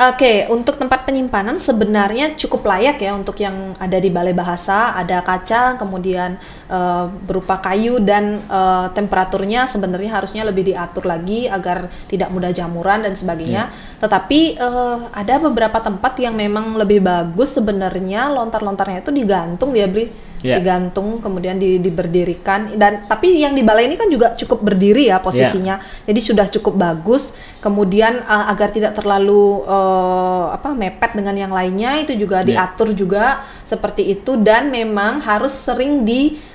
Oke, 0.01 0.49
untuk 0.49 0.81
tempat 0.81 1.05
penyimpanan 1.05 1.61
sebenarnya 1.61 2.33
cukup 2.33 2.73
layak 2.73 3.05
ya 3.05 3.13
untuk 3.13 3.37
yang 3.37 3.77
ada 3.77 4.01
di 4.01 4.09
balai 4.09 4.33
bahasa, 4.33 4.97
ada 4.97 5.21
kaca, 5.21 5.77
kemudian 5.77 6.41
eh, 6.73 7.05
berupa 7.29 7.61
kayu 7.61 8.01
dan 8.01 8.41
eh, 8.41 8.87
temperaturnya 8.97 9.68
sebenarnya 9.68 10.16
harusnya 10.16 10.49
lebih 10.49 10.72
diatur 10.72 11.05
lagi 11.05 11.53
agar 11.53 11.93
tidak 12.09 12.33
mudah 12.33 12.49
jamuran 12.49 13.05
dan 13.05 13.12
sebagainya. 13.12 13.68
Tetapi 14.01 14.41
eh, 14.57 14.99
ada 15.12 15.35
beberapa 15.37 15.85
tempat 15.85 16.16
yang 16.16 16.33
memang 16.33 16.81
lebih 16.81 17.05
bagus 17.05 17.61
sebenarnya 17.61 18.33
lontar-lontarnya 18.33 19.05
itu 19.05 19.12
digantung 19.12 19.77
dia 19.77 19.85
beli 19.85 20.30
Ya. 20.41 20.57
digantung 20.57 21.20
kemudian 21.20 21.61
di, 21.61 21.76
diberdirikan. 21.76 22.72
Dan 22.80 23.05
tapi 23.05 23.36
yang 23.36 23.53
di 23.53 23.61
balai 23.61 23.93
ini 23.93 24.01
kan 24.01 24.09
juga 24.09 24.32
cukup 24.32 24.72
berdiri 24.72 25.12
ya 25.12 25.20
posisinya. 25.20 25.84
Jadi 26.09 26.20
sudah 26.24 26.49
cukup 26.49 26.80
bagus. 26.80 27.36
Kemudian 27.61 28.24
uh, 28.24 28.49
agar 28.49 28.72
tidak 28.72 28.97
terlalu 28.97 29.68
uh, 29.68 30.49
apa 30.49 30.72
mepet 30.72 31.12
dengan 31.12 31.36
yang 31.36 31.53
lainnya 31.53 32.01
itu 32.01 32.16
juga 32.16 32.41
Iya. 32.41 32.57
diatur 32.57 32.97
juga 32.97 33.45
seperti 33.68 34.16
itu. 34.16 34.41
Dan 34.41 34.72
memang 34.72 35.20
harus 35.20 35.53
sering 35.53 36.09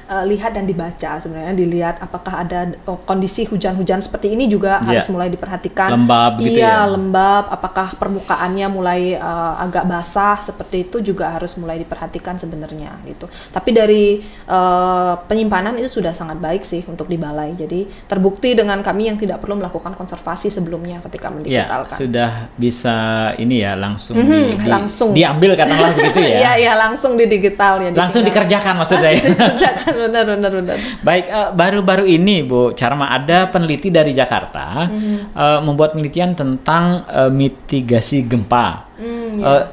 dilihat 0.06 0.54
dan 0.54 0.64
dibaca 0.64 1.18
sebenarnya 1.18 1.54
dilihat 1.54 1.96
apakah 1.98 2.42
ada 2.42 2.60
uh, 2.84 3.00
kondisi 3.02 3.44
hujan-hujan 3.44 4.00
seperti 4.00 4.30
ini 4.30 4.46
juga 4.46 4.78
Iya. 4.78 5.02
harus 5.02 5.08
mulai 5.08 5.28
diperhatikan. 5.28 5.90
Lembab 5.92 6.38
gitu 6.40 6.58
iya, 6.58 6.84
ya? 6.84 6.88
lembab. 6.88 7.50
Apakah 7.50 7.96
permukaannya 7.96 8.68
mulai 8.68 9.02
uh, 9.14 9.58
agak 9.58 9.84
basah 9.84 10.38
seperti 10.40 10.86
itu 10.86 11.02
juga 11.02 11.32
harus 11.32 11.56
mulai 11.56 11.78
diperhatikan 11.78 12.36
sebenarnya 12.36 13.02
gitu. 13.04 13.26
Tapi 13.50 13.70
dari 13.72 14.04
uh, 14.46 15.18
penyimpanan 15.22 15.74
itu 15.76 15.90
sudah 15.92 16.12
sangat 16.12 16.38
baik 16.38 16.62
sih 16.62 16.86
untuk 16.86 17.06
di 17.06 17.16
balai. 17.16 17.54
Jadi 17.54 17.88
terbukti 18.06 18.54
dengan 18.54 18.80
kami 18.80 19.08
yang 19.08 19.18
tidak 19.18 19.40
perlu 19.40 19.58
melakukan 19.58 19.94
konservasi 19.94 20.50
sebelumnya 20.50 21.02
ketika 21.02 21.26
Ya, 21.26 21.34
mendigitalkan. 21.34 21.98
sudah 21.98 22.32
bisa 22.54 22.96
ini 23.38 23.62
ya 23.62 23.74
langsung 23.74 24.16
Mhm, 24.16 24.30
di, 24.30 24.42
di- 24.56 24.70
langsung. 24.70 25.10
diambil 25.12 25.56
katakanlah 25.56 25.94
begitu 25.94 26.20
ya. 26.22 26.38
Iya, 26.46 26.52
iya 26.60 26.74
langsung 26.76 27.16
di 27.16 27.26
digital 27.26 27.80
ya. 27.80 27.90
Langsung 27.90 28.22
dikerjakan 28.22 28.74
maksud 28.78 28.98
saya. 28.98 29.16
dikerjakan 29.18 29.94
benar 29.98 30.24
benar 30.28 30.52
benar. 30.52 30.78
Baik, 31.02 31.26
eh, 31.26 31.50
baru-baru 31.52 32.06
ini 32.06 32.42
Bu 32.42 32.72
Charma 32.72 33.10
ada 33.10 33.48
peneliti 33.48 33.88
dari 33.90 34.12
Jakarta 34.12 34.86
Mhm. 34.86 35.18
eh, 35.32 35.60
membuat 35.62 35.92
penelitian 35.92 36.32
tentang 36.32 36.84
eh, 37.08 37.32
mitigasi 37.32 38.22
gempa. 38.22 38.92
Hmm, 38.96 39.36
Eh, 39.36 39.64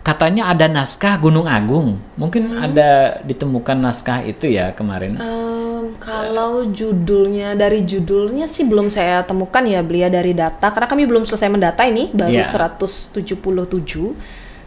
katanya 0.00 0.46
ada 0.46 0.66
naskah 0.66 1.14
Gunung 1.16 1.46
Agung. 1.46 1.98
Mungkin 2.14 2.42
Mhm. 2.50 2.58
ada 2.60 2.90
ditemukan 3.22 3.78
naskah 3.78 4.22
itu 4.22 4.46
ya 4.48 4.70
kemarin. 4.70 5.14
Em, 5.14 5.94
kalau 5.98 6.66
judulnya 6.66 7.54
dari 7.54 7.82
judulnya 7.82 8.46
sih 8.46 8.62
belum 8.62 8.86
saya 8.86 9.22
temukan 9.22 9.62
ya 9.62 9.78
belia 9.80 10.06
dari 10.06 10.30
data 10.32 10.70
karena 10.70 10.86
kami 10.86 11.06
belum 11.06 11.22
selesai 11.22 11.46
mendata 11.46 11.82
ini 11.82 12.10
baru 12.10 12.34
Iya. 12.34 12.46
177 12.46 14.14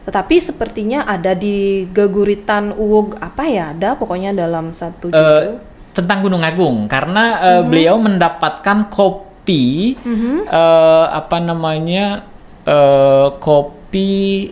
tetapi 0.06 0.38
sepertinya 0.38 1.04
ada 1.04 1.34
di 1.34 1.90
geguritan 1.90 2.72
uwug 2.72 3.18
apa 3.18 3.44
ya 3.46 3.74
ada 3.74 3.98
pokoknya 3.98 4.32
dalam 4.32 4.70
satu 4.72 5.10
judul 5.10 5.58
tentang 5.92 6.22
Gunung 6.22 6.44
Agung 6.44 6.86
karena 6.86 7.24
eh, 7.42 7.62
Mhm. 7.62 7.68
beliau 7.68 7.96
mendapatkan 7.98 8.88
kopi 8.88 9.98
eh, 10.46 11.06
apa 11.10 11.38
namanya 11.40 12.22
eh, 12.64 13.28
kopi 13.38 14.52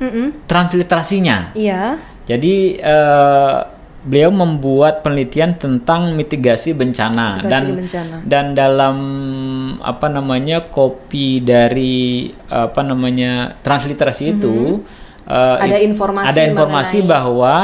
Mm-mm. 0.00 0.48
transliterasinya. 0.48 1.52
iya 1.52 2.00
Jadi 2.24 2.78
eh, 2.78 3.58
beliau 4.00 4.30
membuat 4.30 5.00
penelitian 5.00 5.54
tentang 5.54 6.12
mitigasi 6.12 6.72
bencana 6.72 7.36
Mitigasi 7.38 7.50
dan 7.50 7.62
bencana. 7.76 8.16
dan 8.24 8.44
dalam 8.52 8.96
apa 9.78 10.08
namanya 10.08 10.64
kopi 10.66 11.38
dari 11.38 12.28
apa 12.46 12.80
namanya 12.80 13.60
transliterasi 13.60 14.24
itu 14.34 14.80
eh, 15.22 15.30
Mhm. 15.30 15.62
Ada 15.62 15.78
informasi 15.80 16.26
ada 16.26 16.40
informasi 16.42 16.96
mengenai- 16.98 17.12
bahwa 17.12 17.54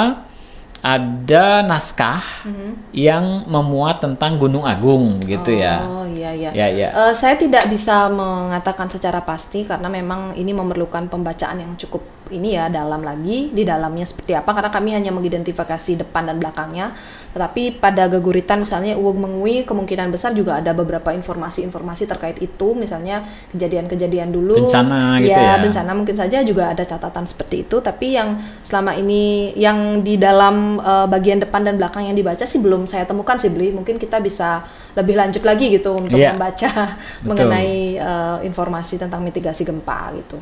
ada 0.78 1.46
naskah 1.62 2.22
Mhm. 2.46 2.70
yang 2.92 3.24
memuat 3.44 3.98
tentang 3.98 4.38
Gunung 4.38 4.62
Agung 4.62 5.18
gitu 5.20 5.50
ya. 5.50 5.82
Oh 5.82 6.06
iya 6.06 6.30
iya. 6.30 6.50
Ya, 6.52 6.66
ya. 6.70 6.88
Eh, 6.94 7.12
saya 7.12 7.34
tidak 7.34 7.66
bisa 7.66 8.06
mengatakan 8.06 8.86
secara 8.86 9.18
pasti 9.20 9.64
karena 9.64 9.88
memang 9.88 10.36
ini 10.36 10.52
memerlukan 10.52 11.08
pembacaan 11.08 11.58
yang 11.58 11.74
cukup 11.74 12.06
ini 12.32 12.58
ya 12.58 12.66
dalam 12.66 13.02
lagi 13.02 13.50
di 13.54 13.62
dalamnya 13.62 14.06
seperti 14.06 14.34
apa 14.34 14.50
karena 14.50 14.70
kami 14.72 14.90
hanya 14.94 15.10
mengidentifikasi 15.14 16.02
depan 16.02 16.26
dan 16.30 16.36
belakangnya. 16.42 16.96
Tetapi 17.36 17.78
pada 17.78 18.08
geguritan 18.08 18.64
misalnya 18.64 18.96
uwug 18.96 19.20
mengui 19.20 19.62
kemungkinan 19.68 20.08
besar 20.10 20.32
juga 20.32 20.56
ada 20.58 20.72
beberapa 20.72 21.12
informasi-informasi 21.12 22.08
terkait 22.08 22.40
itu 22.40 22.72
misalnya 22.72 23.26
kejadian-kejadian 23.52 24.32
dulu. 24.32 24.64
Bencana 24.64 25.20
gitu 25.20 25.36
ya. 25.36 25.60
bencana 25.60 25.90
mungkin 25.92 26.16
saja 26.16 26.40
juga 26.42 26.72
ada 26.72 26.84
catatan 26.84 27.28
seperti 27.28 27.68
itu 27.68 27.76
tapi 27.80 28.16
yang 28.16 28.40
selama 28.64 28.96
ini 28.96 29.52
yang 29.56 30.00
di 30.00 30.16
dalam 30.16 30.80
eh, 30.80 31.06
bagian 31.06 31.38
depan 31.42 31.62
dan 31.64 31.76
belakang 31.76 32.08
yang 32.08 32.16
dibaca 32.16 32.42
sih 32.42 32.58
belum 32.58 32.88
saya 32.88 33.04
temukan 33.04 33.36
sih 33.36 33.52
beli 33.52 33.72
mungkin 33.72 34.00
kita 34.00 34.18
bisa 34.20 34.64
lebih 34.96 35.16
lanjut 35.16 35.44
lagi 35.44 35.68
gitu 35.76 35.92
untuk 35.96 36.16
Iya. 36.16 36.32
membaca 36.32 36.96
mengenai 37.28 38.00
eh, 38.00 38.38
informasi 38.48 38.96
tentang 38.96 39.20
mitigasi 39.20 39.64
gempa 39.68 40.12
gitu 40.16 40.40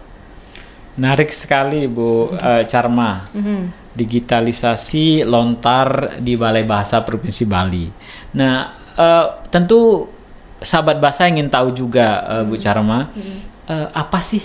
Menarik 0.94 1.30
sekali 1.34 1.86
Bu 1.90 2.30
eh, 2.34 2.62
Charma. 2.66 3.26
Digitalisasi 3.94 5.22
lontar 5.22 6.18
di 6.18 6.34
Balai 6.34 6.66
Bahasa 6.66 7.02
Provinsi 7.06 7.46
Bali. 7.46 7.86
Nah, 8.34 8.74
eh, 8.94 9.26
tentu 9.50 10.10
sahabat 10.64 10.96
bahasa 10.98 11.28
ingin 11.28 11.52
tahu 11.52 11.70
juga 11.74 12.40
eh, 12.40 12.44
Bu 12.46 12.56
Charma, 12.56 13.10
eh, 13.68 13.88
apa 13.92 14.18
sih 14.18 14.42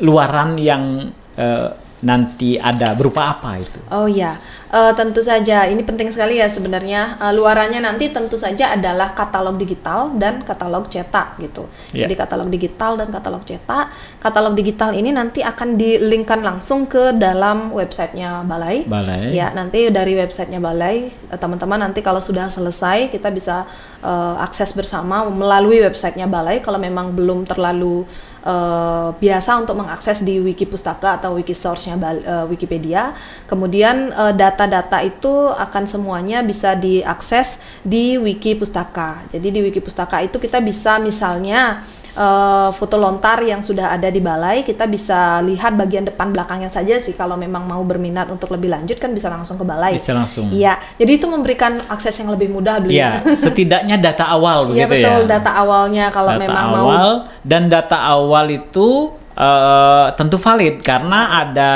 luaran 0.00 0.56
yang 0.56 1.12
eh, 1.36 1.68
nanti 2.00 2.56
ada 2.56 2.96
berupa 2.96 3.36
apa 3.36 3.60
itu? 3.60 3.80
Oh 3.92 4.08
ya, 4.08 4.40
eh, 4.72 4.92
tentu 4.96 5.20
saja 5.20 5.68
ini 5.68 5.84
penting 5.84 6.08
sekali 6.08 6.40
ya 6.40 6.48
sebenarnya. 6.48 7.20
Eh, 7.20 7.32
luarannya 7.36 7.84
nanti 7.84 8.08
tentu 8.08 8.40
saja 8.40 8.72
adalah 8.72 9.12
katalog 9.12 9.60
digital 9.60 10.16
dan 10.16 10.40
katalog 10.40 10.88
cetak 10.88 11.36
gitu. 11.40 11.68
Ya. 11.92 12.08
Jadi 12.08 12.14
katalog 12.16 12.48
digital 12.48 12.96
dan 12.96 13.12
katalog 13.12 13.44
cetak. 13.44 13.92
Katalog 14.16 14.56
digital 14.56 14.96
ini 14.96 15.12
nanti 15.12 15.44
akan 15.44 15.76
dilinkkan 15.76 16.40
langsung 16.40 16.88
ke 16.88 17.12
dalam 17.12 17.72
websitenya 17.76 18.48
Balai. 18.48 18.88
Balai. 18.88 19.36
Ya, 19.36 19.52
nanti 19.52 19.92
dari 19.92 20.16
websitenya 20.16 20.58
Balai, 20.58 21.12
eh, 21.12 21.38
teman-teman 21.38 21.84
nanti 21.84 22.00
kalau 22.00 22.24
sudah 22.24 22.48
selesai 22.48 23.12
kita 23.12 23.28
bisa 23.28 23.68
eh, 24.00 24.36
akses 24.40 24.72
bersama 24.72 25.28
melalui 25.28 25.84
websitenya 25.84 26.24
Balai. 26.24 26.64
Kalau 26.64 26.80
memang 26.80 27.12
belum 27.12 27.44
terlalu 27.44 28.08
eh, 28.40 29.08
biasa 29.16 29.60
untuk 29.60 29.76
mengakses 29.76 30.24
di 30.24 30.40
Wiki 30.40 30.64
Pustaka 30.64 31.20
atau 31.20 31.36
Wiki 31.36 31.52
Source-nya 31.52 31.96
Bal- 32.00 32.24
eh, 32.24 32.44
Wikipedia. 32.48 33.12
Kemudian 33.46 34.10
eh, 34.10 34.32
data-data 34.34 35.00
itu 35.04 35.52
akan 35.52 35.84
semuanya 35.86 36.40
bisa 36.40 36.74
diakses 36.74 37.60
di 37.84 38.16
Wiki 38.16 38.56
Pustaka. 38.56 39.24
Jadi 39.32 39.48
di 39.52 39.60
Wiki 39.60 39.80
Pustaka 39.84 40.20
itu 40.24 40.40
kita 40.40 40.58
bisa 40.60 40.96
misalnya 40.98 41.84
eh, 42.12 42.68
foto 42.72 42.96
lontar 42.96 43.40
yang 43.40 43.60
sudah 43.60 43.92
ada 43.92 44.06
di 44.06 44.18
balai, 44.18 44.62
kita 44.62 44.84
bisa 44.84 45.38
lihat 45.40 45.74
bagian 45.74 46.04
depan 46.04 46.30
belakangnya 46.30 46.68
saja 46.68 46.96
sih. 46.96 47.12
Kalau 47.12 47.34
memang 47.34 47.64
mau 47.64 47.82
berminat 47.82 48.28
untuk 48.28 48.50
lebih 48.50 48.70
lanjut 48.70 48.96
kan 48.96 49.10
bisa 49.10 49.28
langsung 49.28 49.56
ke 49.56 49.64
balai. 49.64 49.94
Bisa 49.94 50.12
langsung. 50.12 50.50
Iya, 50.50 50.78
jadi 50.96 51.12
itu 51.16 51.26
memberikan 51.26 51.78
akses 51.86 52.14
yang 52.18 52.30
lebih 52.30 52.50
mudah 52.50 52.80
beli. 52.80 52.98
Ya, 52.98 53.22
setidaknya 53.44 53.96
data 53.96 54.26
awal 54.26 54.70
Iya 54.72 54.86
begitu 54.86 55.06
betul, 55.06 55.20
ya. 55.24 55.30
data 55.38 55.50
awalnya 55.56 56.04
kalau 56.10 56.32
data 56.34 56.42
memang 56.42 56.64
mau 56.70 56.84
awal 56.86 57.08
dan 57.46 57.66
data 57.70 57.98
awal 57.98 58.46
itu 58.50 59.14
eh, 59.32 60.06
tentu 60.18 60.36
valid 60.36 60.82
karena 60.84 61.20
ada 61.40 61.72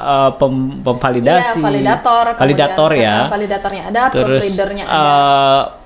eh, 0.00 0.30
pem- 0.38 0.80
pemvalidasi, 0.80 1.58
Iya, 1.60 1.64
validator, 1.66 2.24
validator 2.38 2.90
ya. 2.96 3.16
validatornya 3.28 3.82
ada, 3.92 4.02
Terus 4.08 4.42
ada. 4.86 5.81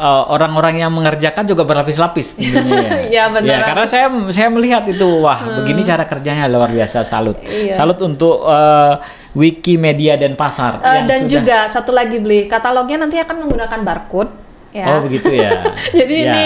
Eh, 0.00 0.24
orang-orang 0.26 0.80
yang 0.80 0.90
mengerjakan 0.90 1.44
juga 1.44 1.62
berlapis-lapis 1.62 2.34
tentunya 2.34 2.80
ya. 2.88 3.00
Iya, 3.06 3.24
benar. 3.30 3.52
Ya, 3.52 3.58
karena 3.62 3.84
saya 3.84 4.06
saya 4.30 4.48
melihat 4.48 4.88
itu 4.88 5.20
wah 5.20 5.36
begini 5.54 5.84
cara 5.84 6.02
kerjanya 6.02 6.48
luar 6.48 6.72
biasa 6.72 7.04
salut. 7.04 7.36
Iya. 7.44 7.76
Salut 7.76 8.00
untuk 8.00 8.40
eh, 8.42 8.94
Wikimedia 9.30 10.18
dan 10.18 10.34
pasar 10.34 10.82
yang 10.82 11.06
dan 11.06 11.20
sudah- 11.22 11.30
juga 11.30 11.58
satu 11.70 11.92
lagi 11.92 12.18
beli 12.18 12.48
katalognya 12.48 12.98
nanti 12.98 13.16
akan 13.16 13.36
menggunakan 13.38 13.80
barcode. 13.80 14.49
Ya. 14.70 14.86
Oh 14.86 15.02
begitu 15.02 15.26
ya. 15.28 15.66
Jadi 15.98 16.14
Ya. 16.16 16.30
ini, 16.30 16.44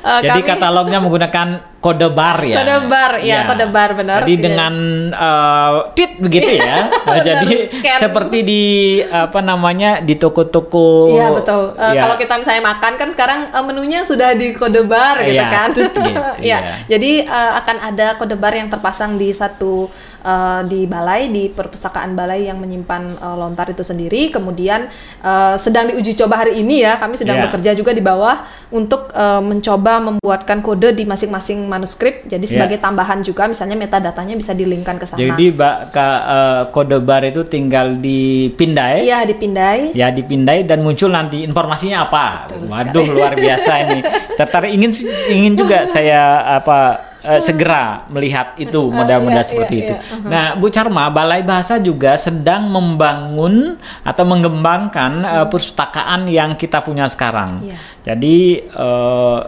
eh, 0.00 0.20
Jadi 0.24 0.40
kami- 0.40 0.48
katalognya 0.48 0.96
menggunakan 0.96 1.48
kode 1.76 2.08
bar 2.08 2.40
ya. 2.40 2.56
Kode 2.58 2.76
bar, 2.88 3.12
ya, 3.20 3.44
kode 3.44 3.66
bar, 3.68 3.90
benar. 3.92 4.24
Jadi 4.24 4.32
Iya. 4.32 4.42
dengan 4.42 4.74
eh, 5.12 5.72
tit 5.92 6.16
begitu 6.16 6.56
ya. 6.56 6.88
Nah, 7.06 7.20
Jadi 7.20 7.68
scan. 7.70 7.98
seperti 8.00 8.38
di 8.42 8.62
apa 9.02 9.38
namanya 9.40 10.00
di 10.00 10.16
toko-toko. 10.16 11.12
Iya 11.12 11.28
betul. 11.30 11.76
Eh, 11.76 11.92
ya. 11.92 12.00
Kalau 12.00 12.16
kita 12.16 12.34
misalnya 12.38 12.62
makan 12.66 12.92
kan 12.96 13.08
sekarang 13.12 13.40
eh, 13.48 13.62
menunya 13.62 14.00
sudah 14.02 14.32
di 14.32 14.50
kode 14.52 14.82
bar 14.82 15.20
gitu 15.20 15.36
Iya, 15.36 15.44
kan. 15.46 15.68
gitu, 15.76 16.00
Iya. 16.02 16.18
ya. 16.40 16.58
Jadi 16.86 17.10
eh, 17.22 17.52
akan 17.54 17.76
ada 17.84 18.16
kode 18.16 18.34
bar 18.34 18.52
yang 18.52 18.66
terpasang 18.66 19.14
di 19.14 19.30
satu 19.30 19.92
eh, 20.26 20.60
di 20.66 20.84
balai 20.84 21.30
di 21.30 21.46
perpustakaan 21.48 22.12
balai 22.12 22.44
yang 22.44 22.58
menyimpan 22.58 23.02
eh, 23.16 23.36
lontar 23.36 23.70
itu 23.70 23.80
sendiri. 23.80 24.28
Kemudian 24.28 24.90
eh, 25.22 25.54
sedang 25.56 25.86
diuji 25.86 26.12
coba 26.16 26.42
hari 26.42 26.58
ini 26.58 26.82
ya. 26.82 26.98
Kami 26.98 27.14
sedang 27.14 27.36
Iya. 27.36 27.44
bekerja 27.46 27.70
juga 27.72 27.92
di 27.92 28.02
bawah 28.02 28.42
untuk 28.68 29.14
eh, 29.14 29.38
mencoba 29.40 29.92
membuatkan 30.02 30.58
kode 30.58 30.90
di 30.92 31.04
masing-masing 31.04 31.62
manuskrip. 31.64 32.26
Jadi 32.26 32.42
Iya. 32.42 32.52
sebagai 32.52 32.78
tambahan 32.78 33.22
juga 33.22 33.46
misalnya 33.46 33.76
metadatanya 33.76 34.34
bisa 34.34 34.50
dilinkkan 34.50 34.96
ke 34.96 35.06
sana. 35.06 35.18
Jadi 35.18 35.46
ba- 35.50 35.86
ka- 35.88 36.22
eh, 36.26 36.62
kode 36.70 36.98
bar 36.98 37.22
itu 37.22 37.46
tinggal 37.46 37.94
dipindai. 37.96 39.04
Iya 39.04 39.22
dipindai. 39.22 39.92
Ya 39.92 40.08
dipindai 40.10 40.62
dan 40.62 40.80
muncul 40.80 41.08
nanti 41.08 41.42
informasinya 41.42 42.02
apa. 42.02 42.50
Waduh 42.50 43.06
luar 43.06 43.36
biasa 43.36 43.72
ini. 43.84 43.98
Tertarik 44.40 44.72
ingin 44.72 44.90
ingin 45.28 45.54
juga 45.54 45.84
saya 45.84 46.26
apa 46.56 47.12
eh, 47.26 47.42
segera 47.42 48.06
melihat 48.06 48.54
itu 48.54 48.86
model-model 48.86 49.42
iya, 49.42 49.50
seperti 49.50 49.74
iya, 49.74 49.82
itu. 49.82 49.94
iya. 49.98 50.30
Nah, 50.30 50.46
Bu 50.54 50.70
Charma, 50.70 51.10
Balai 51.10 51.42
Bahasa 51.42 51.82
juga 51.82 52.14
sedang 52.14 52.70
membangun 52.70 53.74
atau 54.06 54.22
mengembangkan 54.22 55.12
eh, 55.26 55.46
perpustakaan 55.50 56.30
yang 56.30 56.54
kita 56.54 56.86
punya 56.86 57.10
sekarang. 57.10 57.66
Iya. 57.66 57.76
Jadi 58.06 58.38
eh, 58.62 59.40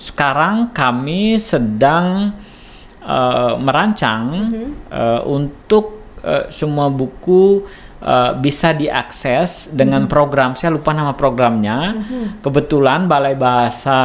sekarang 0.00 0.72
kami 0.72 1.36
sedang 1.36 2.32
eh, 3.04 3.54
merancang 3.60 4.24
eh, 4.88 5.20
untuk 5.28 6.16
eh, 6.24 6.48
semua 6.48 6.88
buku 6.88 7.68
eh, 8.00 8.32
bisa 8.40 8.72
diakses 8.72 9.76
dengan 9.76 10.08
program. 10.08 10.56
Saya 10.56 10.72
lupa 10.72 10.96
nama 10.96 11.12
programnya. 11.12 12.00
Kebetulan 12.40 13.04
Balai 13.04 13.36
Bahasa 13.36 14.00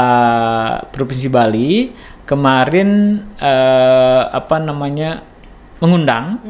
Provinsi 0.91 1.31
Bali 1.31 1.71
kemarin 2.25 3.21
eh, 3.37 4.23
apa 4.33 4.57
namanya 4.57 5.21
mengundang 5.77 6.41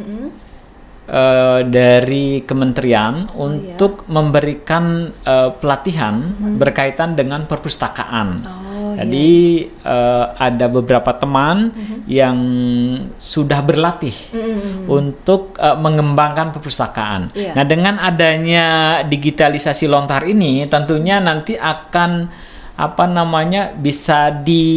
eh, 1.06 1.62
dari 1.68 2.42
kementerian 2.48 3.28
untuk 3.36 4.08
memberikan 4.08 5.12
eh, 5.22 5.52
pelatihan 5.60 6.16
berkaitan 6.56 7.20
dengan 7.20 7.44
perpustakaan. 7.44 8.28
Oh, 8.42 8.96
Jadi 8.96 9.32
eh, 9.68 10.26
ada 10.40 10.72
beberapa 10.72 11.12
teman 11.20 11.76
yang 12.08 12.40
sudah 13.20 13.60
berlatih 13.60 14.16
untuk 14.88 15.60
eh, 15.60 15.76
mengembangkan 15.76 16.56
perpustakaan. 16.56 17.36
Iya. 17.36 17.52
Nah, 17.52 17.66
dengan 17.68 18.00
adanya 18.00 18.68
digitalisasi 19.04 19.92
lontar 19.92 20.24
ini, 20.24 20.64
tentunya 20.72 21.20
nanti 21.20 21.60
akan 21.60 22.32
apa 22.76 23.08
namanya 23.08 23.72
bisa 23.72 24.30
di 24.32 24.68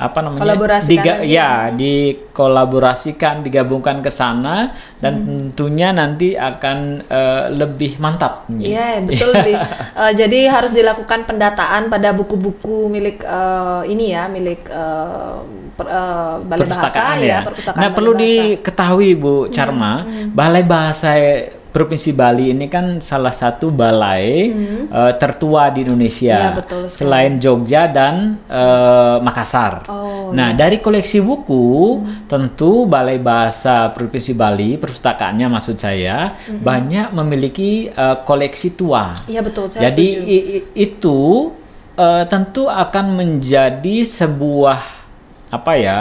apa 0.00 0.24
namanya 0.24 0.56
diga- 0.80 1.20
ya 1.20 1.68
dikolaborasikan 1.68 3.44
digabungkan 3.44 4.00
ke 4.00 4.08
sana 4.08 4.72
dan 4.96 5.12
tentunya 5.52 5.92
nanti 5.92 6.32
akan 6.32 7.04
eh, 7.04 7.44
lebih 7.52 8.00
mantap 8.00 8.48
Iya 8.48 9.04
betul 9.04 9.36
Bri. 9.36 9.54
Eh, 10.00 10.12
jadi 10.16 10.48
harus 10.48 10.72
dilakukan 10.72 11.28
pendataan 11.28 11.92
pada 11.92 12.16
buku-buku 12.16 12.88
milik 12.88 13.20
eh, 13.20 13.82
ini 13.92 14.16
ya 14.16 14.24
milik 14.32 14.64
eh, 14.72 15.36
per- 15.76 15.90
eh, 15.92 16.34
balai 16.48 16.64
bahasa 16.64 16.88
ya, 17.20 17.20
ya. 17.20 17.38
perpustakaan 17.44 17.80
Nah 17.84 17.88
perlu 17.92 18.12
Bahasa. 18.16 18.24
diketahui 18.24 19.10
Bu 19.20 19.34
Charma, 19.52 19.92
Balai 20.32 20.64
Bahasa 20.64 21.12
Provinsi 21.70 22.10
Bali 22.10 22.50
ini 22.50 22.66
kan 22.66 22.98
salah 22.98 23.30
satu 23.30 23.70
balai 23.70 24.50
eh, 24.84 25.12
tertua 25.16 25.70
di 25.70 25.82
Indonesia, 25.82 26.50
Iya, 26.50 26.58
betul 26.58 26.82
sekali. 26.84 26.98
selain 26.98 27.32
Jogja 27.36 27.86
dan 27.86 28.42
eh, 28.44 29.16
Makassar. 29.18 29.86
Oh, 29.86 30.30
nah 30.30 30.50
dari 30.52 30.78
koleksi 30.78 31.18
buku, 31.18 31.98
tentu 32.26 32.84
Balai 32.84 33.16
Bahasa 33.16 33.86
Provinsi 33.88 34.32
Bali 34.32 34.74
perpustakaannya 34.74 35.46
maksud 35.46 35.74
saya 35.74 36.34
banyak 36.50 37.10
memiliki 37.12 37.70
eh, 37.86 38.16
koleksi 38.20 38.74
tua. 38.74 39.14
Iya 39.24 39.40
betul 39.40 39.66
saya 39.66 39.88
Jadi 39.88 40.06
i- 40.20 40.46
i- 40.56 40.66
itu 40.82 41.50
eh, 41.94 42.24
tentu 42.26 42.66
akan 42.66 43.06
menjadi 43.14 44.02
sebuah 44.02 44.78
apa 45.50 45.72
ya 45.74 45.98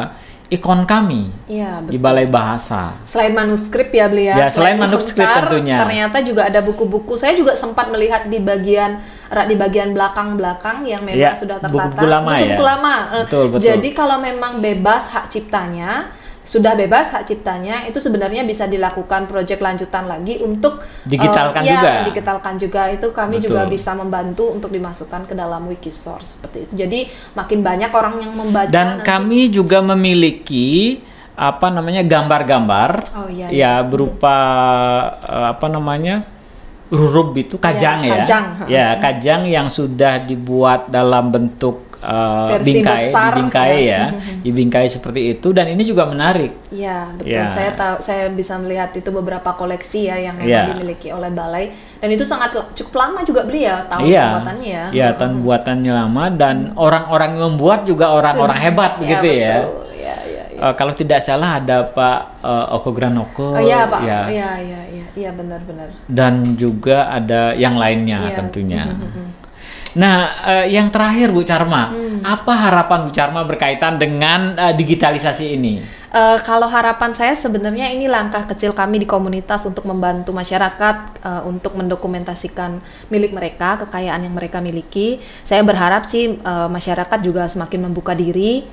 ikon 0.50 0.82
kami 0.84 1.30
Iya 1.46 1.78
di. 1.80 1.96
Balai 1.96 2.26
Bahasa. 2.26 2.98
Selain 3.06 3.30
manuskrip 3.32 3.90
ya 3.90 4.10
beli 4.10 4.26
Ya, 4.26 4.50
selain 4.50 4.76
manuskrip 4.76 5.22
lontar, 5.22 5.46
tentunya. 5.46 5.78
Ternyata 5.78 6.18
juga 6.22 6.42
ada 6.46 6.60
buku-buku. 6.60 7.14
Saya 7.16 7.34
juga 7.34 7.54
sempat 7.54 7.88
melihat 7.88 8.26
di 8.26 8.38
bagian 8.38 8.98
ra- 9.30 9.46
di 9.46 9.54
bagian 9.54 9.94
belakang-belakang 9.94 10.84
yang 10.84 11.06
memang 11.06 11.22
Ya, 11.22 11.38
sudah 11.38 11.58
tertata. 11.58 11.70
buku-buku 11.72 12.06
lama 12.06 12.32
ya. 12.34 12.42
Buku-buku 12.42 12.66
lama. 12.66 12.96
Betul, 13.24 13.46
betul. 13.50 13.62
Jadi 13.64 13.90
kalau 13.94 14.18
memang 14.18 14.58
bebas 14.58 15.10
hak 15.10 15.30
ciptanya, 15.30 16.10
sudah 16.50 16.74
bebas 16.74 17.14
hak 17.14 17.30
ciptanya, 17.30 17.86
itu 17.86 18.02
sebenarnya 18.02 18.42
bisa 18.42 18.66
dilakukan 18.66 19.30
proyek 19.30 19.62
lanjutan 19.62 20.10
lagi 20.10 20.42
untuk 20.42 20.82
Digitalkan 21.06 21.62
eh, 21.62 21.70
ya, 21.70 21.74
juga. 21.78 21.92
digitalkan 22.10 22.54
juga. 22.58 22.82
Itu 22.90 23.14
kami 23.14 23.38
Betul. 23.38 23.54
juga 23.54 23.62
bisa 23.70 23.94
membantu 23.94 24.50
untuk 24.50 24.74
dimasukkan 24.74 25.30
ke 25.30 25.38
dalam 25.38 25.70
Wikisource 25.70 26.42
seperti 26.42 26.66
itu. 26.66 26.74
Jadi 26.74 27.00
makin 27.38 27.62
banyak 27.62 27.92
orang 27.94 28.16
yang 28.18 28.34
membaca 28.34 28.66
Dan 28.66 28.98
nanti- 28.98 29.06
kami 29.06 29.40
juga 29.54 29.86
memiliki 29.86 30.98
apa 31.40 31.70
namanya 31.70 32.04
gambar-gambar 32.04 32.92
Oh, 33.16 33.30
iya, 33.30 33.48
ya 33.48 33.74
berupa 33.86 34.36
eh, 35.22 35.48
apa 35.54 35.68
namanya 35.70 36.26
huruf 36.90 37.38
itu 37.38 37.56
kajang 37.56 38.04
ya. 38.04 38.26
kajang. 38.26 38.46
Ya, 38.66 38.88
kajang 38.98 39.46
yang 39.46 39.70
sudah 39.70 40.18
dibuat 40.20 40.90
dalam 40.90 41.30
bentuk 41.30 41.89
eh, 42.02 42.48
Versi 42.50 42.68
bingkai, 42.74 43.04
besar, 43.06 43.32
dibingkai 43.34 43.74
ya. 43.78 43.86
ya, 43.86 44.04
dibingkai 44.46 44.86
seperti 44.86 45.22
itu 45.34 45.48
dan 45.50 45.68
ini 45.68 45.84
juga 45.84 46.04
menarik. 46.04 46.52
Iya 46.70 47.12
betul. 47.14 47.36
Ya. 47.36 47.46
Saya 47.46 47.72
tahu, 47.74 47.96
saya 48.00 48.24
bisa 48.30 48.56
melihat 48.56 48.90
itu 48.92 49.10
beberapa 49.10 49.52
koleksi 49.52 50.06
ya 50.06 50.18
yang 50.18 50.36
memang 50.36 50.50
Ya. 50.50 50.64
dimiliki 50.70 51.10
oleh 51.10 51.30
balai 51.30 51.66
dan 51.98 52.10
itu 52.10 52.24
sangat 52.24 52.56
cukup 52.74 52.94
lama 52.98 53.20
juga 53.22 53.44
beli 53.44 53.64
ya 53.64 53.84
tahun 53.86 54.06
Iya, 54.06 54.26
ya. 54.62 54.84
Iya, 54.90 55.08
tahun 55.14 55.42
buatannya 55.42 55.92
lama 55.92 56.24
dan 56.32 56.56
orang-orang 56.74 57.36
yang 57.36 57.52
membuat 57.52 57.84
juga 57.84 58.10
orang-orang 58.10 58.58
hebat 58.58 58.92
begitu 58.98 59.26
ya. 59.30 59.56
betul. 59.62 59.84
Iya, 59.92 60.16
iya, 60.26 60.44
iya. 60.50 60.60
Eh, 60.62 60.74
kalau 60.74 60.92
tidak 60.92 61.20
salah 61.20 61.60
ada 61.60 61.84
Pak 61.86 62.20
eh, 62.40 62.76
Oko 62.76 62.90
Granoko, 62.90 63.54
Oh 63.54 63.60
iya 63.60 63.84
pak, 63.86 64.02
ya. 64.02 64.20
iya 64.28 64.50
iya 64.58 64.82
iya 64.88 65.06
iya 65.14 65.30
benar-benar. 65.32 65.92
dan 66.06 66.34
juga 66.56 67.08
ada 67.08 67.52
yang 67.54 67.76
lainnya 67.76 68.32
Iya. 68.32 68.36
tentunya. 68.36 68.84
Nah, 69.98 70.18
eh, 70.46 70.66
yang 70.70 70.94
terakhir 70.94 71.34
Bu 71.34 71.42
Charma, 71.42 71.90
Hmm. 71.90 72.22
apa 72.22 72.54
harapan 72.54 73.10
Bu 73.10 73.12
Charma 73.16 73.42
berkaitan 73.42 73.98
dengan 73.98 74.54
eh, 74.54 74.74
digitalisasi 74.78 75.58
ini? 75.58 75.82
Eh, 76.10 76.38
kalau 76.46 76.66
harapan 76.70 77.14
saya 77.14 77.34
sebenarnya 77.34 77.90
ini 77.90 78.10
langkah 78.10 78.46
kecil 78.46 78.74
kami 78.74 79.02
di 79.02 79.08
komunitas 79.10 79.66
untuk 79.66 79.86
membantu 79.90 80.30
masyarakat 80.34 80.96
eh, 81.26 81.42
untuk 81.46 81.74
mendokumentasikan 81.74 82.82
milik 83.10 83.34
mereka, 83.34 83.82
kekayaan 83.86 84.26
yang 84.26 84.34
mereka 84.34 84.62
miliki. 84.62 85.18
Saya 85.42 85.66
berharap 85.66 86.06
sih 86.06 86.38
eh, 86.38 86.68
masyarakat 86.70 87.20
juga 87.26 87.50
semakin 87.50 87.90
membuka 87.90 88.14
diri. 88.14 88.66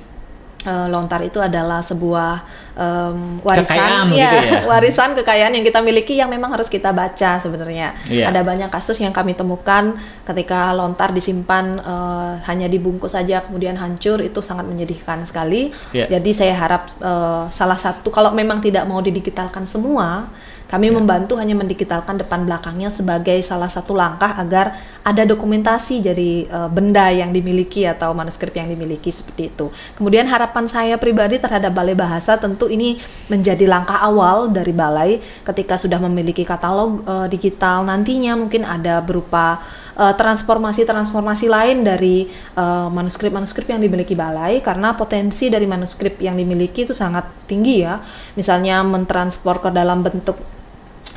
Eh, 0.65 0.87
lontar 0.89 1.21
itu 1.23 1.37
adalah 1.37 1.85
sebuah 1.85 2.41
em, 2.77 3.41
warisan, 3.41 3.65
Kekayaan 3.65 4.05
gitu 4.13 4.35
ya? 4.37 4.41
warisan 4.71 5.09
kekayaan 5.17 5.53
yang 5.57 5.65
kita 5.65 5.79
miliki 5.81 6.13
yang 6.21 6.29
memang 6.29 6.53
harus 6.53 6.69
kita 6.69 6.93
baca 6.93 7.41
sebenarnya. 7.41 7.97
Iya. 8.05 8.29
Ada 8.29 8.45
banyak 8.45 8.69
kasus 8.69 9.01
yang 9.01 9.11
kami 9.11 9.33
temukan 9.33 9.97
ketika 10.23 10.71
lontar 10.77 11.09
disimpan 11.11 11.81
eh, 11.81 12.33
hanya 12.45 12.69
dibungkus 12.69 13.17
saja 13.17 13.41
kemudian 13.41 13.75
hancur 13.75 14.21
itu 14.21 14.39
sangat 14.45 14.69
menyedihkan 14.69 15.25
sekali. 15.25 15.73
Iya. 15.91 16.21
Jadi 16.21 16.31
saya 16.37 16.53
harap 16.53 16.93
eh, 17.01 17.43
salah 17.49 17.79
satu 17.81 18.13
kalau 18.13 18.31
memang 18.31 18.61
tidak 18.61 18.85
mau 18.85 19.01
didigitalkan 19.01 19.65
semua, 19.65 20.29
kami 20.67 20.91
Iya. 20.91 20.99
membantu 20.99 21.39
hanya 21.39 21.55
mendigitalkan 21.55 22.19
depan 22.19 22.43
belakangnya 22.43 22.91
sebagai 22.91 23.39
salah 23.39 23.71
satu 23.71 23.95
langkah 23.95 24.35
agar 24.35 24.75
ada 25.01 25.23
dokumentasi 25.23 26.03
dari 26.03 26.43
eh, 26.43 26.69
benda 26.69 27.07
yang 27.09 27.31
dimiliki 27.31 27.87
atau 27.87 28.11
manuskrip 28.11 28.51
yang 28.51 28.67
dimiliki 28.67 29.09
seperti 29.09 29.55
itu. 29.55 29.71
Kemudian 29.95 30.27
harapan 30.27 30.67
saya 30.67 30.99
pribadi 30.99 31.39
terhadap 31.39 31.71
Balai 31.71 31.95
Bahasa 31.95 32.35
tentu 32.35 32.66
ini 32.69 32.99
menjadi 33.27 33.67
langkah 33.67 33.99
awal 33.99 34.51
dari 34.51 34.71
Balai 34.71 35.19
ketika 35.43 35.75
sudah 35.75 35.99
memiliki 35.99 36.43
katalog 36.43 37.03
eh, 37.03 37.27
digital 37.27 37.83
nantinya 37.83 38.35
mungkin 38.35 38.63
ada 38.63 38.99
berupa 39.03 39.59
eh, 39.95 40.13
transformasi-transformasi 40.13 41.45
lain 41.47 41.83
dari 41.83 42.27
eh, 42.55 42.87
manuskrip-manuskrip 42.91 43.67
yang 43.71 43.81
dimiliki 43.81 44.15
Balai 44.15 44.59
karena 44.61 44.93
potensi 44.95 45.47
dari 45.47 45.65
manuskrip 45.65 46.19
yang 46.19 46.35
dimiliki 46.35 46.83
itu 46.83 46.93
sangat 46.95 47.47
tinggi 47.47 47.83
ya. 47.83 47.99
Misalnya 48.35 48.83
mentransport 48.83 49.63
ke 49.63 49.69
dalam 49.71 50.03
bentuk 50.03 50.57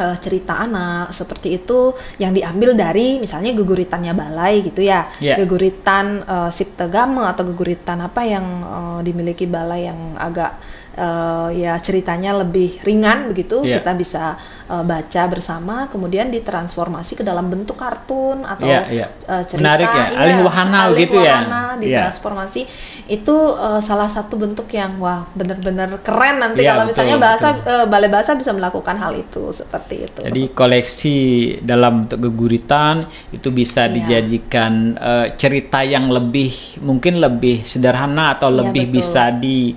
cerita 0.00 0.56
anak 0.56 1.12
seperti 1.12 1.60
itu 1.60 1.92
yang 2.16 2.32
diambil 2.32 2.72
dari 2.72 3.20
misalnya 3.20 3.52
geguritannya 3.52 4.16
balai 4.16 4.64
gitu 4.64 4.80
ya 4.80 5.12
Iya. 5.20 5.36
geguritan 5.44 6.24
Siptagama 6.48 7.28
atau 7.28 7.44
geguritan 7.52 8.00
apa 8.00 8.24
yang 8.24 8.46
eh, 8.64 9.00
dimiliki 9.04 9.44
balai 9.44 9.92
yang 9.92 10.16
agak 10.16 10.56
eh, 10.92 11.48
ya 11.56 11.74
ceritanya 11.78 12.34
lebih 12.36 12.82
ringan 12.82 13.30
begitu 13.30 13.62
Iya. 13.62 13.78
kita 13.78 13.92
bisa 13.94 14.24
eh, 14.66 14.82
baca 14.82 15.22
bersama 15.26 15.86
kemudian 15.86 16.28
ditransformasi 16.28 17.14
ke 17.14 17.24
dalam 17.24 17.46
bentuk 17.46 17.74
kartun 17.74 18.42
atau 18.42 18.66
Iya, 18.66 18.80
iya. 18.88 19.06
eh, 19.26 19.42
cerita 19.44 19.62
Menarik 19.62 19.88
ya, 19.88 20.04
iya, 20.06 20.18
alih 20.18 20.36
wahana 20.42 20.78
alih 20.86 20.98
gitu 21.00 21.16
ya. 21.18 21.36
wahana, 21.42 21.62
Iya. 21.74 21.78
ditransformasi 21.78 22.60
itu 23.08 23.36
eh, 23.56 23.80
salah 23.80 24.06
satu 24.06 24.34
bentuk 24.34 24.66
yang 24.70 24.98
wah 24.98 25.26
benar-benar 25.32 25.90
keren 26.00 26.38
nanti 26.38 26.62
Iya, 26.62 26.70
kalau 26.72 26.84
betul, 26.84 26.90
misalnya 26.92 27.16
bahasa 27.18 27.48
betul. 27.54 27.70
eh, 27.72 27.86
balai 27.86 28.10
bahasa 28.10 28.30
bisa 28.34 28.50
melakukan 28.50 28.96
hal 28.96 29.12
itu 29.14 29.42
seperti 29.50 29.94
itu. 30.04 30.20
Jadi 30.22 30.42
koleksi 30.50 31.16
dalam 31.60 32.04
bentuk 32.04 32.20
geguritan 32.20 33.04
itu 33.30 33.48
bisa 33.50 33.86
Iya. 33.86 33.94
dijadikan 33.94 34.72
eh, 34.94 35.26
cerita 35.34 35.82
yang 35.82 36.08
lebih 36.08 36.80
mungkin 36.80 37.18
lebih 37.18 37.62
sederhana 37.62 38.34
atau 38.34 38.48
Iya, 38.48 38.58
lebih 38.60 38.84
betul. 38.86 38.96
bisa 38.96 39.24
di 39.32 39.74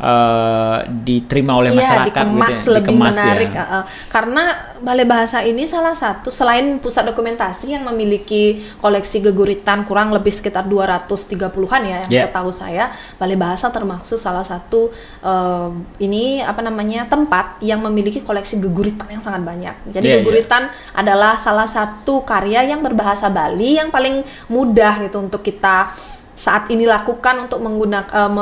eh, 0.00 0.78
diterima 1.04 1.52
oleh 1.60 1.70
Iya, 1.70 1.78
masyarakat 1.84 2.24
dikemas 2.24 2.48
gitu 2.50 2.64
ya, 2.64 2.74
lebih 2.80 2.88
dikemas 2.96 3.14
ya. 3.14 3.20
menarik. 3.22 3.50
uh, 3.52 3.62
uh. 3.62 3.82
Karena 4.08 4.42
Balai 4.80 5.04
Bahasa 5.04 5.44
ini 5.44 5.68
salah 5.68 5.92
satu 5.92 6.32
selain 6.32 6.80
pusat 6.80 7.04
dokumentasi 7.04 7.76
yang 7.76 7.84
memiliki 7.84 8.64
koleksi 8.80 9.20
geguritan 9.20 9.84
kurang 9.84 10.08
lebih 10.10 10.32
sekitar 10.32 10.64
230-an 10.64 11.82
ya 11.84 11.98
yang 12.00 12.10
Yeah. 12.10 12.26
setahu 12.26 12.50
saya 12.50 12.90
Balai 13.20 13.36
Bahasa 13.36 13.68
termasuk 13.68 14.16
salah 14.16 14.42
satu 14.42 14.88
uh, 15.20 15.68
ini 16.00 16.40
apa 16.40 16.64
namanya 16.64 17.04
tempat 17.06 17.60
yang 17.60 17.84
memiliki 17.84 18.24
koleksi 18.24 18.56
geguritan 18.58 19.06
yang 19.06 19.20
sangat 19.20 19.44
banyak. 19.44 19.76
Jadi 19.92 20.00
Yeah, 20.02 20.16
yeah. 20.16 20.24
geguritan 20.24 20.62
adalah 20.96 21.36
salah 21.36 21.68
satu 21.68 22.24
karya 22.24 22.64
yang 22.64 22.80
berbahasa 22.80 23.28
Bali 23.28 23.76
yang 23.76 23.92
paling 23.92 24.24
mudah 24.48 25.04
gitu 25.04 25.20
untuk 25.20 25.44
kita 25.44 25.92
saat 26.40 26.72
ini 26.72 26.88
lakukan 26.88 27.44
untuk 27.44 27.60
menggunakan 27.60 28.32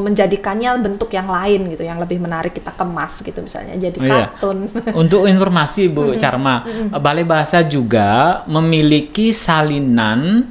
menjadikannya 0.00 0.80
bentuk 0.80 1.12
yang 1.12 1.28
lain 1.28 1.68
gitu, 1.68 1.84
yang 1.84 2.00
lebih 2.00 2.16
menarik 2.16 2.56
kita 2.56 2.72
kemas 2.72 3.20
gitu 3.20 3.44
misalnya 3.44 3.76
jadi 3.76 3.98
Iya. 4.00 4.08
kartun. 4.32 4.58
Untuk 5.04 5.28
informasi 5.28 5.88
Bu 5.88 6.16
Charma, 6.16 6.64
Balai 6.96 7.28
Bahasa 7.28 7.60
juga 7.60 8.40
memiliki 8.46 9.36
salinan 9.36 10.48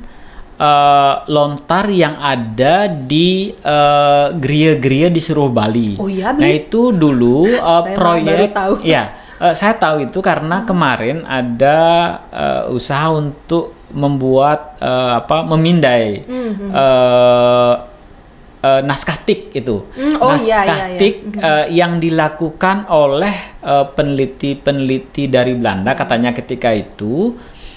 eh, 0.55 1.15
lontar 1.27 1.89
yang 1.89 2.15
ada 2.15 2.86
di 2.86 3.49
eh, 3.49 4.27
geria-geria 4.31 5.09
di 5.09 5.19
seluruh 5.19 5.49
Bali. 5.49 5.97
Oh 5.97 6.05
iya, 6.05 6.31
Nah 6.31 6.47
itu 6.47 6.93
dulu 6.93 7.43
eh, 7.49 7.57
Saya 7.57 7.65
malah 7.81 7.93
proyek, 7.93 8.29
baru 8.29 8.47
tahu. 8.53 8.73
ya 8.86 9.03
eh, 9.36 9.53
saya 9.53 9.73
tahu 9.73 10.05
itu 10.05 10.19
karena 10.19 10.61
kemarin 10.63 11.25
ada 11.25 11.79
eh, 12.29 12.63
usaha 12.69 13.09
untuk 13.09 13.73
membuat 13.96 14.76
eh, 14.78 15.12
apa 15.18 15.41
memindai 15.41 16.08
Mhm. 16.22 16.68
eh, 16.70 17.74
eh, 18.62 18.82
naskah 18.84 19.18
tik 19.22 19.54
itu. 19.54 19.88
Hmm, 19.93 20.20
oh 20.20 20.36
iya, 20.36 20.62
naskah 20.62 20.78
iya, 20.78 20.88
iya. 20.91 20.98
tik 21.00 21.16
eh, 21.34 21.66
yang 21.72 21.98
dilakukan 21.98 22.86
oleh 22.88 23.36
eh, 23.58 23.86
peneliti-peneliti 23.89 25.28
dari 25.28 25.56
Belanda 25.56 25.96
katanya 25.96 26.30
ketika 26.30 26.70
itu. 26.70 27.34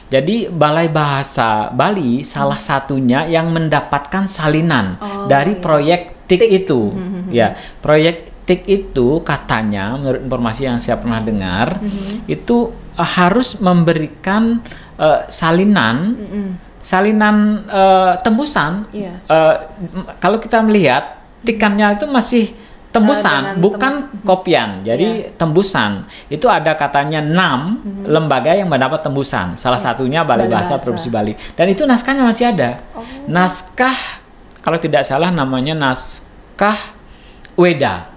Jadi 0.08 0.48
Balai 0.48 0.88
Bahasa 0.88 1.68
Bali 1.68 2.24
salah 2.24 2.56
satunya 2.56 3.28
yang 3.28 3.52
mendapatkan 3.52 4.24
salinan 4.24 4.96
Oh, 4.96 5.28
dari 5.28 5.52
iya. 5.52 5.60
proyek 5.60 6.00
tik, 6.24 6.40
TIK. 6.40 6.58
itu. 6.64 6.80
Ya, 7.28 7.52
proyek 7.78 8.16
tik 8.48 8.64
itu 8.64 9.20
katanya 9.20 9.92
menurut 9.92 10.24
informasi 10.24 10.64
yang 10.64 10.80
saya 10.80 10.96
pernah 10.96 11.20
dengar 11.20 11.76
itu 12.24 12.72
eh, 12.96 13.10
harus 13.20 13.60
memberikan 13.60 14.64
eh, 14.98 15.20
salinan 15.30 15.96
salinan 16.78 17.66
eh, 17.68 18.12
tembusan. 18.22 18.86
Iya. 18.94 19.14
Eh, 19.24 19.54
m- 19.94 20.08
kalau 20.22 20.38
kita 20.38 20.62
melihat 20.62 21.18
tikannya 21.44 21.94
itu 21.98 22.06
masih 22.10 22.44
tembusan, 22.88 23.54
dengan 23.54 23.60
bukan 23.60 23.92
kopian. 24.24 24.80
Jadi 24.82 25.36
tembusan. 25.36 26.08
Itu 26.32 26.48
ada 26.48 26.72
katanya 26.74 27.20
enam 27.20 27.84
lembaga 28.02 28.56
yang 28.56 28.66
mendapat 28.66 29.04
tembusan. 29.04 29.54
Salah 29.60 29.76
satunya 29.78 30.24
Balai, 30.24 30.48
Balai 30.48 30.54
Bahasa 30.56 30.74
Bahasa. 30.74 30.82
Provinsi 30.82 31.08
Bali. 31.12 31.32
Dan 31.54 31.66
itu 31.68 31.84
naskahnya 31.84 32.24
masih 32.24 32.48
ada. 32.48 32.80
Naskah 33.28 33.94
kalau 34.64 34.80
tidak 34.80 35.04
salah 35.04 35.28
namanya 35.28 35.76
naskah 35.76 36.96
Weda. 37.58 38.14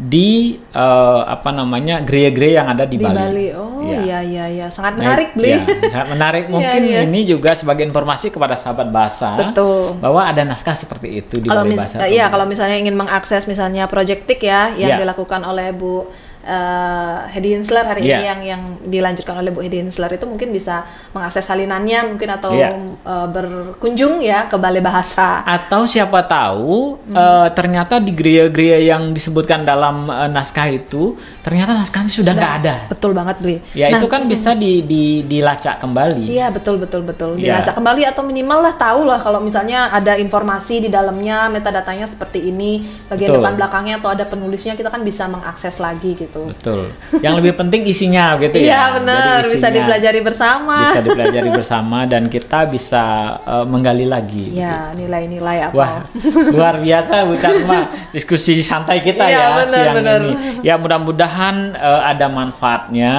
Di 0.00 0.56
eh, 0.58 1.22
apa 1.28 1.50
namanya 1.52 2.00
gereja-gereja 2.00 2.64
yang 2.64 2.68
ada 2.72 2.88
di, 2.88 2.96
di 2.96 3.04
Bali. 3.04 3.52
Oh 3.52 3.69
Iya. 3.82 3.98
iya 4.00 4.18
iya 4.22 4.44
iya, 4.46 4.66
sangat 4.68 4.92
Nah, 4.92 5.00
menarik 5.02 5.28
Bli. 5.32 5.50
ya, 5.50 5.60
sangat 5.86 6.08
menarik. 6.10 6.44
Iya, 6.46 6.52
Mungkin 6.52 6.82
iya. 6.82 7.00
ini 7.04 7.20
juga 7.24 7.50
sebagai 7.52 7.82
informasi 7.82 8.28
kepada 8.28 8.54
sahabat 8.54 8.88
bahasa 8.88 9.36
Betul. 9.36 9.96
bahwa 9.96 10.22
ada 10.22 10.42
naskah 10.42 10.74
seperti 10.74 11.08
itu 11.18 11.38
di 11.38 11.46
kalau 11.46 11.64
mis 11.64 11.76
Bahasa. 11.76 12.04
iya 12.06 12.26
kalau 12.26 12.44
misalnya 12.44 12.76
ingin 12.76 12.92
mengakses 12.92 13.44
misalnya 13.44 13.86
Project 13.86 14.26
TIK 14.26 14.42
ya 14.42 14.62
yang 14.74 14.90
Iya. 14.90 14.98
dilakukan 15.00 15.40
oleh 15.42 15.70
Bu 15.70 16.10
eh, 16.42 17.16
Hedi 17.30 17.52
Hinsler 17.52 17.84
hari 17.84 18.00
Iya. 18.02 18.16
ini 18.16 18.24
yang 18.24 18.40
yang 18.42 18.62
dilanjutkan 18.82 19.36
oleh 19.36 19.50
Bu 19.50 19.60
Hedi 19.60 19.80
Hinsler 19.80 20.08
itu 20.10 20.24
mungkin 20.24 20.50
bisa 20.50 20.82
mengakses 21.10 21.42
salinannya 21.42 22.08
mungkin 22.08 22.28
atau 22.30 22.50
Iya. 22.50 22.76
eh, 22.80 23.26
berkunjung 23.30 24.20
ya 24.20 24.46
ke 24.46 24.56
Balai 24.56 24.80
Bahasa. 24.80 25.42
Atau 25.42 25.84
siapa 25.84 26.22
tahu 26.22 27.00
Hmm. 27.02 27.16
eh, 27.16 27.48
ternyata 27.52 27.98
di 27.98 28.10
gereja-gereja 28.10 28.78
yang 28.86 29.10
disebutkan 29.10 29.62
dalam 29.62 30.06
eh, 30.06 30.28
naskah 30.28 30.66
itu 30.66 31.16
ternyata 31.40 31.72
naskahnya 31.72 32.08
sudah 32.08 32.32
nggak 32.32 32.54
ada. 32.58 32.74
Betul 32.88 33.12
banget 33.12 33.36
Bli. 33.38 33.56
Ya 33.72 33.88
Nah, 33.88 33.98
itu 33.98 34.06
kan 34.06 34.22
bisa 34.24 34.54
di, 34.54 34.80
di 34.82 35.04
dilacak 35.22 35.80
kembali. 35.80 36.24
Iya 36.26 36.48
betul 36.48 36.76
betul 36.76 37.02
betul 37.02 37.34
Iya. 37.34 37.58
dilacak 37.58 37.74
kembali 37.74 38.02
atau 38.06 38.22
minimal 38.22 38.60
lah 38.60 38.74
tahu 38.74 39.02
lah 39.02 39.18
kalau 39.18 39.40
misalnya 39.40 39.90
ada 39.90 40.14
informasi 40.14 40.78
di 40.78 40.88
dalamnya 40.88 41.48
metadatanya 41.48 42.06
seperti 42.06 42.46
ini 42.46 42.80
bagian 43.06 43.30
Betul. 43.30 43.42
depan 43.42 43.52
belakangnya 43.56 43.94
atau 43.98 44.10
ada 44.10 44.24
penulisnya 44.24 44.74
kita 44.74 44.86
kan 44.86 45.02
bisa 45.02 45.26
mengakses 45.26 45.76
lagi 45.76 46.14
gitu. 46.14 46.29
Betul. 46.38 46.94
Yang 47.18 47.34
lebih 47.42 47.52
penting 47.58 47.82
isinya 47.90 48.38
gitu 48.38 48.56
ya. 48.62 48.66
Iya 48.70 48.82
benar 49.02 49.40
bisa 49.42 49.68
dipelajari 49.68 50.20
bersama. 50.22 50.76
Bisa 50.86 51.00
dipelajari 51.02 51.48
bersama 51.50 51.98
dan 52.06 52.30
kita 52.30 52.70
bisa 52.70 53.04
eh, 53.42 53.66
menggali 53.66 54.06
lagi. 54.06 54.54
Ya 54.54 54.94
nilai-nilai 54.94 55.70
atau 55.70 55.82
Wah, 55.82 56.06
luar 56.54 56.78
biasa 56.78 57.26
Bu 57.26 57.34
Charma 57.34 57.90
diskusi 58.14 58.62
santai 58.62 59.02
kita 59.02 59.26
Iya, 59.26 59.34
ya 59.34 59.46
benar, 59.58 59.74
siang 59.74 59.96
benar. 59.98 60.20
ini. 60.22 60.34
Ya 60.62 60.74
mudah-mudahan 60.78 61.56
eh, 61.74 62.00
ada 62.06 62.26
manfaatnya. 62.30 63.14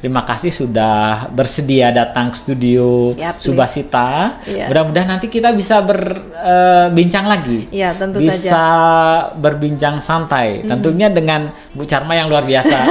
Terima 0.00 0.22
kasih 0.24 0.54
sudah 0.54 1.28
bersedia 1.34 1.90
datang 1.92 2.32
ke 2.32 2.38
studio 2.38 3.12
Siap. 3.12 3.36
Subasita. 3.36 4.40
Iya. 4.46 4.70
Mudah-mudahan 4.70 5.08
nanti 5.18 5.26
kita 5.28 5.50
bisa 5.52 5.82
berbincang 5.82 7.26
lagi. 7.26 7.66
Iya, 7.68 7.92
tentu 7.98 8.22
bisa 8.22 8.40
saja. 8.48 9.34
berbincang 9.36 9.98
santai. 10.00 10.62
Hmm. 10.62 10.76
Tentunya 10.76 11.10
dengan 11.10 11.50
Bu 11.74 11.84
Charma 11.84 12.14
yang 12.14 12.30
luar 12.30 12.45
biasa. 12.46 12.76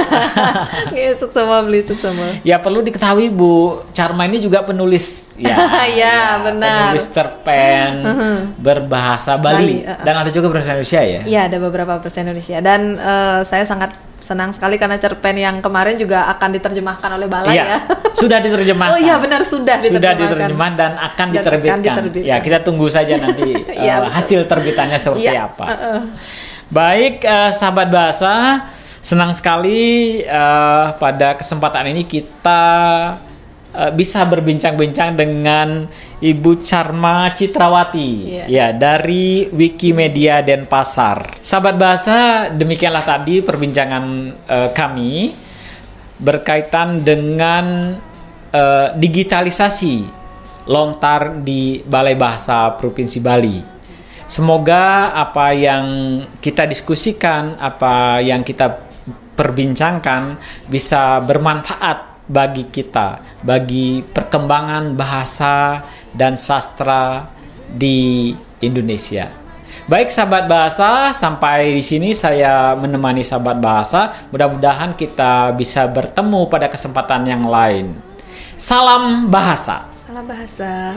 Iya, 0.92 1.10
suksema 1.14 1.60
beli 1.60 1.80
suksema. 1.82 2.40
Ya 2.42 2.56
perlu 2.56 2.80
diketahui 2.80 3.28
Bu 3.28 3.52
Charma 3.90 4.24
ini 4.24 4.38
juga 4.38 4.62
penulis 4.62 5.34
ya, 5.36 5.56
Iya, 5.96 6.16
benar. 6.42 6.92
penulis 6.92 7.06
cerpen 7.06 7.92
berbahasa 8.66 9.36
Bali, 9.36 9.56
Bali, 9.56 9.76
uh-uh. 9.82 10.04
dan 10.04 10.14
ada 10.16 10.30
juga 10.30 10.46
berbahasa 10.48 10.72
Indonesia 10.72 11.02
ya. 11.02 11.20
Iya, 11.22 11.40
ada 11.46 11.58
beberapa 11.58 11.96
persen 11.96 12.24
Indonesia 12.24 12.58
dan 12.58 12.80
eh, 12.94 13.40
saya 13.42 13.64
sangat 13.64 13.92
senang 14.18 14.50
sekali 14.50 14.74
karena 14.74 14.98
cerpen 14.98 15.38
yang 15.38 15.62
kemarin 15.62 15.94
juga 15.94 16.26
akan 16.28 16.50
diterjemahkan 16.52 17.10
oleh 17.14 17.26
Balai 17.26 17.54
Iya, 17.54 17.62
ya. 17.64 17.78
sudah 18.12 18.38
diterjemahkan. 18.40 18.90
Oh 18.90 18.98
iya 18.98 19.14
benar 19.16 19.40
sudah 19.40 19.78
Sudah 19.78 19.86
diterjemahkan. 19.86 20.18
diterjemahkan 20.18 20.74
dan 20.74 20.92
akan 20.92 21.06
Dan 21.06 21.14
akan 21.14 21.30
diterbitkan. 21.30 21.78
diterbitkan. 21.94 22.26
Ya, 22.26 22.36
kita 22.42 22.58
tunggu 22.60 22.90
saja 22.90 23.14
nanti 23.16 23.54
eh, 23.54 23.86
betul. 23.86 24.10
hasil 24.10 24.40
terbitannya 24.44 24.98
seperti 24.98 25.30
Iya, 25.30 25.46
apa. 25.46 25.64
uh-uh. 25.64 26.00
Baik, 26.66 27.22
eh, 27.22 27.50
sahabat 27.52 27.86
bahasa, 27.86 28.66
senang 29.06 29.30
sekali 29.30 30.18
eh, 30.26 30.86
pada 30.98 31.38
kesempatan 31.38 31.94
ini 31.94 32.10
kita 32.10 32.62
eh, 33.70 33.92
bisa 33.94 34.26
berbincang-bincang 34.26 35.14
dengan 35.14 35.86
Ibu 36.18 36.58
Charma 36.58 37.30
Citrawati, 37.30 38.42
Iya. 38.42 38.44
ya 38.50 38.66
dari 38.74 39.46
Wikimedia 39.54 40.42
Denpasar. 40.42 41.38
Sahabat 41.38 41.78
bahasa, 41.78 42.50
demikianlah 42.50 43.06
tadi 43.06 43.46
perbincangan 43.46 44.04
eh, 44.42 44.70
kami 44.74 45.30
berkaitan 46.18 47.06
dengan 47.06 47.94
eh, 48.50 48.88
digitalisasi 48.90 50.02
lontar 50.66 51.46
di 51.46 51.78
Balai 51.86 52.18
Bahasa 52.18 52.74
Provinsi 52.74 53.22
Bali. 53.22 53.78
Semoga 54.26 55.14
apa 55.14 55.54
yang 55.54 55.86
kita 56.42 56.66
diskusikan, 56.66 57.54
apa 57.62 58.18
yang 58.18 58.42
kita 58.42 58.85
perbincangkan 59.36 60.40
bisa 60.66 61.20
bermanfaat 61.20 62.26
bagi 62.26 62.66
kita, 62.72 63.22
bagi 63.44 64.02
perkembangan 64.02 64.98
bahasa 64.98 65.84
dan 66.10 66.34
sastra 66.34 67.30
di 67.70 68.34
Indonesia. 68.64 69.30
Baik 69.86 70.10
sahabat 70.10 70.50
bahasa, 70.50 71.14
sampai 71.14 71.78
di 71.78 71.84
sini 71.84 72.10
saya 72.10 72.74
menemani 72.74 73.22
sahabat 73.22 73.62
bahasa. 73.62 74.10
Mudah-mudahan 74.34 74.98
kita 74.98 75.54
bisa 75.54 75.86
bertemu 75.86 76.50
pada 76.50 76.66
kesempatan 76.66 77.22
yang 77.22 77.46
lain. 77.46 77.94
Salam 78.58 79.30
bahasa. 79.30 79.86
Salah 80.08 80.24
bahasa. 80.26 80.90